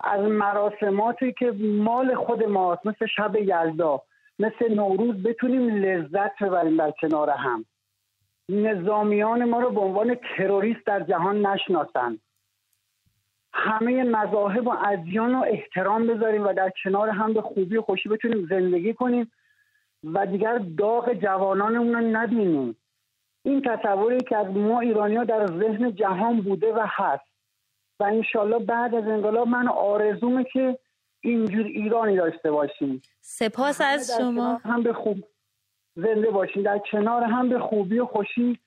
از 0.00 0.20
مراسماتی 0.20 1.32
که 1.32 1.52
مال 1.60 2.14
خود 2.14 2.42
ماست 2.42 2.86
مثل 2.86 3.06
شب 3.06 3.36
یلدا 3.36 4.02
مثل 4.38 4.74
نوروز 4.74 5.22
بتونیم 5.22 5.68
لذت 5.68 6.42
ببریم 6.42 6.76
در 6.76 6.90
کنار 6.90 7.30
هم. 7.30 7.64
نظامیان 8.48 9.44
ما 9.44 9.60
رو 9.60 9.70
به 9.70 9.80
عنوان 9.80 10.16
تروریست 10.36 10.86
در 10.86 11.00
جهان 11.00 11.46
نشناسند 11.46 12.20
همه 13.52 14.02
مذاهب 14.02 14.66
و 14.66 14.74
ادیان 14.84 15.32
رو 15.32 15.44
احترام 15.48 16.06
بذاریم 16.06 16.46
و 16.46 16.52
در 16.52 16.72
کنار 16.84 17.08
هم 17.08 17.32
به 17.32 17.42
خوبی 17.42 17.76
و 17.76 17.82
خوشی 17.82 18.08
بتونیم 18.08 18.46
زندگی 18.50 18.94
کنیم 18.94 19.30
و 20.04 20.26
دیگر 20.26 20.58
داغ 20.78 21.12
جوانانمون 21.12 21.94
رو 21.94 22.00
نبینیم. 22.00 22.76
این 23.42 23.62
تصوری 23.62 24.20
که 24.20 24.36
از 24.36 24.46
ما 24.46 24.80
ایرانی 24.80 25.16
ها 25.16 25.24
در 25.24 25.46
ذهن 25.46 25.94
جهان 25.94 26.40
بوده 26.40 26.72
و 26.74 26.86
هست. 26.86 27.24
و 28.00 28.04
انشالله 28.04 28.58
بعد 28.58 28.94
از 28.94 29.04
انقلاب 29.04 29.48
من 29.48 29.68
آرزومه 29.68 30.44
که 30.44 30.78
اینجور 31.20 31.64
ایرانی 31.64 32.16
داشته 32.16 32.50
باشیم. 32.50 33.02
سپاس 33.20 33.80
از 33.80 34.10
شما. 34.18 34.60
هم 34.64 34.82
به 34.82 34.92
خوب 34.92 35.16
زنده 35.96 36.30
باشیم 36.30 36.62
در 36.62 36.78
کنار 36.78 37.22
هم 37.22 37.48
به 37.48 37.58
خوبی 37.58 37.98
و 37.98 38.06
خوشی 38.06 38.58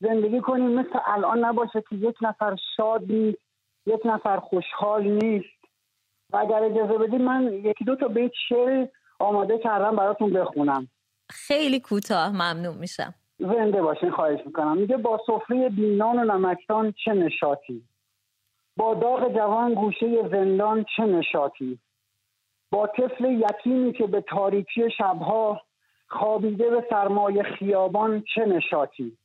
زندگی 0.00 0.40
کنیم 0.40 0.70
مثل 0.70 0.98
الان 1.06 1.44
نباشه 1.44 1.82
که 1.90 1.96
یک 1.96 2.16
نفر 2.22 2.56
شاد 2.76 3.12
نیست 3.12 3.38
یک 3.86 4.00
نفر 4.04 4.36
خوشحال 4.36 5.02
نیست. 5.02 5.60
و 6.32 6.36
اگر 6.36 6.62
اجازه 6.62 6.98
بدید 6.98 7.20
من 7.20 7.52
یکی 7.52 7.84
دو 7.84 7.96
تا 7.96 8.08
بیت 8.08 8.32
شعر 8.48 8.86
آماده 9.18 9.58
کردم 9.58 9.96
براتون 9.96 10.32
بخونم. 10.32 10.88
خیلی 11.30 11.80
کوتاه 11.80 12.30
ممنون 12.30 12.78
میشم. 12.78 13.14
زنده 13.38 13.82
باشین 13.82 14.10
خواهش 14.10 14.40
می‌کنم. 14.46 14.76
میگه 14.76 14.96
با 14.96 15.20
سفره 15.26 15.68
بینان 15.68 16.18
و 16.18 16.24
نمکتان 16.24 16.94
چه 17.04 17.12
نشاطی؟ 17.12 17.82
با 18.76 18.94
داغ 18.94 19.34
جوان 19.34 19.74
گوشه 19.74 20.28
زندان 20.28 20.84
چه 20.96 21.02
نشاطی؟ 21.02 21.78
با 22.70 22.86
طفل 22.86 23.24
یتیمی 23.24 23.92
که 23.92 24.06
به 24.06 24.20
تاریکی 24.20 24.90
شبها 24.98 25.60
خوابیده 26.10 26.70
به 26.70 26.86
سرمایه 26.90 27.42
خیابان 27.42 28.24
چه 28.34 28.44
نشاطی؟ 28.44 29.18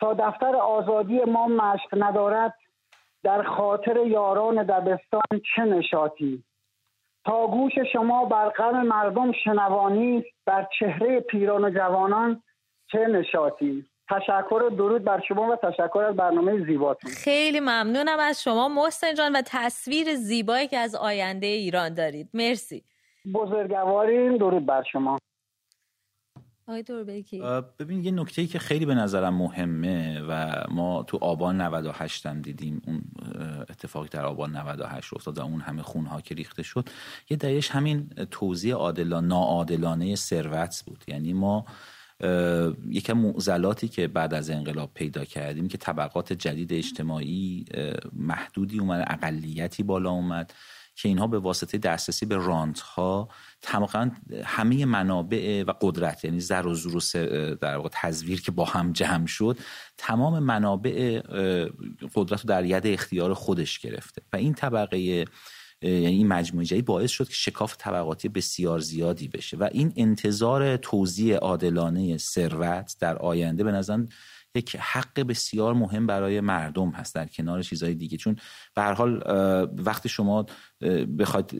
تا 0.00 0.14
دفتر 0.14 0.56
آزادی 0.56 1.20
ما 1.20 1.46
مشق 1.46 1.88
ندارد 1.92 2.54
در 3.22 3.42
خاطر 3.42 4.06
یاران 4.06 4.62
دبستان 4.62 5.40
چه 5.56 5.62
نشاطی؟ 5.62 6.44
تا 7.24 7.46
گوش 7.46 7.72
شما 7.92 8.24
بر 8.24 8.48
غم 8.48 8.86
مردم 8.86 9.32
شنوانی 9.32 10.24
بر 10.46 10.66
چهره 10.78 11.20
پیران 11.20 11.64
و 11.64 11.70
جوانان 11.70 12.42
چه 12.92 12.98
نشاطی؟ 12.98 13.86
تشکر 14.10 14.62
و 14.62 14.70
درود 14.70 15.04
بر 15.04 15.20
شما 15.28 15.42
و 15.42 15.56
تشکر 15.56 15.98
از 15.98 16.16
برنامه 16.16 16.66
زیباتون. 16.66 17.10
خیلی 17.10 17.60
ممنونم 17.60 18.18
از 18.20 18.42
شما 18.42 18.68
محسن 18.68 19.14
جان 19.14 19.36
و 19.36 19.42
تصویر 19.46 20.14
زیبایی 20.14 20.68
که 20.68 20.78
از 20.78 20.94
آینده 20.94 21.46
ایران 21.46 21.94
دارید. 21.94 22.28
مرسی. 22.34 22.84
بزرگوارین 23.34 24.36
درود 24.36 24.66
بر 24.66 24.82
شما. 24.82 25.18
ببین 27.78 28.04
یه 28.04 28.10
نکته 28.10 28.42
ای 28.42 28.48
که 28.48 28.58
خیلی 28.58 28.86
به 28.86 28.94
نظرم 28.94 29.34
مهمه 29.34 30.20
و 30.28 30.62
ما 30.70 31.02
تو 31.02 31.18
آبان 31.20 31.60
98 31.60 32.26
هم 32.26 32.42
دیدیم 32.42 32.82
اون 32.86 33.02
اتفاقی 33.68 34.08
در 34.08 34.26
آبان 34.26 34.56
98 34.56 35.14
افتاد 35.14 35.38
و 35.38 35.42
اون 35.42 35.60
همه 35.60 35.82
خونها 35.82 36.20
که 36.20 36.34
ریخته 36.34 36.62
شد. 36.62 36.88
یه 37.30 37.36
دهش 37.36 37.70
همین 37.70 38.08
توزیع 38.30 38.74
عادلانه 38.74 39.26
ناعادلانه 39.26 40.14
ثروت 40.14 40.82
بود. 40.86 41.04
یعنی 41.08 41.32
ما 41.32 41.64
یکم 42.88 43.12
معضلاتی 43.12 43.88
که 43.88 44.08
بعد 44.08 44.34
از 44.34 44.50
انقلاب 44.50 44.90
پیدا 44.94 45.24
کردیم 45.24 45.68
که 45.68 45.78
طبقات 45.78 46.32
جدید 46.32 46.72
اجتماعی 46.72 47.64
محدودی 48.12 48.78
اومد 48.78 49.04
اقلیتی 49.10 49.82
بالا 49.82 50.10
اومد. 50.10 50.52
که 50.96 51.08
اینها 51.08 51.26
به 51.26 51.38
واسطه 51.38 51.78
دسترسی 51.78 52.26
به 52.26 52.36
رانت 52.36 52.80
ها 52.80 53.28
تماما 53.62 54.10
همه 54.44 54.84
منابع 54.84 55.64
و 55.66 55.72
قدرت 55.80 56.24
یعنی 56.24 56.40
زر 56.40 56.66
و 56.66 56.74
زور 56.74 56.96
و 56.96 57.00
در 57.54 57.76
واقع 57.76 57.88
تزویر 57.92 58.42
که 58.42 58.52
با 58.52 58.64
هم 58.64 58.92
جمع 58.92 59.26
شد 59.26 59.58
تمام 59.98 60.38
منابع 60.38 61.20
قدرت 62.14 62.40
رو 62.40 62.48
در 62.48 62.64
ید 62.64 62.86
اختیار 62.86 63.34
خودش 63.34 63.78
گرفته. 63.78 64.22
و 64.32 64.36
این 64.36 64.54
طبقه 64.54 65.24
یعنی 65.82 66.06
این 66.06 66.28
مجموعه 66.28 66.66
جدید 66.66 66.84
باعث 66.84 67.10
شد 67.10 67.28
که 67.28 67.34
شکاف 67.34 67.76
طبقاتی 67.78 68.28
بسیار 68.28 68.78
زیادی 68.78 69.28
بشه. 69.28 69.56
و 69.56 69.68
این 69.72 69.92
انتظار 69.96 70.76
توزیع 70.76 71.36
عادلانه 71.36 72.18
ثروت 72.18 72.96
در 73.00 73.18
آینده 73.18 73.64
به 73.64 73.72
نظر 73.72 73.98
یک 74.54 74.76
حق 74.76 75.20
بسیار 75.20 75.74
مهم 75.74 76.06
برای 76.06 76.40
مردم 76.40 76.90
هست 76.90 77.14
در 77.14 77.26
کنار 77.26 77.62
چیزهای 77.62 77.94
دیگه. 77.94 78.16
چون 78.16 78.36
به 78.74 78.82
هر 78.82 78.92
حال 78.92 79.22
وقتی 79.78 80.08
شما 80.08 80.46
بخواید 81.18 81.54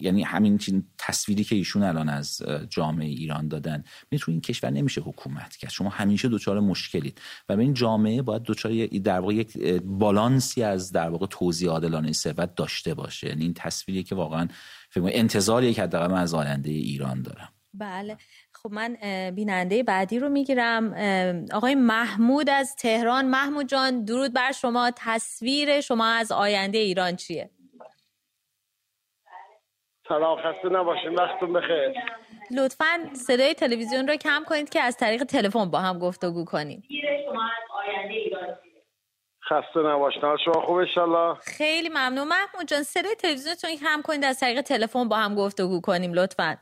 یعنی 0.00 0.22
همین 0.22 0.58
تصویری 0.98 1.44
که 1.44 1.56
ایشون 1.56 1.82
الان 1.82 2.08
از 2.08 2.42
جامعه 2.68 3.06
ایران 3.06 3.48
دادن 3.48 3.84
می 4.10 4.20
این 4.28 4.40
کشور 4.40 4.70
نمیشه 4.70 5.00
حکومت 5.00 5.56
کرد. 5.56 5.70
شما 5.70 5.88
همیشه 5.88 6.28
دچار 6.28 6.60
مشکلید. 6.60 7.20
و 7.48 7.56
به 7.56 7.62
این 7.62 7.74
جامعه 7.74 8.22
باید 8.22 8.42
دچار 8.42 8.86
در 8.86 9.20
واقع 9.20 9.34
یک 9.34 9.58
بالانسی 9.84 10.62
از 10.62 10.92
در 10.92 11.08
واقع 11.08 11.26
توزیع 11.26 11.70
عادلانه 11.70 12.12
ثروت 12.12 12.54
داشته 12.54 12.94
باشه. 12.94 13.28
یعنی 13.28 13.42
این 13.42 13.54
تصویری 13.54 14.02
که 14.02 14.14
واقعا 14.14 14.48
انتظاری 14.96 15.74
که 15.74 15.82
حداقل 15.82 16.14
از 16.14 16.34
آینده 16.34 16.70
ایران 16.70 17.22
دارم. 17.22 17.48
بله. 17.74 18.16
خب 18.66 18.72
من 18.72 18.96
بیننده 19.34 19.82
بعدی 19.82 20.18
رو 20.18 20.28
می‌گیرم. 20.28 20.94
آقای 21.54 21.74
محمود 21.74 22.50
از 22.50 22.76
تهران. 22.76 23.24
محمود 23.24 23.68
جان 23.68 24.04
درود 24.04 24.32
بر 24.32 24.52
شما. 24.52 24.90
تصویر 24.96 25.80
شما 25.80 26.06
از 26.06 26.32
آینده 26.32 26.78
ایران 26.78 27.16
چیه؟ 27.16 27.50
سلام 30.08 30.38
خسته 30.38 30.68
نباشین. 30.68 31.14
وقتتون 31.14 31.52
بخیر. 31.52 31.92
لطفا 32.56 33.10
صدای 33.12 33.54
تلویزیون 33.54 34.08
رو 34.08 34.16
کم 34.16 34.44
کنید 34.46 34.68
که 34.68 34.80
از 34.80 34.96
طریق 34.96 35.24
تلفن 35.24 35.70
با 35.70 35.78
هم 35.78 35.98
گفتگو 35.98 36.44
کنیم. 36.44 36.82
خسته 39.48 39.80
نباشین. 39.80 40.36
شما 40.44 40.66
خوب 40.66 40.76
انشالله 40.76 41.34
خیلی 41.34 41.88
ممنون. 41.88 42.28
محمود 42.28 42.68
جان 42.68 42.82
صدای 42.82 43.14
تلویزیونتون 43.14 43.70
کم 43.76 44.02
کنید 44.02 44.24
از 44.24 44.40
طریق 44.40 44.60
تلفن 44.60 45.08
با 45.08 45.16
هم 45.16 45.34
گفتگو 45.34 45.80
کنیم 45.80 46.12
لطفا. 46.12 46.58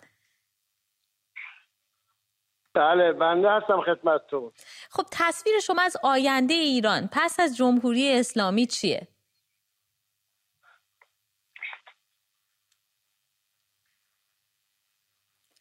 بله 2.75 3.13
بنده 3.13 3.51
هستم 3.51 3.81
خدمتتون. 3.81 4.53
خب 4.91 5.03
تصویر 5.13 5.61
شما 5.61 5.83
از 5.83 5.97
آینده 6.03 6.55
ایران 6.55 7.09
پس 7.13 7.41
از 7.41 7.57
جمهوری 7.57 8.13
اسلامی 8.13 8.67
چیه؟ 8.67 9.09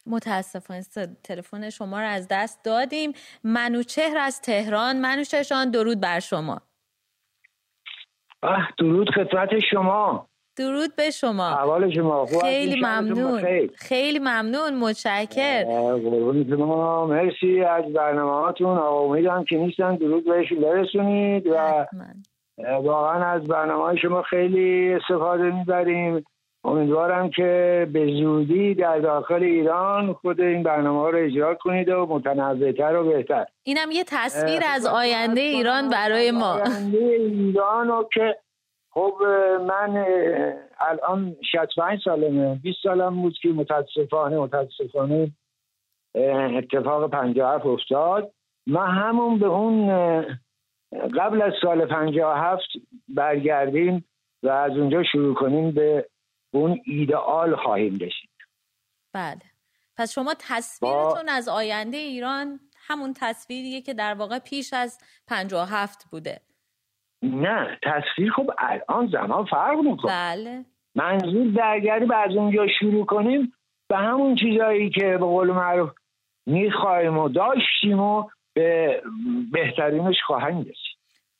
متاسفانه 0.06 0.82
تلفن 1.24 1.70
شما 1.70 2.00
رو 2.00 2.06
از 2.06 2.28
دست 2.30 2.64
دادیم. 2.64 3.12
منوچهر 3.44 4.18
از 4.18 4.40
تهران. 4.40 5.00
منوچهر 5.00 5.64
درود 5.64 6.00
بر 6.00 6.20
شما. 6.20 6.60
درود 8.78 9.10
خدمت 9.14 9.50
شما. 9.70 10.28
درود 10.56 10.96
به 10.96 11.10
شما. 11.10 11.48
حوال 11.48 11.90
شما. 11.90 12.26
خیلی 12.26 12.80
ممنون. 12.80 13.42
خیلی 13.74 14.18
ممنون. 14.18 14.74
متشکر 14.74 15.64
شما. 16.48 17.06
مرسی 17.06 17.60
از 17.60 17.84
برنامه 17.92 18.32
هاتون 18.32 18.78
امیدم 18.78 19.44
که 19.44 19.56
نیستن. 19.56 19.96
درود 19.96 20.24
بهشون 20.24 20.60
برسونید 20.60 21.46
و 21.46 21.86
واقعا 22.82 23.24
از 23.24 23.44
برنامه 23.44 23.82
های 23.82 23.98
شما 23.98 24.22
خیلی 24.22 24.94
استفاده 24.94 25.42
می‌بریم. 25.42 26.24
امیدوارم 26.66 27.30
که 27.30 27.86
به 27.92 28.06
زودی 28.06 28.74
در 28.74 28.98
داخل 28.98 29.42
ایران 29.42 30.12
خود 30.12 30.40
این 30.40 30.62
برنامه 30.62 31.00
ها 31.00 31.10
رو 31.10 31.18
اجرا 31.18 31.54
کنید 31.54 31.88
و 31.88 32.06
متنوعتر 32.06 32.96
و 32.96 33.04
بهتر. 33.04 33.46
اینم 33.62 33.90
یه 33.90 34.04
تصویر 34.06 34.62
از 34.74 34.86
آینده 34.86 35.40
ایران 35.40 35.88
برای 35.88 36.30
ما. 36.30 36.52
آینده 36.52 36.98
ایران 36.98 37.88
رو 37.88 38.08
که 38.14 38.36
خب 38.94 39.14
من 39.68 40.04
الان 40.80 41.36
65 41.52 42.00
سالمه. 42.04 42.54
20 42.54 42.78
سالم 42.82 43.22
بود 43.22 43.34
که 43.42 43.48
متاسفانه 43.48 44.38
متاسفانه 44.38 45.32
اتفاق 46.58 47.10
57 47.10 47.66
افتاد. 47.66 48.32
من 48.66 48.90
همون 48.90 49.38
به 49.38 49.46
اون 49.46 49.88
قبل 51.20 51.42
از 51.42 51.52
سال 51.62 51.86
57 51.86 52.62
برگردیم 53.08 54.04
و 54.42 54.48
از 54.48 54.72
اونجا 54.72 55.02
شروع 55.12 55.34
کنیم 55.34 55.70
به 55.70 56.08
اون 56.52 56.80
ایدئال 56.86 57.56
خواهیم 57.56 57.94
رسید 57.94 58.30
بله. 59.12 59.42
پس 59.96 60.12
شما 60.12 60.34
تصویرتون 60.38 61.28
از 61.28 61.48
آینده 61.48 61.96
ایران 61.96 62.60
همون 62.86 63.14
تصویریه 63.16 63.80
که 63.80 63.94
در 63.94 64.14
واقع 64.14 64.38
پیش 64.38 64.72
از 64.72 64.98
57 65.26 66.04
بوده. 66.10 66.40
نه 67.32 67.78
تصویر 67.82 68.32
خب 68.32 68.50
الان 68.58 69.06
زمان 69.06 69.44
فرق 69.44 69.78
می‌کنه. 69.78 70.12
بله. 70.12 70.64
منظور 70.94 71.46
درگری 71.56 72.06
از 72.14 72.36
اونجا 72.36 72.66
شروع 72.78 73.06
کنیم 73.06 73.52
به 73.88 73.96
همون 73.96 74.34
چیزایی 74.34 74.90
که 74.90 75.04
به 75.04 75.16
قول 75.18 75.50
معروف 75.50 75.90
می‌خوایم 76.46 77.18
و 77.18 77.28
داشتیم 77.28 78.00
و 78.00 78.28
به 78.54 79.02
بهترینش 79.52 80.16
خواهیم 80.26 80.60
رسید. 80.60 80.74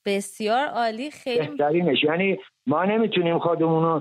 بسیار 0.06 0.66
عالی 0.66 1.10
خیلی 1.10 1.46
بهترینش. 1.46 2.04
یعنی 2.04 2.38
ما 2.66 2.84
نمی‌تونیم 2.84 3.38
خودمونو 3.38 4.00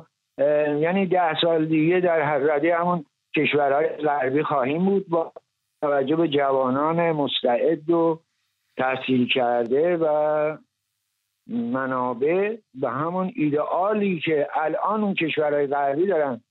یعنی 0.79 1.05
ده 1.05 1.41
سال 1.41 1.65
دیگه 1.65 1.99
در 1.99 2.37
رده 2.37 2.75
همون 2.75 3.05
کشورهای 3.35 3.87
غربی 3.87 4.43
خواهیم 4.43 4.85
بود 4.85 5.09
با 5.09 5.31
توجه 5.81 6.15
به 6.15 6.27
جوانان 6.27 7.11
مستعد 7.11 7.89
و 7.89 8.19
تحصیل 8.77 9.27
کرده 9.27 9.97
و 9.97 10.57
منابع 11.47 12.57
به 12.73 12.89
همون 12.89 13.31
ایدئالی 13.35 14.21
که 14.25 14.47
الان 14.53 15.03
اون 15.03 15.13
کشورهای 15.13 15.67
غربی 15.67 16.07
دارن 16.07 16.41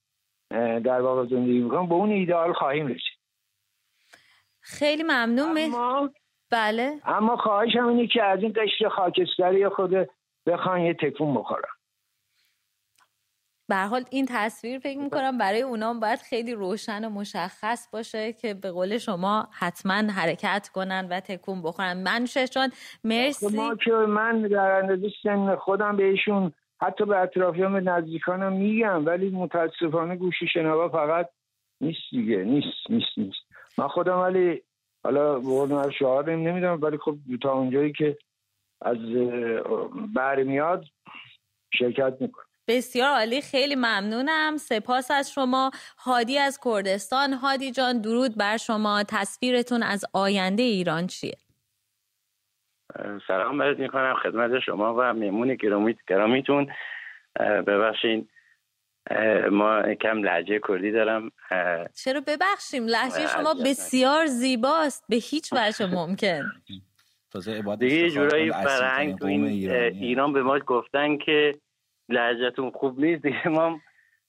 در 0.81 1.01
واقع 1.01 1.27
زندگی 1.27 1.59
می‌کنن 1.59 1.89
به 1.89 1.95
اون 1.95 2.11
ایدئال 2.11 2.53
خواهیم 2.53 2.87
رسید. 2.87 3.19
خیلی 4.61 5.03
ممنون 5.03 5.59
اما 5.59 6.11
بله. 6.51 7.01
اما 7.05 7.37
خواهشم 7.37 7.87
اینه 7.87 8.07
که 8.07 8.23
از 8.23 8.43
این 8.43 8.53
قشر 8.53 8.89
خاکستری 8.89 9.69
خود 9.69 10.09
بخوان 10.47 10.81
یه 10.81 10.95
تکون 10.95 11.35
بخورن. 11.35 11.72
به 13.73 13.79
حال 13.79 14.05
این 14.11 14.27
تصویر 14.29 14.79
فکر 14.79 14.99
می‌کنم 14.99 15.39
برای 15.39 15.63
اونام 15.63 16.01
باید 16.01 16.19
خیلی 16.19 16.55
روشن 16.55 17.05
و 17.05 17.11
مشخص 17.11 17.89
باشه 17.93 18.33
که 18.33 18.55
به 18.55 18.71
قول 18.71 18.99
شما 18.99 19.49
حتما 19.53 19.95
حرکت 19.95 20.69
کنن 20.75 21.07
و 21.11 21.21
تکون 21.21 21.63
بخورن. 21.63 22.03
من 22.03 22.25
جان 22.55 22.71
مرسی. 23.05 23.57
ما 23.57 23.75
که 23.75 23.93
من 23.93 24.43
در 24.43 24.71
اندازه 24.83 25.09
سن 25.23 25.57
خودم 25.57 25.97
بهشون 25.97 26.53
حتی 26.81 27.05
به 27.05 27.19
اطرافیان 27.19 27.73
به 27.73 27.81
نزدیکانم 27.81 28.53
میگم 28.53 29.07
ولی 29.07 29.31
متاسفانه 29.31 30.17
گوشی 30.17 30.47
شنوا 30.47 30.89
فقط 30.89 31.29
نیست 31.81 32.11
دیگه. 32.11 32.37
نیست 32.37 32.91
نیست 32.91 33.19
نیست. 33.19 33.41
من 33.79 33.89
خودم 33.89 34.19
ولی 34.19 34.63
حالا 35.05 35.39
به 35.39 35.91
شعار 35.99 36.31
نمی‌دونم 36.31 36.83
ولی 36.83 36.99
خب 36.99 37.17
تا 37.43 37.53
اونجایی 37.53 37.93
که 37.93 38.19
از 38.83 38.99
برمیاد 40.15 40.85
شرکت 41.79 42.13
می‌کنم. 42.21 42.45
بسیار 42.69 43.09
عالی 43.09 43.41
خیلی 43.41 43.75
ممنونم. 43.75 44.57
سپاس 44.57 45.11
از 45.11 45.33
شما. 45.33 45.71
هادی 45.99 46.39
از 46.39 46.59
کردستان. 46.65 47.33
هادی 47.33 47.71
جان 47.71 48.01
درود 48.01 48.37
بر 48.37 48.57
شما. 48.57 49.03
تصویرتون 49.09 49.83
از 49.83 50.05
آینده 50.13 50.63
ایران 50.63 51.07
چیه؟ 51.07 51.37
سلام 53.27 53.59
برد 53.59 53.79
می‌کنم 53.79 54.15
خدمت 54.23 54.61
شما 54.61 54.95
و 54.99 55.13
میمون 55.13 55.55
گرامی 55.55 55.97
گرامیتون. 56.09 56.73
ببخشین 57.39 58.29
ما 59.51 59.95
کم 59.95 60.23
لحجه 60.23 60.61
کردی 60.69 60.93
دارم. 60.93 61.31
چرا 61.95 62.21
ببخشیم؟ 62.27 62.87
لحجه 62.87 63.27
شما 63.29 63.55
بسیار 63.55 64.27
زیباست. 64.27 65.05
به 65.09 65.17
هیچ 65.17 65.53
وجه 65.53 65.87
ممکن. 65.87 66.53
دیگه 67.79 68.11
جورایی 68.11 68.53
فرهنگ 68.53 69.25
ایران 69.25 70.33
به 70.33 70.43
ما 70.43 70.59
گفتن 70.59 71.17
که 71.19 71.55
لحجتون 72.13 72.71
خوب 72.71 73.01
نیست 73.01 73.23
دیگه 73.23 73.49
ما 73.49 73.81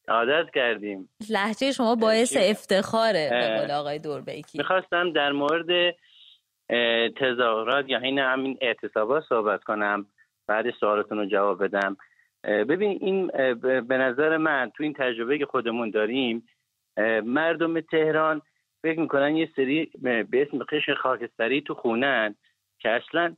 عادت 0.07 0.45
کردیم. 0.55 1.09
لحجه 1.29 1.71
شما 1.71 1.95
باعث 1.95 2.37
افتخاره 2.39 3.29
به 3.29 3.61
قول 3.61 3.71
آقای 3.71 3.99
دوربیکی. 3.99 4.57
می‌خواستم 4.57 5.13
در 5.13 5.31
مورد 5.31 5.95
تظاهرات 7.19 7.89
یا 7.89 7.97
این 7.97 8.19
همین 8.19 8.57
اعتصابات 8.61 9.23
صحبت 9.29 9.63
کنم. 9.63 10.05
بعد 10.47 10.71
سوالتون 10.79 11.17
رو 11.17 11.25
جواب 11.25 11.63
بدم. 11.63 11.97
ببین 12.43 12.97
این 13.01 13.27
به 13.81 13.97
نظر 13.97 14.37
من 14.37 14.71
تو 14.77 14.83
این 14.83 14.93
تجربه 14.93 15.37
که 15.37 15.45
خودمون 15.45 15.89
داریم 15.89 16.47
مردم 17.23 17.81
تهران 17.81 18.41
فکر 18.83 18.99
می‌کنن 18.99 19.35
یه 19.35 19.49
سری 19.55 19.91
به 20.01 20.47
اسم 20.47 20.63
قشر 20.63 20.93
خاکستری 20.93 21.61
تو 21.61 21.73
خونن 21.73 22.35
که 22.79 22.89
اصلا 22.89 23.35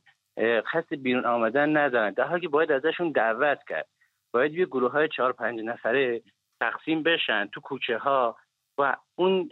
خست 0.72 0.94
بیرون 0.94 1.24
آمدن 1.24 1.76
ندارن. 1.76 2.10
در 2.10 2.24
حالی 2.24 2.40
که 2.40 2.48
باید 2.48 2.72
ازشون 2.72 3.10
دعوت 3.10 3.58
کرد. 3.68 3.86
باید 4.32 4.54
یه 4.54 4.66
گروه 4.66 4.92
های 4.92 5.08
چهار 5.08 5.32
پنج 5.32 5.60
نفره 5.60 6.22
تقسیم 6.60 7.02
بشن 7.02 7.46
تو 7.46 7.60
کوچه 7.60 7.98
ها 7.98 8.36
و 8.78 8.96
اون 9.14 9.50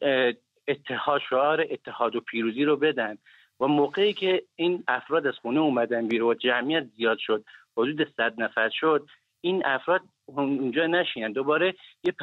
اتحاد 0.69 1.21
شعار 1.31 1.67
اتحاد 1.71 2.17
و 2.17 2.21
پیروزی 2.21 2.65
رو 2.65 2.77
بدن 2.77 3.19
و 3.61 3.67
موقعی 3.67 4.13
که 4.13 4.43
این 4.57 4.85
افراد 4.89 5.27
از 5.27 5.35
خونه 5.35 5.61
اومدن 5.61 6.09
بیرون 6.09 6.31
و 6.31 6.35
جمعیت 6.35 6.85
زیاد 6.97 7.19
شد 7.19 7.45
حدود 7.77 8.15
صد 8.17 8.41
نفر 8.41 8.69
شد 8.69 9.07
این 9.41 9.67
افراد 9.67 10.01
اونجا 10.27 10.87
نشینن. 10.87 11.33
دوباره 11.33 11.75
یه 12.05 12.15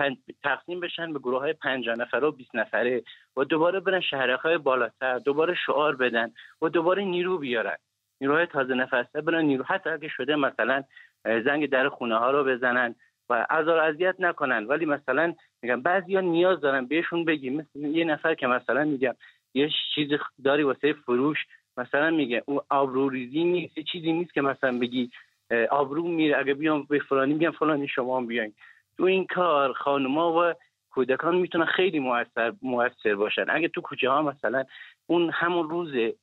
تقسیم 0.43 0.79
بشن 0.79 1.13
به 1.13 1.19
گروه 1.19 1.39
های 1.39 1.53
پنجاه 1.53 1.95
نفره 1.95 2.27
و 2.27 2.31
20 2.31 2.55
نفره 2.55 3.03
و 3.37 3.43
دوباره 3.43 3.79
برن 3.79 4.01
شهرهای 4.01 4.57
بالاتر 4.57 5.19
دوباره 5.19 5.55
شعار 5.65 5.95
بدن 5.95 6.31
و 6.61 6.69
دوباره 6.69 7.03
نیرو 7.03 7.37
بیارن. 7.37 7.77
نیروهای 8.21 8.45
تازه 8.45 8.73
نفسه 8.73 9.21
برن 9.21 9.45
نیرو. 9.45 9.63
حتی 9.63 9.89
اگه 9.89 10.07
شده 10.07 10.35
مثلا 10.35 10.83
زنگ 11.23 11.69
در 11.69 11.89
خونه 11.89 12.17
ها 12.17 12.31
رو 12.31 12.43
بزنن 12.43 12.95
و 13.29 13.47
ازار 13.49 13.79
اذیت 13.79 14.15
نکنن. 14.19 14.65
ولی 14.65 14.85
مثلا 14.85 15.33
میگم 15.61 15.81
بعضیا 15.81 16.21
نیاز 16.21 16.61
دارن 16.61 16.85
بهشون 16.85 17.25
بگیم. 17.25 17.67
یه 17.75 18.05
نفر 18.05 18.35
که 18.35 18.47
مثلا 18.47 18.83
میگم 18.83 19.15
یه 19.53 19.69
چیز 19.95 20.09
داری 20.43 20.63
واسه 20.63 20.93
فروش 20.93 21.37
مثلا 21.77 22.09
میگه 22.09 22.43
اون 22.45 22.59
آبروریزی 22.69 23.43
نیست 23.43 23.79
چیزی 23.79 24.11
نیست 24.13 24.33
که 24.33 24.41
مثلا 24.41 24.79
بگی 24.79 25.11
آبرو 25.69 26.07
میره 26.07 26.37
اگه 26.39 26.53
بیام 26.53 26.83
به 26.83 26.99
فلانی 26.99 27.33
میگم 27.33 27.51
فلانی 27.51 27.87
شما 27.87 28.17
هم 28.17 28.27
بیاین. 28.27 28.53
تو 28.97 29.03
این 29.03 29.25
کار 29.25 29.73
خانما 29.73 30.33
و 30.33 30.53
کودکان 30.89 31.35
می‌تونن 31.35 31.65
خیلی 31.65 31.99
موثر 31.99 32.53
موثر 32.61 33.15
باشن. 33.15 33.45
اگه 33.49 33.67
تو 33.67 33.81
کوچه 33.81 34.09
ها 34.09 34.21
مثلا 34.21 34.63
اون 35.07 35.29
همون 35.33 35.69
روز 35.69 36.13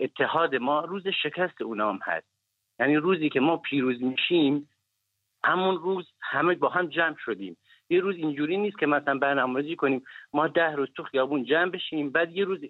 اتحاد 0.00 0.56
ما 0.56 0.80
روز 0.80 1.08
شکست 1.08 1.62
اونا 1.62 1.92
هم 1.92 1.98
هست. 2.02 2.31
یعنی 2.82 2.96
روزی 2.96 3.28
که 3.28 3.40
ما 3.40 3.56
پیروز 3.56 4.02
میشیم 4.02 4.68
همون 5.44 5.78
روز 5.78 6.06
همه 6.20 6.54
با 6.54 6.68
هم 6.68 6.86
جمع 6.86 7.16
شدیم. 7.24 7.56
یه 7.90 8.00
روز 8.00 8.16
اینجوری 8.16 8.56
نیست 8.56 8.78
که 8.78 8.86
مثلا 8.86 9.18
برنامه‌ریزی 9.18 9.76
کنیم 9.76 10.04
ما 10.32 10.48
ده 10.48 10.72
روز 10.72 10.88
تو 10.96 11.02
خیابون 11.02 11.44
جمع 11.44 11.70
بشیم 11.70 12.10
بعد 12.10 12.36
یه 12.36 12.44
روز 12.44 12.60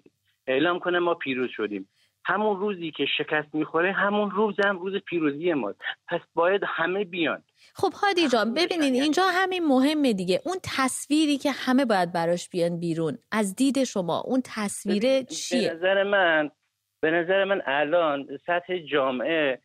اعلام 0.47 0.79
کنه 0.79 0.99
ما 0.99 1.13
پیروز 1.13 1.49
شدیم. 1.49 1.89
همون 2.25 2.59
روزی 2.59 2.91
که 2.91 3.05
شکست 3.17 3.55
می‌خوره 3.55 3.91
همون 3.91 4.31
روز 4.31 4.55
هم 4.65 4.79
روز 4.79 4.95
پیروزی 4.95 5.53
ما 5.53 5.73
پس 6.07 6.21
باید 6.33 6.61
همه 6.67 7.03
بیان. 7.03 7.43
خب 7.75 7.93
هادی 8.01 8.27
جان 8.27 8.53
ببینین 8.53 8.93
اینجا 8.93 9.23
همین 9.33 9.65
مهمه 9.67 10.13
دیگه. 10.13 10.41
اون 10.45 10.57
تصویری 10.77 11.37
که 11.37 11.51
همه 11.51 11.85
باید 11.85 12.13
براش 12.13 12.49
بیان 12.49 12.79
بیرون 12.79 13.17
از 13.31 13.55
دید 13.55 13.83
شما 13.83 14.19
اون 14.19 14.41
تصویر 14.45 15.21
چیه 15.21 15.69
به 15.69 15.75
نظر 15.75 16.03
من 16.03 16.51
به 17.01 17.11
نظر 17.11 17.43
من 17.43 17.61
الان 17.65 18.27
سطح 18.47 18.77
جامعه 18.77 19.61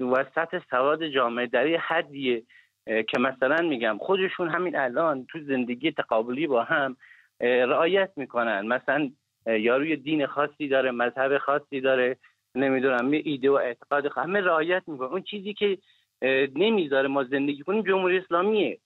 و 0.00 0.24
سطح 0.34 0.58
سواد 0.70 1.06
جامعه 1.06 1.46
در 1.46 1.66
یه 1.66 1.78
حدیه 1.78 2.42
که 2.86 3.18
مثلا 3.20 3.68
میگم 3.68 3.98
خودشون 4.00 4.48
همین 4.48 4.76
الان 4.76 5.26
تو 5.26 5.40
زندگی 5.40 5.92
تقابلی 5.92 6.46
با 6.46 6.64
هم 6.64 6.96
رعایت 7.40 8.10
می‌کنن. 8.16 8.66
مثلا 8.66 9.10
یاروی 9.46 9.96
دین 9.96 10.26
خاصی 10.26 10.68
داره 10.68 10.90
مذهب 10.90 11.38
خاصی 11.38 11.80
داره 11.80 12.16
نمی‌دونم 12.54 13.14
یه 13.14 13.22
ایده 13.24 13.50
و 13.50 13.54
اعتقاد 13.54 14.06
همه 14.16 14.40
رعایت 14.40 14.82
می‌کنن. 14.86 15.08
اون 15.08 15.22
چیزی 15.22 15.54
که 15.54 15.78
نمی‌ذاره 16.56 17.08
ما 17.08 17.24
زندگی 17.24 17.62
کنیم 17.62 17.82
جمهوری 17.82 18.18
اسلامیه. 18.18 18.78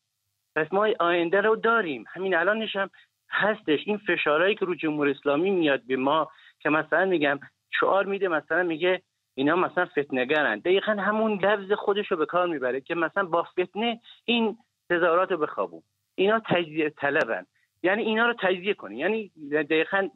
پس 0.57 0.72
ما 0.72 0.89
آینده 0.99 1.41
رو 1.41 1.57
داریم. 1.57 2.05
همین 2.09 2.35
الانش 2.35 2.76
هم 2.76 2.91
هستش. 3.31 3.81
این 3.87 3.97
فشارهایی 3.97 4.55
که 4.55 4.64
رو 4.64 4.74
جمهوری 4.74 5.11
اسلامی 5.11 5.51
میاد 5.51 5.83
به 5.87 5.97
ما 5.97 6.31
که 6.61 6.70
مثلا 6.70 7.05
میگم 7.05 7.41
شعار 7.81 8.07
میده 8.07 8.29
مثلا 8.29 8.62
میگه 8.62 9.03
اینا 9.39 9.57
مثلا 9.57 9.84
فتنگرن 9.84 10.59
دقیقا 10.59 10.93
همون 10.93 11.32
لفظ 11.45 11.72
خودش 11.72 12.11
رو 12.11 12.16
به 12.16 12.26
کار 12.26 12.47
می‌بره 12.47 12.80
که 12.80 12.95
مثلا 12.95 13.24
با 13.24 13.43
فتنه 13.43 14.01
این 14.24 14.59
تظاهرات 14.91 15.30
رو 15.30 15.36
بخوابون. 15.36 15.82
اینا 16.14 16.41
تجزیه 16.41 16.91
طلبن. 16.91 17.47
یعنی 17.82 18.03
اینا 18.03 18.26
رو 18.26 18.34
تجزیه 18.41 18.74
کنی. 18.74 18.99
یعنی 18.99 19.30
دقیقا 19.51 20.09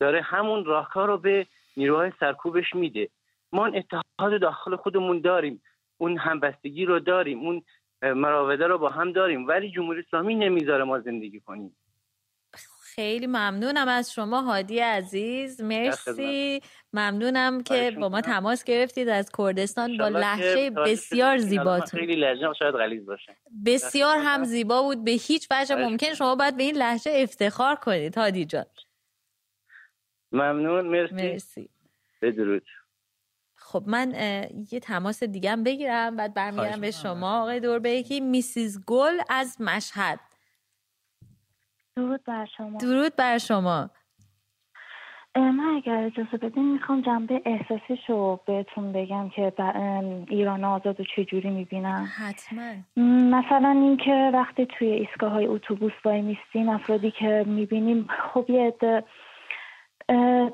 داره 0.00 0.22
همون 0.22 0.64
راهکار 0.64 1.08
رو 1.08 1.18
به 1.18 1.46
نیروهای 1.76 2.12
سرکوبش 2.20 2.74
میده. 2.74 3.08
ما 3.52 3.66
اتحاد 3.66 4.40
داخل 4.40 4.76
خودمون 4.76 5.20
داریم. 5.20 5.62
اون 5.98 6.18
همبستگی 6.18 6.84
رو 6.84 6.98
داریم. 6.98 7.38
اون 7.38 7.62
مراوده 8.02 8.66
رو 8.66 8.78
با 8.78 8.88
هم 8.88 9.12
داریم. 9.12 9.46
ولی 9.48 9.70
جمهوری 9.70 10.00
اسلامی 10.00 10.34
نمی‌ذاره 10.34 10.84
ما 10.84 11.00
زندگی 11.00 11.40
کنیم. 11.40 11.76
خیلی 12.94 13.26
ممنونم 13.26 13.88
از 13.88 14.12
شما 14.12 14.40
هادی 14.40 14.78
عزیز. 14.78 15.60
مرسی. 15.60 16.60
ممنونم 16.92 17.62
که 17.62 17.90
با 17.90 18.08
ما 18.08 18.20
تماس 18.20 18.64
گرفتید 18.64 19.08
از 19.08 19.30
کردستان. 19.38 19.98
با 19.98 20.08
لحجه 20.08 20.70
بسیار 20.70 21.38
زیباتون. 21.38 22.00
خیلی 22.00 22.16
لحجه 22.16 22.52
شاید 22.58 22.74
غلیظ 22.74 23.06
باشه. 23.06 23.36
بسیار 23.66 24.18
هم 24.18 24.44
زیبا 24.44 24.82
بود. 24.82 25.04
به 25.04 25.10
هیچ 25.10 25.48
وجه 25.50 25.74
ممکن 25.74 26.14
شما 26.14 26.34
باید 26.34 26.56
به 26.56 26.62
این 26.62 26.76
لحجه 26.76 27.12
افتخار 27.14 27.74
کنید 27.74 28.18
هادی 28.18 28.44
جان. 28.44 28.66
ممنون. 30.32 30.86
مرسی. 30.86 31.14
مرسی. 31.14 31.70
بدرود 32.22 32.66
خب 33.56 33.84
من 33.86 34.14
یه 34.72 34.80
تماس 34.80 35.22
دیگه 35.22 35.56
بگیرم 35.56 36.16
بعد 36.16 36.34
برمیگردم 36.34 36.80
به 36.80 36.90
شما. 36.90 37.40
آقای 37.40 37.60
دوربیکی 37.60 38.20
میسیز 38.20 38.84
گل 38.86 39.20
از 39.28 39.60
مشهد. 39.60 40.20
درود 41.96 42.24
بر 42.24 42.46
شما. 42.56 42.78
درود 42.78 43.16
بر 43.16 43.38
شما. 43.38 43.90
من 45.36 45.74
اگر 45.76 45.96
اجازه 45.96 46.36
بدین 46.36 46.72
می‌خوام 46.72 47.00
جنبه 47.00 47.42
احساسیش 47.44 48.10
رو 48.10 48.40
بهتون 48.46 48.92
بگم 48.92 49.28
که 49.28 49.52
ایران 50.28 50.64
آزاد 50.64 50.98
رو 50.98 51.04
چجوری 51.16 51.50
می‌بینم 51.50 52.08
حتما. 52.16 52.72
مثلا 53.38 53.68
اینکه 53.70 54.30
وقتی 54.34 54.66
توی 54.66 54.88
ایستگاه 54.88 55.32
های 55.32 55.46
اتوبوس 55.46 55.92
وای 56.04 56.22
میستیم 56.22 56.68
افرادی 56.68 57.10
که 57.10 57.44
می‌بینیم 57.46 58.08
خب 58.32 58.50
یه 58.50 58.74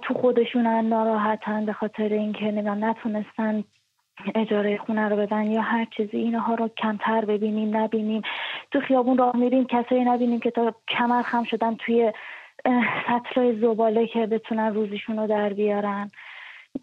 تو 0.03 0.15
خودشونن 0.15 0.85
ناراحتن 0.85 1.67
به 1.67 1.73
خاطر 1.73 2.09
اینکه 2.09 2.45
نمی‌دونم 2.45 2.85
نتونستن 2.85 3.65
اجاره 4.35 4.79
خونه 4.79 5.09
رو 5.09 5.17
بدن 5.17 5.51
یا 5.51 5.61
هر 5.61 5.85
چیزی 5.97 6.17
اینها 6.17 6.55
رو 6.55 6.69
کمتر 6.69 7.25
ببینیم 7.25 7.77
نبینیم. 7.77 8.23
تو 8.71 8.81
خیابون 8.81 9.19
راه 9.19 9.37
میریم 9.37 9.65
کسایی 9.65 10.05
نبینیم 10.05 10.41
که 10.41 10.51
تا 10.51 10.75
کمر 10.89 11.23
خم 11.23 11.45
شدن 11.45 11.75
توی 11.75 12.13
سطلای 13.07 13.61
زباله 13.61 14.07
که 14.07 14.27
بتونن 14.27 14.75
روزیشون 14.75 15.19
رو 15.19 15.27
در 15.27 15.53
بیارن. 15.53 16.11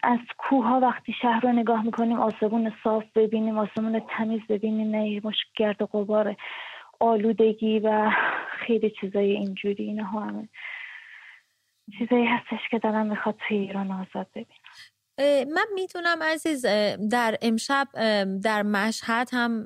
از 0.03 0.19
کوه 0.37 0.65
ها 0.65 0.79
وقتی 0.79 1.13
شهر 1.21 1.39
رو 1.39 1.51
نگاه 1.51 1.85
می‌کنیم 1.85 2.19
آسمون 2.19 2.73
صاف 2.83 3.03
ببینیم 3.15 3.57
آسمون 3.57 4.01
تمیز 4.09 4.41
ببینیم 4.49 4.95
نه 4.95 5.21
مش 5.23 5.35
گرد 5.55 5.83
غبار 5.83 6.35
آلودگی 6.99 7.79
و 7.79 8.11
خیلی 8.49 8.89
چیزای 8.89 9.31
اینجوری 9.31 9.83
اینها 9.83 10.19
همه 10.19 10.49
چیزایی 11.97 12.25
هستش 12.25 12.69
که 12.71 12.79
دارم 12.79 13.05
می‌خواد 13.05 13.35
توی 13.47 13.57
ایران 13.57 13.91
آزاد 13.91 14.27
ببینم. 14.31 14.66
من 15.53 15.65
می‌تونم 15.73 16.23
عزیز 16.23 16.65
در 17.11 17.37
امشب 17.41 17.87
در 18.43 18.63
مشهد 18.63 19.29
هم 19.33 19.65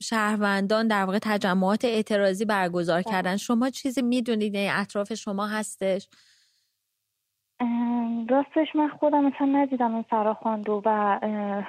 شهروندان 0.00 0.88
در 0.88 1.04
واقع 1.04 1.18
تجمعات 1.22 1.84
اعتراضی 1.84 2.44
برگزار 2.44 3.02
بله. 3.02 3.12
کردن. 3.12 3.36
شما 3.36 3.70
چیزی 3.70 4.02
می‌دونید؟ 4.02 4.54
یعنی 4.54 4.68
اطراف 4.68 5.14
شما 5.14 5.46
هستش؟ 5.46 6.08
راستش 8.28 8.68
من 8.74 8.88
خودم 8.88 9.24
مثلا 9.24 9.46
ندیدم 9.46 9.94
این 9.94 10.04
فراخوان 10.10 10.64
رو 10.64 10.82
و 10.84 11.18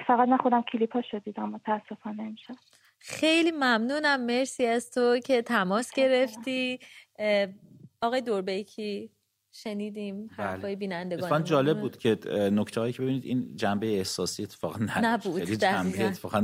فقط 0.06 0.28
من 0.28 0.36
خودم 0.36 0.64
کلیپاش 0.72 1.04
رو 1.12 1.18
دیدم 1.18 1.48
متاسفانه 1.48 2.22
امشب. 2.22 2.54
خیلی 2.98 3.50
ممنونم. 3.50 4.24
مرسی 4.26 4.66
از 4.66 4.90
تو 4.90 5.18
که 5.18 5.42
تماس 5.42 5.92
گرفتی. 5.94 6.78
آقای 8.02 8.20
دوربیکی. 8.20 9.10
شنیدیم 9.54 10.30
حرفای 10.36 10.62
بله. 10.62 10.76
بینندگان 10.76 11.44
جالب 11.44 11.80
بود 11.80 11.96
که 11.96 12.18
نکته 12.52 12.80
هایی 12.80 12.92
که 12.92 13.02
ببینید 13.02 13.24
این 13.24 13.56
جنبه 13.56 13.86
احساسی 13.86 14.42
اتفاقا 14.42 14.86
نبود. 15.02 15.44
خیلی 15.44 15.56
جنبه 15.56 16.04
اتفاقا 16.06 16.38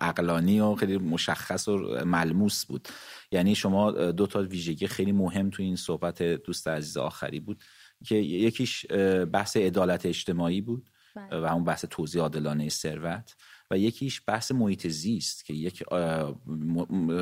عقلانی 0.00 0.60
و 0.60 0.74
خیلی 0.74 0.98
مشخص 0.98 1.68
و 1.68 2.04
ملموس 2.04 2.64
بود. 2.64 2.88
یعنی 3.32 3.54
شما 3.54 3.90
دو 3.92 4.26
تا 4.26 4.42
ویژگی 4.42 4.86
خیلی 4.86 5.12
مهم 5.12 5.50
تو 5.50 5.62
این 5.62 5.76
صحبت 5.76 6.22
دوست 6.22 6.68
عزیز 6.68 6.96
آخری 6.96 7.40
بود 7.40 7.64
که 8.04 8.14
یکیش 8.14 8.86
بحث 9.32 9.56
عدالت 9.56 10.06
اجتماعی 10.06 10.60
بود 10.60 10.90
بله. 11.16 11.40
و 11.40 11.44
اون 11.44 11.64
بحث 11.64 11.84
توزیع 11.90 12.22
عادلانه 12.22 12.68
ثروت. 12.68 13.36
و 13.70 13.78
یکیش 13.78 14.22
بحث 14.26 14.52
محیط 14.52 14.86
زیست 14.86 15.44
که 15.44 15.54
یک 15.54 15.84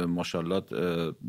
ماشاءالله 0.09 0.63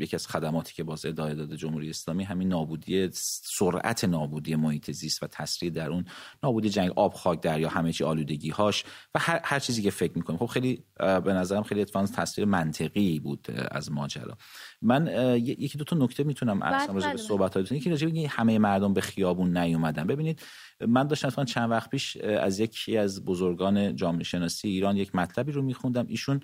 یکی 0.00 0.16
از 0.16 0.26
خدماتی 0.26 0.74
که 0.74 0.84
باز 0.84 1.06
اداره 1.06 1.34
داده 1.34 1.56
جمهوری 1.56 1.90
اسلامی 1.90 2.24
همین 2.24 2.48
نابودی 2.48 3.08
سرعت 3.12 4.04
نابودی 4.04 4.56
محیط 4.56 4.90
زیست 4.90 5.22
و 5.22 5.26
تسریع 5.26 5.70
در 5.70 5.90
اون 5.90 6.04
نابودی 6.42 6.70
جنگ 6.70 6.90
آب 6.96 7.14
خاک 7.14 7.40
دریا 7.40 7.68
همه 7.68 7.92
چی 7.92 8.04
آلودگی 8.04 8.50
هاش 8.50 8.84
و 9.14 9.18
هر, 9.18 9.40
هر 9.44 9.58
چیزی 9.58 9.82
که 9.82 9.90
فکر 9.90 10.12
می‌کنیم. 10.14 10.38
خب 10.38 10.46
خیلی 10.46 10.84
به 10.98 11.32
نظرم 11.32 11.62
خیلی 11.62 11.80
اتفاقا 11.80 12.06
تصویر 12.06 12.46
منطقی 12.46 13.20
بود 13.20 13.48
از 13.70 13.92
ماجرا. 13.92 14.36
من 14.82 15.36
یکی 15.36 15.78
دو 15.78 15.84
تا 15.84 15.96
نکته 15.96 16.24
می‌تونم 16.24 16.62
ارسم 16.62 16.94
راجع 16.94 17.06
به 17.06 17.12
بله. 17.12 17.22
صحبتاتون 17.22 17.78
یکی 17.78 17.90
راجع 17.90 18.08
به 18.08 18.28
همه 18.28 18.58
مردم 18.58 18.94
به 18.94 19.00
خیابون 19.00 19.56
نیومدن. 19.56 20.06
ببینید 20.06 20.42
من 20.88 21.06
داشتم 21.06 21.44
چند 21.44 21.70
وقت 21.70 21.90
پیش 21.90 22.16
از 22.16 22.60
یکی 22.60 22.96
از 22.96 23.24
بزرگان 23.24 23.96
جامعه 23.96 24.24
شناسی 24.24 24.68
ایران 24.68 24.96
یک 24.96 25.14
مطلبی 25.14 25.52
رو 25.52 25.62
میخوندم. 25.62 26.06
ایشون 26.08 26.40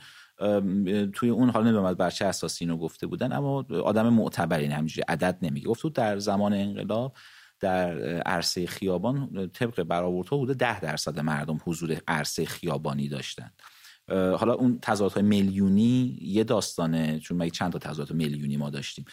توی 1.13 1.29
اون 1.29 1.51
حال 1.51 1.65
نمی‌دونم 1.65 1.95
بر 1.95 2.11
چه 2.11 2.25
اساسی 2.25 2.65
اینو 2.65 2.77
گفته 2.77 3.07
بودن 3.07 3.33
اما 3.33 3.67
آدم 3.85 4.09
معتبری 4.09 4.67
همینجوری 4.67 5.05
عدد 5.09 5.39
نمیگه. 5.43 5.67
گفت 5.67 5.87
در 5.87 6.19
زمان 6.19 6.53
انقلاب 6.53 7.17
در 7.61 8.19
عرصه 8.19 8.67
خیابان 8.67 9.51
طبق 9.53 9.83
برآوردها 9.83 10.39
حدود 10.39 10.57
ده 10.57 10.81
درصد 10.81 11.21
مردم 11.21 11.61
حضور 11.65 11.97
عرصه 12.09 12.45
خیابانی 12.45 13.09
داشتن. 13.09 13.51
حالا 14.09 14.55
اون 14.55 14.79
تضادهای 14.83 15.23
میلیونی 15.23 16.19
یه 16.21 16.45
داستانه 16.45 17.19
چون 17.19 17.37
مگه 17.37 17.51
چند 17.51 17.73
تا 17.73 17.79
تضاد 17.79 18.13
میلیونی 18.13 18.57
ما 18.57 18.71
داشتیم. 18.71 19.05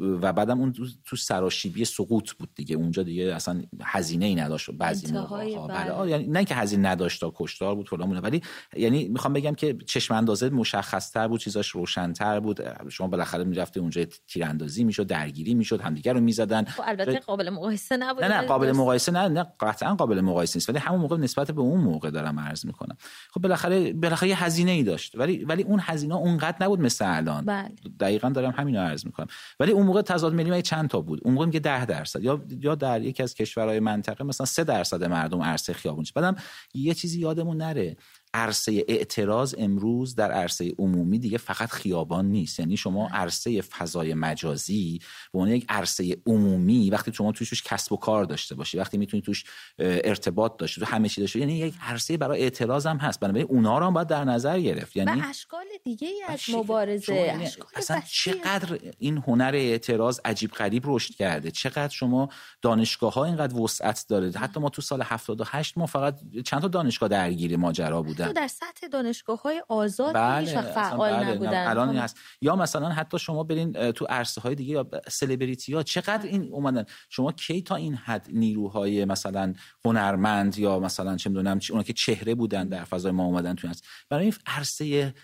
و 0.00 0.32
بعدم 0.32 0.60
اون 0.60 0.72
تو 1.04 1.16
سراشیبی 1.16 1.84
سقوط 1.84 2.32
بود 2.32 2.48
دیگه. 2.54 2.76
اونجا 2.76 3.02
دیگه 3.02 3.34
اصلا 3.34 3.62
هزینه 3.82 4.26
ای 4.26 4.34
نداشت 4.34 4.70
بعضی 4.70 5.12
موقع. 5.12 5.66
بله. 5.66 5.92
بله. 5.92 6.10
یعنی 6.10 6.26
نه 6.26 6.44
که 6.44 6.54
هزینه 6.54 6.88
نداشت 6.88 7.20
تا 7.20 7.32
کشتار 7.36 7.74
بود 7.74 7.88
فلان 7.88 8.18
ولی 8.18 8.42
یعنی 8.76 9.08
می‌خوام 9.08 9.32
بگم 9.32 9.54
که 9.54 9.76
چشم 9.86 10.14
اندازه 10.14 10.50
مشخص 10.50 11.12
تر 11.12 11.28
بود 11.28 11.40
چیزاش 11.40 11.68
روشنتر 11.68 12.40
بود. 12.40 12.60
شما 12.88 13.08
بالاخره 13.08 13.44
می‌رفته 13.44 13.80
اونجا 13.80 14.04
تیراندازی 14.28 14.84
می‌شد 14.84 15.06
درگیری 15.06 15.54
می‌شد 15.54 15.80
همدیگه 15.80 16.12
رو 16.12 16.20
می‌زدن. 16.20 16.64
خب 16.64 16.82
البته 16.86 17.18
قابل 17.18 17.50
مقایسه 17.50 17.96
نبود. 17.96 18.24
نه 18.24 18.40
نه 18.40 18.46
قابل 18.46 18.72
مقایسه 18.72 19.12
نه 19.12 19.28
نه 19.28 19.46
قطعا 19.60 19.94
قابل 19.94 20.20
مقایسه 20.20 20.56
نیست. 20.56 20.68
ولی 20.68 20.78
همون 20.78 21.00
موقع 21.00 21.16
نسبت 21.16 21.50
به 21.50 21.60
اون 21.60 21.80
موقع 21.80 22.10
دارم 22.10 22.40
عرض 22.40 22.66
می‌کنم. 22.66 22.96
خب 23.30 23.40
بالاخره 23.40 23.92
بالاخره 23.92 24.28
یه 24.28 24.44
هزینه 24.44 24.70
ای 24.70 24.82
داشت. 24.82 25.16
ولی 25.16 25.44
ولی 25.44 25.62
اون 25.62 25.80
هزینه 25.82 26.14
اونقدر 26.14 26.56
نبود 26.60 26.80
مثل 26.80 27.16
الان. 27.16 27.44
بله. 27.44 27.68
دقیقا 28.00 28.28
دارم 28.28 28.50
همین 28.56 28.76
رو 28.76 28.82
عرض 28.82 29.06
می‌کنم. 29.06 29.26
ولی 29.60 29.72
اون 29.72 29.86
موقع 29.86 30.02
تضاد 30.02 30.34
ملی 30.34 30.62
چند 30.62 30.88
تا 30.88 31.00
بود؟ 31.00 31.20
اون 31.24 31.34
موقع 31.34 31.46
میگه 31.46 31.60
10 31.60 31.86
درصد. 31.86 32.22
یا 32.22 32.44
یا 32.60 32.74
در 32.74 33.02
یکی 33.02 33.22
از 33.22 33.34
کشورهای 33.34 33.80
منطقه 33.80 34.24
مثلا 34.24 34.46
3 34.46 34.64
درصد 34.64 35.04
مردم 35.04 35.42
عرصه 35.42 35.72
خیابون 35.72 36.04
بعدم 36.14 36.36
یه 36.74 36.94
چیزی 36.94 37.20
یادمون 37.20 37.56
نره. 37.56 37.96
عرصه 38.34 38.84
اعتراض 38.88 39.54
امروز 39.58 40.14
در 40.14 40.32
عرصه 40.32 40.72
عمومی 40.78 41.18
دیگه 41.18 41.38
فقط 41.38 41.70
خیابان 41.70 42.26
نیست. 42.26 42.60
یعنی 42.60 42.76
شما 42.76 43.08
عرصه 43.08 43.60
فضای 43.60 44.14
مجازی 44.14 44.98
به 45.32 45.38
عنوان 45.38 45.54
یک 45.54 45.66
عرصه 45.68 46.16
عمومی 46.26 46.90
وقتی 46.90 47.12
شما 47.12 47.32
توش 47.32 47.62
کسب 47.62 47.92
و 47.92 47.96
کار 47.96 48.24
داشته 48.24 48.54
باشی 48.54 48.78
وقتی 48.78 48.98
می‌تونی 48.98 49.22
توش 49.22 49.44
ارتباط 49.78 50.56
داشته 50.56 50.80
تو 50.80 50.86
همه 50.86 51.08
چی 51.08 51.20
داشته 51.20 51.38
یعنی 51.38 51.58
یک 51.58 51.74
عرصه 51.82 52.16
برای 52.16 52.42
اعتراض 52.42 52.86
هم 52.86 52.96
هست. 52.96 53.20
بنابراین 53.20 53.46
اونا 53.50 53.78
رو 53.78 53.86
هم 53.86 53.94
باید 53.94 54.08
در 54.08 54.24
نظر 54.24 54.60
گرفت. 54.60 54.96
یعنی 54.96 55.20
و 55.20 55.24
اشکال 55.28 55.64
دیگه 55.84 56.08
ای 56.08 56.22
از 56.28 56.40
مبارزه 56.52 57.14
یعنی 57.14 57.48
اصلا 57.74 58.02
چقدر 58.12 58.78
این 58.98 59.16
هنر 59.16 59.52
اعتراض 59.54 60.20
عجیب 60.24 60.50
غریب 60.50 60.82
رشد 60.86 61.14
کرده؟ 61.14 61.50
چقدر 61.50 61.88
شما 61.88 62.28
دانشگاه 62.62 63.14
ها 63.14 63.24
اینقدر 63.24 63.60
وسعت 63.60 64.04
داره؟ 64.08 64.30
حتی 64.30 64.60
ما 64.60 64.68
تو 64.68 64.82
سال 64.82 65.02
78 65.02 65.78
ما 65.78 65.86
فقط 65.86 66.20
چند 66.44 66.60
تا 66.60 66.68
دانشگاه 66.68 67.08
درگیر 67.08 67.56
ماجرا 67.56 68.02
بودن 68.26 68.40
در 68.42 68.48
سطح 68.48 68.86
دانشگاه 68.92 69.42
های 69.42 69.62
آزاد 69.68 70.14
بله، 70.14 70.62
فعال 70.62 71.12
بله، 71.12 71.30
نبودن. 71.30 71.66
الان 71.66 71.96
هست 71.96 72.18
یا 72.40 72.56
مثلا 72.56 72.88
حتی 72.88 73.18
شما 73.18 73.42
برین 73.44 73.92
تو 73.92 74.04
عرصه 74.04 74.40
های 74.40 74.54
دیگه 74.54 74.72
یا 74.72 74.86
سلبریتی 75.08 75.74
ها 75.74 75.82
چقدر 75.82 76.26
این 76.26 76.48
اومدن؟ 76.52 76.84
شما 77.08 77.32
کی 77.32 77.62
تا 77.62 77.76
این 77.76 77.94
حد 77.94 78.26
نیروهای 78.32 79.04
مثلا 79.04 79.54
هنرمند 79.84 80.58
یا 80.58 80.78
مثلا 80.78 81.16
چه 81.16 81.30
می‌دونم 81.30 81.58
اونا 81.70 81.82
که 81.82 81.92
چهره 81.92 82.34
بودن 82.34 82.68
در 82.68 82.84
فضای 82.84 83.12
ما 83.12 83.24
اومدن 83.24 83.54
تو 83.54 83.68
هست 83.68 83.84
برای 84.08 84.24
این 84.24 84.34
عرصه 84.46 85.14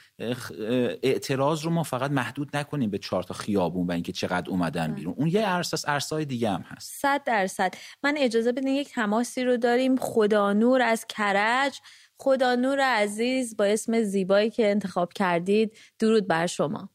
اعتراض 1.03 1.65
رو 1.65 1.71
ما 1.71 1.83
فقط 1.83 2.11
محدود 2.11 2.57
نکنیم 2.57 2.91
به 2.91 2.99
چهار 2.99 3.23
تا 3.23 3.35
خیابون 3.35 3.87
و 3.87 3.93
اینکه 3.93 4.13
چقدر 4.13 4.51
اومدن 4.51 4.95
بیرون. 4.95 5.15
اون 5.17 5.29
یه 5.29 5.47
عرصه 5.47 5.91
عرصه 5.91 6.15
های 6.15 6.25
دیگه 6.25 6.51
هم 6.51 6.65
هست. 6.69 7.01
صد 7.01 7.23
درصد. 7.27 7.75
من 8.03 8.15
اجازه 8.19 8.53
بدین 8.53 8.69
یک 8.69 8.93
تماسی 8.93 9.45
رو 9.45 9.57
داریم. 9.57 9.97
خدا 9.97 10.53
نور 10.53 10.83
از 10.83 11.07
کرج. 11.09 11.81
خدا 12.23 12.55
نور 12.55 12.81
عزیز 12.81 13.57
با 13.57 13.65
اسم 13.65 14.01
زیبایی 14.01 14.51
که 14.51 14.71
انتخاب 14.71 15.13
کردید 15.13 15.79
درود 16.01 16.29
بر 16.29 16.47
شما. 16.47 16.89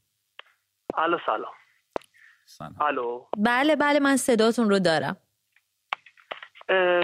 الو 0.98 1.18
سلام. 1.26 2.76
الو. 2.82 3.26
بله 3.38 3.76
بله 3.76 4.00
من 4.00 4.18
صداتون 4.18 4.70
رو 4.70 4.80
دارم. 4.80 5.18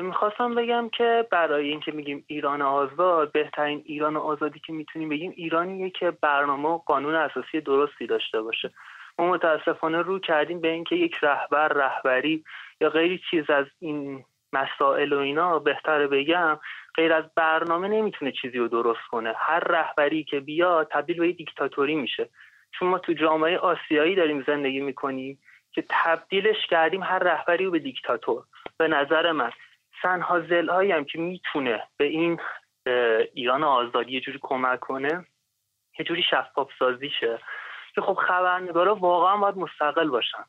می‌خواستم 0.01 0.55
بگم 0.55 0.89
که 0.97 1.28
برای 1.32 1.69
اینکه 1.69 1.91
میگیم 1.91 2.26
ایران 2.28 2.61
آزاد 2.61 3.32
بهترین 3.32 3.82
ایران 3.86 4.17
آزادی 4.17 4.59
که 4.59 4.74
می‌تونیم 4.74 5.09
بگیم 5.09 5.34
ایرانیه 5.36 5.89
که 5.89 6.11
برنامه 6.11 6.69
و 6.69 6.78
قانون 6.78 7.15
اساسی 7.15 7.61
درستی 7.61 8.07
داشته 8.07 8.41
باشه. 8.41 8.72
ما 9.19 9.32
متاسفانه 9.32 10.01
رو 10.01 10.19
کردیم 10.19 10.61
به 10.61 10.67
اینکه 10.67 10.95
یک 10.95 11.15
رهبر 11.22 11.67
رهبری 11.67 12.43
یا 12.82 12.89
غیری 12.89 13.22
چیز 13.32 13.49
از 13.49 13.65
این 13.80 14.26
مسائل 14.54 15.14
و 15.14 15.18
اینا 15.18 15.60
بهتره 15.60 16.08
بگم 16.08 16.60
غیر 16.95 17.14
از 17.14 17.24
برنامه 17.36 17.88
نمی‌تونه 17.88 18.32
چیزی 18.32 18.58
رو 18.58 18.68
درست 18.68 19.08
کنه. 19.12 19.34
هر 19.38 19.60
رهبری 19.60 20.24
که 20.24 20.39
بیاد 20.39 20.88
تبدیل 20.91 21.20
به 21.20 21.32
دیکتاتوری 21.32 21.95
میشه. 21.95 22.30
چون 22.72 22.89
ما 22.89 22.99
تو 22.99 23.14
جامعه 23.14 23.58
آسیایی 23.58 24.16
داریم 24.16 24.43
زندگی 24.47 24.82
می‌کنیم 24.82 25.39
که 25.72 25.84
تبدیلش 25.89 26.68
کردیم 26.70 27.04
هر 27.04 27.20
رهبری 27.20 27.66
رو 27.66 27.72
به 27.72 27.80
دیکتاتور. 27.80 28.43
به 28.78 28.88
نظر 28.88 29.32
من 29.32 29.52
سنهازل 30.02 30.70
هایی 30.70 30.91
هم 30.91 31.06
که 31.06 31.20
می‌تونه 31.20 31.84
به 31.97 32.06
این 32.06 32.39
ایران 33.34 33.64
آزادی 33.64 34.12
یه 34.12 34.22
جوری 34.22 34.39
کمک 34.41 34.80
کنه 34.80 35.26
یه 35.99 36.06
جوری 36.06 36.24
شفاف 36.24 36.70
سازی 36.80 37.10
شه 37.20 37.39
که 37.95 38.02
خب 38.02 38.14
خبرنگارا 38.14 38.95
واقعا 38.95 39.38
باید 39.38 39.58
مستقل 39.58 40.10
باشن. 40.10 40.43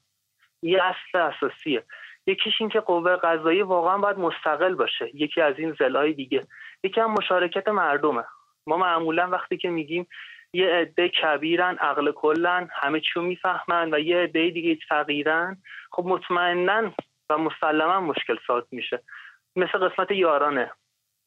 یه 0.63 0.83
اصل 0.85 1.19
اساسیه. 1.19 1.85
یکیش 2.27 2.61
این 2.61 2.69
که 2.69 2.81
قوه 2.81 3.17
قضایی 3.17 3.63
واقعا 3.63 3.99
باید 3.99 4.19
مستقل 4.19 4.75
باشه. 4.75 5.11
یکی 5.15 5.41
از 5.41 5.59
این 5.59 5.77
زلهای 5.79 6.13
دیگه. 6.13 6.47
یکی 6.85 7.01
هم 7.01 7.11
مشارکت 7.11 7.69
مردمه. 7.69 8.25
ما 8.67 8.77
معمولا 8.77 9.29
وقتی 9.29 9.57
که 9.57 9.71
میگیم 9.71 10.07
یه 10.53 10.67
عده 10.67 11.09
کبیرن 11.09 11.77
عقل 11.77 12.13
کلن 12.13 12.69
همه 12.73 13.01
چی 13.01 13.11
رو 13.15 13.23
می‌فهمن 13.23 13.95
و 13.95 13.99
یه 13.99 14.17
عده 14.17 14.51
دیگه 14.51 14.79
فقیرن 14.89 15.57
خب 15.93 16.05
مطمئنا 16.07 16.93
و 17.31 17.39
مسلما 17.39 18.01
مشکل 18.01 18.37
ساز 18.47 18.65
میشه. 18.71 19.03
مثل 19.57 19.79
قسمت 19.79 20.11
یارانه. 20.11 20.71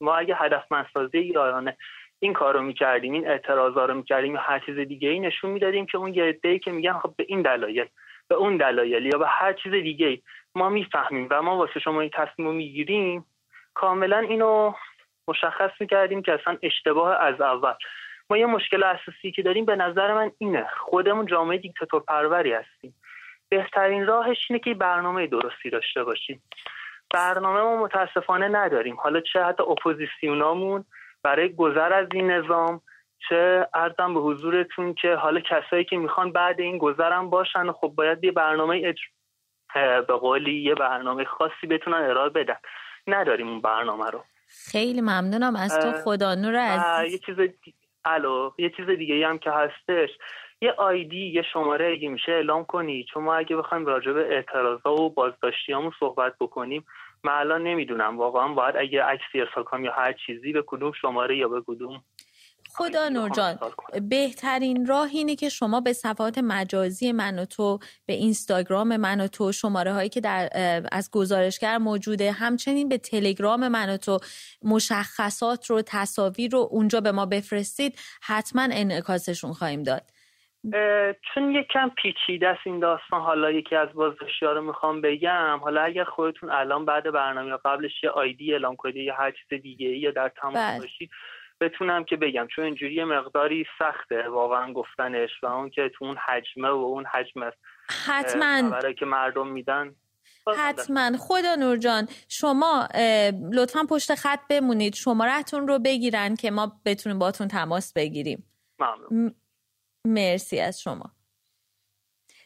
ما 0.02 0.16
اگه 0.16 0.36
هدفمندسازی 0.36 1.20
یارانه 1.20 1.78
این 2.20 2.34
کار 2.34 2.54
رو 2.54 2.62
می‌کردیم 2.62 3.14
این 3.14 3.28
اعتراضا 3.28 3.86
رو 3.86 3.94
می‌کردیم 3.94 4.34
یا 4.34 4.42
هر 4.42 4.60
چیز 4.60 4.78
دیگه 4.80 5.10
ای 5.10 5.20
نشون 5.20 5.52
می‌دادیم 5.52 5.86
که 5.86 5.98
اون 5.98 6.14
یه 6.14 6.40
ای 6.44 6.60
که 6.60 6.72
میگن 6.72 6.94
خب 6.94 7.14
به 7.18 7.26
این 7.28 7.42
دلایل 7.42 7.88
به 8.28 8.36
اون 8.36 8.58
دلایل 8.58 9.06
یا 9.06 9.18
به 9.18 9.28
هر 9.28 9.54
چیز 9.54 9.72
دیگه 9.72 10.22
ما 10.56 10.70
می‌فهمیم 10.70 11.28
و 11.32 11.42
ما 11.42 11.58
واسه 11.58 11.80
شما 11.80 12.02
این 12.02 12.12
تصمیم 12.14 12.48
رو 12.48 12.54
می‌گیریم 12.54 13.26
کاملا 13.74 14.18
اینو 14.18 14.74
مشخص 15.28 15.72
می‌کردیم 15.80 16.22
که 16.22 16.34
اصلا 16.34 16.58
اشتباه 16.64 17.22
از 17.22 17.42
اول. 17.42 17.74
ما 18.30 18.38
یه 18.38 18.46
مشکل 18.46 18.84
اساسی 18.84 19.32
که 19.32 19.42
داریم 19.42 19.66
به 19.66 19.76
نظر 19.76 20.14
من 20.14 20.32
اینه 20.38 20.68
خودمون 20.80 21.26
جامعه 21.26 21.58
دیکتاتور 21.58 22.00
پروری 22.00 22.54
هستیم. 22.54 22.96
بهترین 23.50 24.06
راهش 24.06 24.48
اینه 24.50 24.60
که 24.60 24.74
برنامه 24.74 25.28
درستی 25.28 25.70
داشته 25.70 26.04
باشیم. 26.04 26.44
برنامه 27.14 27.62
ما 27.62 27.84
متاسفانه 27.84 28.48
نداریم. 28.48 28.96
حالا 28.96 29.22
چه 29.22 29.44
حتی 29.44 29.64
اپوزیسیونامون 29.64 30.86
برای 31.24 31.56
گذر 31.56 31.94
از 31.94 32.08
این 32.14 32.32
نظام 32.32 32.82
چه 33.30 33.68
ارزم 33.74 34.14
به 34.14 34.20
حضورتون 34.20 34.94
که 34.94 35.16
حالا 35.16 35.40
کسایی 35.40 35.84
که 35.84 35.98
می‌خوان 35.98 36.32
بعد 36.32 36.60
این 36.60 36.78
گذرم 36.78 37.30
باشن 37.30 37.72
خب 37.72 37.88
باید 37.88 38.24
یه 38.24 38.32
برنامه. 38.32 38.94
به 40.08 40.14
قولی 40.22 40.62
یه 40.62 40.76
برنامه 40.76 41.26
خاصی 41.26 41.68
بتونن 41.70 41.98
ارائه 41.98 42.30
بدن. 42.30 42.58
نداریم 43.08 43.50
اون 43.50 43.62
برنامه 43.62 44.10
رو. 44.10 44.24
خیلی 44.72 45.02
ممنونم 45.02 45.56
از 45.56 45.80
تو 45.80 45.92
خدا 45.92 46.36
نور 46.36 46.56
از 46.56 47.12
یه 47.12 47.18
چیز 47.18 47.36
الو 48.06 48.52
یه 48.58 48.70
چیز 48.70 48.90
دیگه 48.90 49.28
هم 49.28 49.38
که 49.38 49.52
هستش. 49.52 50.10
یه 50.62 50.72
آیدی 50.72 51.32
یه 51.32 51.42
شماره 51.54 51.92
اگه 51.92 52.10
میشه 52.10 52.32
اعلام 52.32 52.66
کنی. 52.66 53.06
چون 53.14 53.24
ما 53.24 53.36
اگه 53.36 53.56
بخوایم 53.56 53.86
راجع 53.86 54.12
به 54.12 54.36
اعتراضا 54.36 54.94
و 54.94 55.14
بازداشتیامون 55.14 55.92
صحبت 56.00 56.34
بکنیم 56.40 56.86
من 57.24 57.34
الان 57.34 57.64
نمی‌دونم. 57.64 58.18
واقعا 58.18 58.48
باید 58.48 58.78
اگه 58.78 59.04
عکسی 59.04 59.42
ارسال 59.42 59.64
کنم 59.64 59.86
یا 59.86 59.92
هر 59.92 60.14
چیزی 60.14 60.54
به 60.54 60.64
کدوم 60.68 60.92
شماره 60.92 61.38
یا 61.38 61.48
به 61.48 61.62
کدوم 61.68 62.04
خدا 62.78 63.10
نورجان 63.10 63.58
بهترین 64.10 64.86
راه 64.86 65.10
اینه 65.14 65.36
که 65.36 65.50
شما 65.50 65.82
به 65.82 65.94
صفحات 65.94 66.38
مجازی 66.38 67.12
من 67.12 67.40
و 67.40 67.46
تو 67.46 67.80
به 68.06 68.14
اینستاگرام 68.14 68.98
من 68.98 69.22
و 69.22 69.28
تو 69.28 69.52
شماره 69.52 69.94
هایی 69.94 70.10
که 70.10 70.22
در 70.22 70.50
از 70.92 71.12
گزارشگر 71.12 71.78
موجوده 71.78 72.32
همچنین 72.32 72.90
به 72.90 72.98
تلگرام 72.98 73.68
من 73.68 73.90
و 73.90 73.98
تو 73.98 74.20
مشخصات 74.64 75.70
رو 75.70 75.82
تصاویر 75.82 76.52
رو 76.52 76.68
اونجا 76.72 77.02
به 77.02 77.12
ما 77.12 77.26
بفرستید 77.26 78.00
حتما 78.24 78.68
انعکاسشون 78.72 79.54
خواهیم 79.54 79.84
داد. 79.84 80.02
چون 81.34 81.52
یکم 81.52 81.92
پیچیده 81.98 82.48
است 82.48 82.60
این 82.66 82.80
داستان 82.80 83.22
حالا 83.22 83.52
یکی 83.52 83.76
از 83.76 83.90
بازداشتی 83.94 84.46
رو 84.46 84.62
می‌خوام 84.62 85.02
بگم. 85.02 85.60
حالا 85.64 85.82
اگر 85.82 86.04
خودتون 86.04 86.50
الان 86.50 86.86
بعد 86.86 87.12
برنامه 87.12 87.50
یا 87.50 87.62
قبلش 87.66 88.04
یه 88.04 88.10
آیدی 88.10 88.54
اعلام 88.54 88.76
کنید 88.76 88.96
یا 88.96 89.16
هر 89.16 89.32
چیز 89.32 89.62
دیگه 89.62 89.88
یا 89.88 90.12
در 90.12 90.32
تماس 90.42 90.56
بله. 90.56 90.80
باشید 90.80 91.10
بتونم 91.62 92.04
که 92.04 92.18
بگم. 92.18 92.48
چون 92.56 92.66
اینجوری 92.66 93.04
مقداری 93.04 93.66
سخته 93.80 94.30
واقعا 94.30 94.74
گفتنش 94.74 95.30
و 95.44 95.46
اون 95.46 95.70
که 95.70 95.92
تو 95.98 96.06
اون 96.06 96.18
حجمه 96.18 96.70
و 96.70 96.74
اون 96.74 97.06
حجم 97.06 97.52
حتما. 98.06 98.70
برای 98.70 98.94
که 98.94 99.06
مردم 99.06 99.48
میدن. 99.48 99.96
حتما. 100.58 101.12
خدا 101.18 101.56
نور 101.56 101.78
جان 101.78 102.08
شما 102.30 102.88
لطفا 103.54 103.86
پشت 103.90 104.16
خط 104.16 104.40
بمونید. 104.50 104.96
شمارتون 104.96 105.68
رو 105.68 105.80
بگیرن 105.80 106.36
که 106.36 106.52
ما 106.52 106.82
بتونیم 106.86 107.20
باتون 107.20 107.48
تماس 107.48 107.94
بگیریم. 107.94 108.52
ممنون. 108.80 109.36
مرسی 110.06 110.60
از 110.60 110.82
شما. 110.82 111.12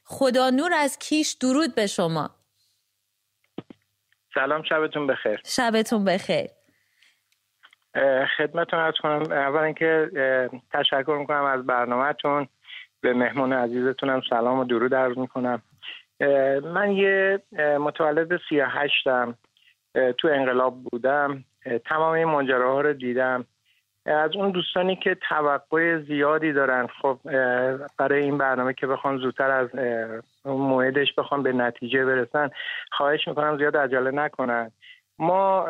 خدا 0.03 0.49
نور 0.49 0.73
از 0.73 0.99
کیش 0.99 1.33
درود 1.33 1.75
به 1.75 1.87
شما. 1.87 2.35
سلام 4.33 4.63
شبتون 4.63 5.07
بخیر. 5.07 5.41
شبتون 5.45 6.05
بخیر. 6.05 6.47
خدمتتون 8.37 8.79
ارز 8.79 8.95
کنم. 9.03 9.31
اول 9.31 9.61
اینکه 9.61 10.09
تشکر 10.73 11.17
می‌کنم 11.19 11.43
از 11.43 11.65
برنامهتون. 11.65 12.47
به 13.01 13.13
مهمون 13.13 13.53
عزیزتونم 13.53 14.21
سلام 14.29 14.59
و 14.59 14.63
درود 14.63 14.95
عرض 14.95 15.17
می‌کنم. 15.17 15.61
من 16.63 16.91
یه 16.91 17.39
متولد 17.79 18.39
سی 18.49 18.59
هشتم. 18.59 19.35
تو 20.17 20.27
انقلاب 20.27 20.83
بودم. 20.83 21.43
تمام 21.85 22.13
این 22.13 22.27
ماجراها 22.27 22.81
رو 22.81 22.93
دیدم. 22.93 23.45
از 24.05 24.35
اون 24.35 24.51
دوستانی 24.51 24.95
که 24.95 25.15
توقع 25.29 25.99
زیادی 25.99 26.53
دارن 26.53 26.87
خب 27.01 27.19
برای 27.97 28.23
این 28.23 28.37
برنامه 28.37 28.73
که 28.73 28.87
بخوان 28.87 29.17
زودتر 29.17 29.51
از 29.51 29.69
موعدش 30.45 31.13
بخوان 31.17 31.43
به 31.43 31.53
نتیجه 31.53 32.05
برسن 32.05 32.49
خواهش 32.91 33.27
می‌کنم 33.27 33.57
زیاد 33.57 33.77
عجله 33.77 34.11
نکنن. 34.11 34.71
ما 35.19 35.65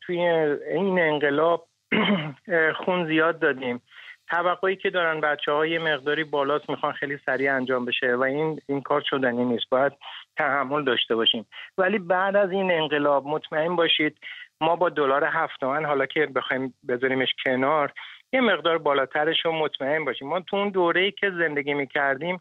توی 0.00 0.18
این 0.18 0.98
انقلاب 1.00 1.66
خون 2.84 3.06
زیاد 3.06 3.38
دادیم. 3.38 3.82
توقعی 4.28 4.76
که 4.76 4.90
دارن 4.90 5.20
بچه 5.20 5.52
های 5.52 5.78
مقداری 5.78 6.24
بالاست 6.24 6.70
می‌خوان 6.70 6.92
خیلی 6.92 7.18
سریع 7.26 7.54
انجام 7.54 7.84
بشه 7.84 8.14
و 8.14 8.22
این 8.22 8.60
این 8.68 8.80
کار 8.80 9.02
شدنی 9.06 9.44
نیست. 9.44 9.70
باید 9.70 9.92
تحمل 10.36 10.84
داشته 10.84 11.14
باشیم. 11.14 11.46
ولی 11.78 11.98
بعد 11.98 12.36
از 12.36 12.50
این 12.50 12.72
انقلاب 12.72 13.26
مطمئن 13.26 13.76
باشید 13.76 14.18
ما 14.60 14.76
با 14.76 14.88
دلار 14.88 15.24
هفت 15.24 15.60
تومن 15.60 15.84
حالا 15.84 16.06
که 16.06 16.26
بخوایم 16.26 16.74
بذاریمش 16.88 17.34
کنار 17.44 17.92
یه 18.32 18.40
مقدار 18.40 18.78
بالاترش 18.78 19.44
رو 19.44 19.52
مطمئن 19.52 20.04
باشیم. 20.04 20.28
ما 20.28 20.40
تو 20.40 20.56
اون 20.56 20.68
دوره 20.68 21.00
ای 21.00 21.10
که 21.10 21.30
زندگی 21.30 21.74
می‌کردیم 21.74 22.40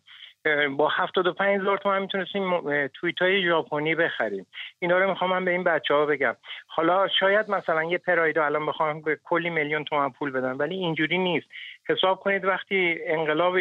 با 0.77 0.87
75 0.87 1.61
هزار 1.61 1.77
تومن 1.77 2.01
می‌تونستیم 2.01 2.61
تویت 2.87 3.21
های 3.21 3.45
ژاپنی 3.45 3.95
بخریم. 3.95 4.45
اینا 4.79 4.97
رو 4.97 5.09
می‌خوام 5.09 5.29
من 5.29 5.45
به 5.45 5.51
این 5.51 5.63
بچه 5.63 5.93
ها 5.93 6.05
بگم. 6.05 6.35
حالا 6.67 7.07
شاید 7.07 7.49
مثلا 7.49 7.83
یه 7.83 7.97
پرایدو 7.97 8.41
الان 8.41 8.65
بخوام 8.65 9.01
به 9.01 9.19
کلی 9.23 9.49
میلیون 9.49 9.83
تومن 9.83 10.09
پول 10.09 10.31
بدم 10.31 10.59
ولی 10.59 10.75
اینجوری 10.75 11.17
نیست. 11.17 11.47
حساب 11.89 12.19
کنید 12.19 12.45
وقتی 12.45 12.97
انقلاب 13.05 13.57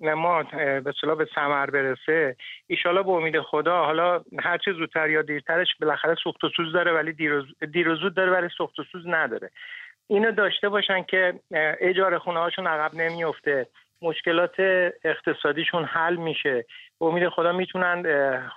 ما 0.00 0.42
به 0.60 0.94
صلاح 1.00 1.16
به 1.16 1.28
ثمر 1.34 1.70
برسه 1.70 2.36
ایشالا 2.66 3.02
به 3.02 3.10
امید 3.10 3.40
خدا 3.40 3.84
حالا 3.84 4.24
هر 4.38 4.58
چه 4.58 4.72
زودتر 4.72 5.10
یا 5.10 5.22
دیرترش 5.22 5.68
بالاخره 5.80 6.14
سوخت 6.14 6.44
و 6.44 6.48
سوز 6.48 6.72
داره 6.72 6.92
ولی 6.92 7.12
دیر 7.72 7.88
و 7.88 7.94
زود 7.94 8.14
داره 8.14 8.32
ولی 8.32 8.48
سوخت 8.48 8.78
و 8.78 8.82
سوز 8.82 9.06
نداره. 9.06 9.50
اینو 10.08 10.32
داشته 10.32 10.68
باشن 10.68 11.02
که 11.02 11.34
اجاره 11.80 12.18
خونه 12.18 12.40
هاشون 12.40 12.66
عقب 12.66 12.94
نمیفته 12.94 13.66
مشکلات 14.02 14.54
اقتصادیشون 15.04 15.84
حل 15.84 16.16
میشه. 16.16 16.64
به 17.00 17.06
امید 17.06 17.28
خدا 17.28 17.52
می‌تونن 17.52 18.02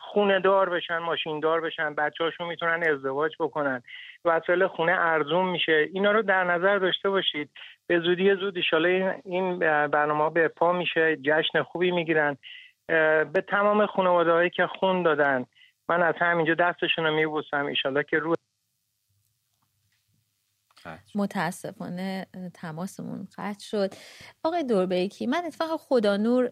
خونه 0.01 0.39
دار 0.39 0.69
بشن 0.69 0.97
ماشین 0.97 1.39
دار 1.39 1.61
بشن 1.61 1.95
بچه 1.95 2.23
هاشون 2.23 2.47
می‌تونن 2.47 2.83
ازدواج 2.83 3.31
بکنن. 3.39 3.83
وسایل 4.25 4.67
خونه 4.67 4.91
ارزون 4.91 5.45
میشه. 5.45 5.89
اینا 5.93 6.11
رو 6.11 6.21
در 6.21 6.43
نظر 6.43 6.77
داشته 6.77 7.09
باشید. 7.09 7.49
به 7.87 7.99
زودی 7.99 8.35
زود 8.35 8.57
ایشالا 8.57 9.13
این 9.25 9.59
برنامه 9.87 10.29
به 10.29 10.47
پا 10.47 10.71
میشه. 10.71 11.15
جشن 11.15 11.63
خوبی 11.63 11.91
می‌گیرن. 11.91 12.37
به 13.33 13.43
تمام 13.47 13.85
خانواده 13.85 14.31
هایی 14.31 14.49
که 14.49 14.67
خون 14.67 15.03
دادن. 15.03 15.45
من 15.89 16.03
از 16.03 16.15
همینجا 16.19 16.53
دستشون 16.53 17.05
رو 17.05 17.13
میبوسم. 17.13 17.65
ایشالا 17.65 18.03
که 18.03 18.19
رو 18.19 18.35
متاسفانه 21.15 22.27
تماسمون 22.53 23.27
قطع 23.37 23.59
شد. 23.59 23.93
آقای 24.43 24.63
دوربیکی 24.63 25.27
من 25.27 25.45
اتفاق 25.45 25.79
خدا 25.79 26.17
نور 26.17 26.49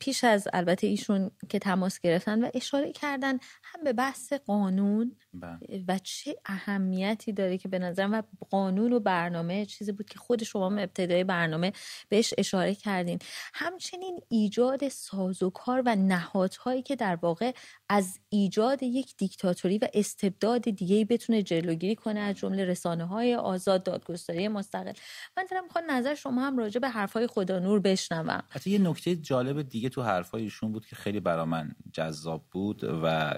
پیش 0.00 0.24
از 0.24 0.48
البته 0.52 0.86
ایشون 0.86 1.30
که 1.48 1.58
تماس 1.58 2.00
گرفتن 2.00 2.44
و 2.44 2.50
اشاره 2.54 2.92
کردن 2.92 3.38
هم 3.74 3.84
به 3.84 3.92
بحث 3.92 4.32
قانون 4.32 5.16
بله. 5.34 5.84
و 5.88 5.98
چه 5.98 6.36
اهمیتی 6.46 7.32
داره 7.32 7.58
که 7.58 7.68
به 7.68 7.78
نظرم 7.78 8.14
و 8.14 8.22
قانون 8.50 8.92
و 8.92 9.00
برنامه 9.00 9.66
چیزی 9.66 9.92
بود 9.92 10.08
که 10.08 10.18
خود 10.18 10.42
شما 10.42 10.66
ابتدای 10.66 11.24
برنامه 11.24 11.72
بهش 12.08 12.34
اشاره 12.38 12.74
کردین. 12.74 13.18
همچنین 13.54 14.18
ایجاد 14.28 14.88
سازوکار 14.88 15.82
و 15.86 15.96
نهادهایی 15.96 16.82
که 16.82 16.96
در 16.96 17.16
واقع 17.16 17.52
از 17.88 18.18
ایجاد 18.28 18.82
یک 18.82 19.16
دیکتاتوری 19.16 19.78
و 19.78 19.88
استبداد 19.94 20.62
دیگه 20.62 21.04
بتونه 21.04 21.42
جلوگیری 21.42 21.96
کنه 21.96 22.20
از 22.20 22.36
جمله 22.36 22.64
رسانه 22.64 23.04
های 23.04 23.34
آزاد 23.34 23.82
دادگستری 23.82 24.48
مستقل. 24.48 24.92
من 25.36 25.44
دارم 25.50 25.64
می‌خوام 25.64 25.84
نظر 25.90 26.14
شما 26.14 26.46
هم 26.46 26.58
راجع 26.58 26.80
به 26.80 26.88
حرفای 26.88 27.26
خدا 27.26 27.58
نور 27.58 27.80
بشنوم. 27.80 28.42
حتی 28.48 28.70
یه 28.70 28.78
نکته 28.78 29.16
جالب 29.16 29.62
دیگه 29.62 29.88
تو 29.88 30.02
حرفایشون 30.02 30.72
بود 30.72 30.86
که 30.86 30.96
خیلی 30.96 31.20
برا 31.20 31.46
من 31.46 31.74
جذاب 31.92 32.44
بود 32.50 32.84
و 33.02 33.34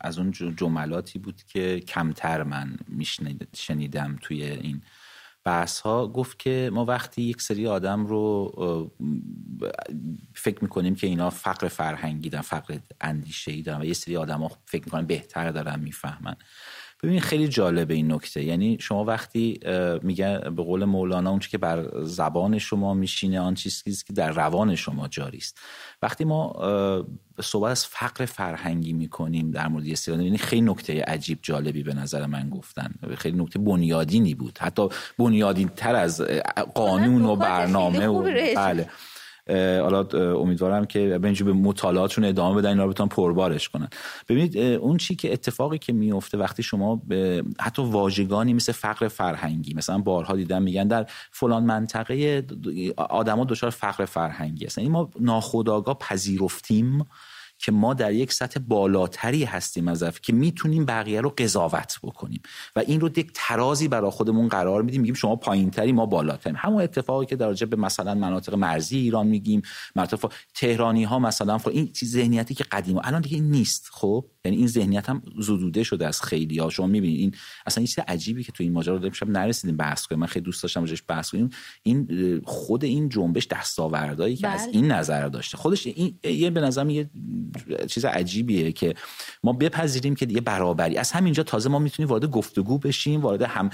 از 0.00 0.18
اون 0.18 0.30
جملاتی 0.30 1.18
بود 1.18 1.42
که 1.42 1.80
کمتر 1.80 2.42
من 2.42 2.76
شنیدم 3.54 4.16
توی 4.22 4.42
این 4.42 4.82
بحث 5.44 5.80
ها 5.80 6.08
گفت 6.08 6.38
که 6.38 6.70
ما 6.72 6.84
وقتی 6.84 7.22
یک 7.22 7.42
سری 7.42 7.66
آدم 7.66 8.06
رو 8.06 8.52
فکر 10.34 10.58
می‌کنیم 10.62 10.94
که 10.94 11.06
اینا 11.06 11.30
فقر 11.30 11.68
فرهنگی 11.68 12.28
دارن 12.28 12.42
فقر 12.42 12.78
اندیشه 13.00 13.52
ای 13.52 13.62
دارن 13.62 13.80
و 13.80 13.84
یه 13.84 13.92
سری 13.92 14.16
آدم 14.16 14.42
ها 14.42 14.50
فکر 14.64 14.84
می‌کنن 14.84 15.06
بهتر 15.06 15.50
دارن 15.50 15.80
می‌فهمن. 15.80 16.36
ببینید 17.02 17.22
خیلی 17.22 17.48
جالبه 17.48 17.94
این 17.94 18.12
نکته. 18.12 18.44
یعنی 18.44 18.76
شما 18.80 19.04
وقتی 19.04 19.60
میگن 20.02 20.38
به 20.38 20.62
قول 20.62 20.84
مولانا 20.84 21.30
اون 21.30 21.38
که 21.38 21.58
بر 21.58 21.90
زبان 22.02 22.58
شما 22.58 22.94
میشینه 22.94 23.40
آن 23.40 23.54
چیزی 23.54 24.04
که 24.06 24.12
در 24.12 24.30
روان 24.30 24.74
شما 24.74 25.08
جاری 25.08 25.38
است. 25.38 25.58
وقتی 26.02 26.24
ما 26.24 26.52
صحبت 27.40 27.70
از 27.70 27.86
فقر 27.86 28.24
فرهنگی 28.24 28.92
می‌کنیم 28.92 29.50
در 29.50 29.68
مورد 29.68 29.88
استیلان 29.88 30.20
یعنی 30.20 30.38
خیلی 30.38 30.62
نکته 30.62 31.02
عجیب 31.02 31.38
جالبی 31.42 31.82
به 31.82 31.94
نظر 31.94 32.26
من 32.26 32.50
گفتن. 32.50 32.94
خیلی 33.18 33.42
نکته 33.42 33.58
بنیادینی 33.58 34.34
بود. 34.34 34.58
حتی 34.60 34.88
بنیادین 35.18 35.68
تر 35.68 35.94
از 35.94 36.20
قانون 36.74 37.24
و 37.24 37.36
برنامه 37.36 38.06
و 38.06 38.22
بله. 38.56 38.88
حالا 39.54 40.06
امیدوارم 40.40 40.84
که 40.84 41.18
به 41.18 41.52
مطالعاتشون 41.52 42.24
ادامه 42.24 42.56
بدن 42.60 42.68
اینا 42.68 42.84
رو 42.84 42.90
بتونن 42.90 43.08
پربارش 43.08 43.68
کنن. 43.68 43.88
ببینید 44.28 44.58
اون 44.58 44.96
چی 44.96 45.14
که 45.14 45.32
اتفاقی 45.32 45.78
که 45.78 45.92
میفته 45.92 46.38
وقتی 46.38 46.62
شما 46.62 46.96
به 46.96 47.44
حتی 47.60 47.82
واژگانی 47.82 48.54
مثل 48.54 48.72
فقر 48.72 49.08
فرهنگی 49.08 49.74
مثلا 49.74 49.98
بارها 49.98 50.36
دیدن 50.36 50.62
میگن 50.62 50.88
در 50.88 51.06
فلان 51.30 51.62
منطقه 51.62 52.46
آدما 52.96 53.44
دچار 53.44 53.70
فقر 53.70 54.04
فرهنگی 54.04 54.66
هستن. 54.66 54.82
این 54.82 54.90
ما 54.90 55.10
ناخودآگاه 55.20 55.98
پذیرفتیم 55.98 57.06
که 57.58 57.72
ما 57.72 57.94
در 57.94 58.12
یک 58.12 58.32
سطح 58.32 58.60
بالاتری 58.60 59.44
هستیم 59.44 59.88
از 59.88 60.04
که 60.22 60.32
می‌تونیم 60.32 60.84
بقیه 60.84 61.20
رو 61.20 61.34
قضاوت 61.38 61.98
بکنیم. 62.02 62.42
و 62.76 62.80
این 62.80 63.00
رو 63.00 63.08
یک 63.18 63.30
ترازی 63.34 63.88
برای 63.88 64.10
خودمون 64.10 64.48
قرار 64.48 64.82
میدیم. 64.82 65.00
میگیم 65.00 65.14
شما 65.14 65.36
پایینتری 65.36 65.92
ما 65.92 66.06
بالاتریم. 66.06 66.56
همون 66.58 66.82
اتفاقی 66.82 67.26
که 67.26 67.36
در 67.36 67.52
به 67.52 67.76
مثلا 67.76 68.14
مناطق 68.14 68.54
مرزی 68.54 68.98
ایران 68.98 69.26
میگیم 69.26 69.62
مناطق 69.96 70.32
تهرانی 70.54 71.04
ها 71.04 71.18
مثلا 71.18 71.58
این 71.70 71.92
ذهنیتی 72.04 72.54
که 72.54 72.64
قدیم 72.64 72.98
الان 73.02 73.20
دیگه 73.20 73.36
این 73.36 73.50
نیست 73.50 73.88
خب؟ 73.92 74.26
یعنی 74.44 74.56
این 74.56 74.66
ذهنیت 74.66 75.08
هم 75.08 75.22
زدوده 75.38 75.82
شده 75.82 76.06
از 76.06 76.22
خیلی 76.22 76.58
ها 76.58 76.70
شما 76.70 76.86
می‌بینید 76.86 77.20
این 77.20 77.34
اصلا 77.66 77.80
این 77.80 77.86
چیز 77.86 77.98
عجیبی 78.08 78.44
که 78.44 78.52
تو 78.52 78.62
این 78.62 78.72
ماجرا 78.72 78.98
داریم. 78.98 79.12
شب 79.12 79.28
نرسیدیم 79.28 79.76
بحث 79.76 80.06
کنیم. 80.06 80.20
من 80.20 80.26
خیلی 80.26 80.44
دوست 80.44 80.62
داشتم 80.62 80.80
راجعش 80.80 81.02
بحث 81.08 81.30
کنیم. 81.30 81.50
این 81.82 82.42
خود 82.44 82.84
این 82.84 83.08
جنبش 83.08 83.46
دستاوردهایی 83.46 84.36
که 84.36 84.48
از 84.48 84.62
بله. 84.62 84.70
این 84.72 84.92
نظر 84.92 85.28
داشته. 85.28 85.56
خودش 85.56 85.86
این 85.86 86.18
یه 86.24 86.50
به 86.50 86.60
نظر 86.60 86.90
یه 86.90 87.10
چیز 87.88 88.04
عجیبیه 88.04 88.72
که 88.72 88.94
ما 89.42 89.52
بپذیریم 89.52 90.14
که 90.14 90.26
دیگه 90.26 90.40
برابری. 90.40 90.96
از 90.96 91.12
همینجا 91.12 91.42
تازه 91.42 91.68
ما 91.68 91.78
می‌تونیم 91.78 92.08
وارد 92.08 92.24
گفتگو 92.24 92.78
بشیم 92.78 93.20
وارد 93.20 93.42
هم 93.42 93.70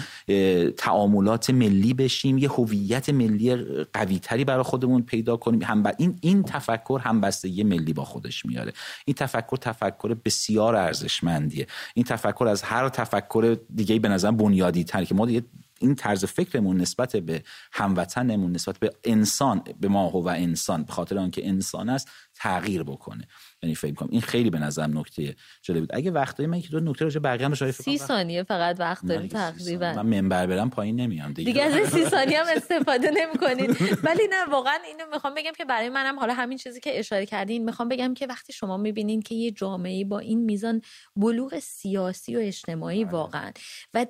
تعاملات 0.76 1.50
ملی 1.50 1.94
بشیم 1.94 2.38
یه 2.38 2.50
هویت 2.50 3.08
ملی 3.08 3.56
قوی 3.92 4.18
تری 4.18 4.44
برای 4.44 4.62
خودمون 4.62 5.02
پیدا 5.02 5.36
کنیم. 5.36 5.62
هم 5.62 5.82
این 5.98 6.18
این 6.20 6.42
تفکر 6.42 7.00
هم 7.04 7.20
بستگی 7.20 7.64
ملی 7.64 7.92
با 7.92 8.04
خودش 8.04 8.46
میاره. 8.46 8.72
این 9.04 9.14
تفکر 9.14 9.56
تفکر 9.56 10.14
بسیار 10.24 10.76
ارزشمندیه. 10.76 11.66
این 11.94 12.04
تفکر 12.04 12.46
از 12.46 12.62
هر 12.62 12.88
تفکر 12.88 13.56
دیگه 13.74 13.98
به 13.98 14.08
نظر 14.08 14.30
بنیادی 14.30 14.84
تر 14.84 15.04
که 15.04 15.14
ما 15.14 15.26
دیگه 15.26 15.42
این 15.80 15.94
طرز 15.94 16.24
فکرمون 16.24 16.80
نسبت 16.80 17.16
به 17.16 17.42
هموطنمون 17.72 18.52
نسبت 18.52 18.78
به 18.78 18.90
انسان 19.04 19.62
به 19.80 19.88
ما 19.88 20.10
و 20.10 20.28
انسان 20.28 20.82
به 20.82 20.92
خاطر 20.92 21.18
آنکه 21.18 21.48
انسان 21.48 21.88
است 21.88 22.08
تغییر 22.43 22.82
بکنه. 22.82 23.28
یعنی 23.62 23.74
فکر 23.74 23.95
کنم 23.95 24.09
این 24.12 24.20
خیلی 24.20 24.51
به 24.51 24.59
نظرم 24.59 24.99
نکته 24.99 25.36
جالب 25.62 25.80
بود. 25.80 25.90
اگه 25.95 26.11
وقتایی 26.11 26.47
من 26.47 26.61
که 26.61 26.68
دو 26.68 26.80
نکته 26.80 27.05
راجع 27.05 27.20
بقیه 27.20 27.47
هم 27.47 27.55
سی 27.55 27.72
سی 27.72 27.99
ثانیه 27.99 28.43
فقط 28.43 28.76
وقت 28.80 29.07
داریم 29.07 29.28
تقریبا. 29.28 29.93
من 29.93 30.07
منبر 30.07 30.47
برم 30.47 30.70
پایین 30.70 31.01
نمیام 31.01 31.32
دیگه. 31.32 31.53
دیگه 31.53 31.64
از 31.64 31.88
سی 31.88 32.05
ثانیه 32.05 32.40
هم 32.40 32.47
استفاده 32.57 33.11
نمی‌کنید 33.11 33.70
ولی 34.05 34.22
نه 34.30 34.45
واقعا 34.51 34.78
اینو 34.86 35.05
می‌خوام 35.12 35.34
بگم 35.34 35.53
که 35.59 35.64
برای 35.64 35.88
منم 35.88 36.18
حالا 36.18 36.34
همین 36.34 36.59
چیزی 36.59 36.80
که 36.80 36.99
اشاره 36.99 37.26
کردین 37.26 37.64
می‌خوام 37.64 37.88
بگم 37.88 38.14
که 38.14 38.26
وقتی 38.26 38.53
شما 38.53 38.76
می‌بینین 38.76 39.22
که 39.22 39.34
یه 39.34 39.51
جامعه 39.51 40.05
با 40.05 40.18
این 40.18 40.45
میزان 40.45 40.82
بلوغ 41.16 41.59
سیاسی 41.59 42.36
و 42.36 42.38
اجتماعی 42.38 43.05
بله. 43.05 43.12
واقعا 43.12 43.53
و 43.95 44.07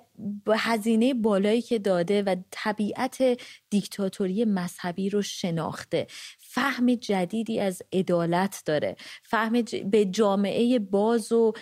با 0.47 0.55
هزینه 0.59 1.14
بالایی 1.14 1.62
که 1.62 1.78
داده 1.78 2.22
و 2.22 2.37
طبیعت 2.51 3.18
دیکتاتوری 3.70 4.45
مذهبی 4.45 5.11
رو 5.11 5.22
شناخته 5.22 6.07
فهم 6.55 6.94
جدیدی 6.94 7.61
از 7.61 7.82
عدالت 7.92 8.62
داره. 8.66 8.96
فهم 9.22 9.53
به 9.90 10.05
جامعه 10.05 10.78
باز 10.78 11.32
و 11.32 11.53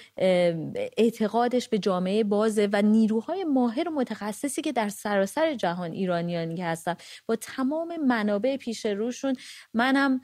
اعتقادش 0.96 1.68
به 1.68 1.78
جامعه 1.78 2.24
بازه 2.24 2.68
و 2.72 2.82
نیروهای 2.82 3.44
ماهر 3.44 3.88
و 3.88 3.92
متخصصی 3.92 4.62
که 4.62 4.72
در 4.72 4.88
سراسر 4.88 5.54
جهان 5.54 5.92
ایرانیانی 5.92 6.60
هستن. 6.60 6.94
با 7.26 7.36
تمام 7.36 7.96
منابع 8.06 8.56
پیش 8.56 8.86
روشون 8.86 9.36
منم 9.74 10.20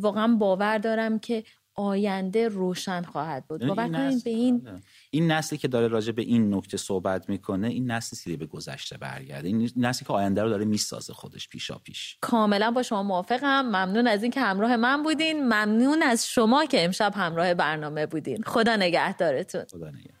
واقعا 0.00 0.36
باور 0.36 0.78
دارم 0.78 1.18
که 1.18 1.44
آینده 1.76 2.48
روشن 2.48 3.02
خواهد 3.02 3.46
بود. 3.48 3.66
باور 3.66 3.88
کنید 3.88 4.24
به 4.24 4.30
این 4.30 4.58
بله. 4.58 4.80
این 5.14 5.32
نسلی 5.32 5.58
که 5.58 5.68
داره 5.68 5.88
راجع 5.88 6.12
به 6.12 6.22
این 6.22 6.54
نکته 6.54 6.76
صحبت 6.76 7.28
می‌کنه 7.28 7.68
این 7.68 7.90
نسلی 7.90 8.32
که 8.32 8.38
به 8.38 8.46
گذشته 8.46 8.98
برگرده. 8.98 9.48
این 9.48 9.70
نسلی 9.76 10.06
که 10.06 10.12
آینده 10.12 10.42
رو 10.42 10.48
داره 10.48 10.64
می‌سازه 10.64 11.12
خودش 11.12 11.48
پیشا 11.48 11.78
پیش. 11.78 12.18
کاملا 12.20 12.70
با 12.70 12.82
شما 12.82 13.02
موافقم. 13.02 13.66
ممنون 13.66 14.06
از 14.06 14.22
اینکه 14.22 14.40
همراه 14.40 14.76
من 14.76 15.02
بودین. 15.02 15.44
ممنون 15.44 16.02
از 16.02 16.28
شما 16.28 16.64
که 16.64 16.84
امشب 16.84 17.12
همراه 17.16 17.54
برنامه 17.54 18.06
بودین. 18.06 18.42
خدا 18.42 18.76
نگهدارتون. 18.76 19.64
خدا 19.64 19.88
نگهدار. 19.90 20.13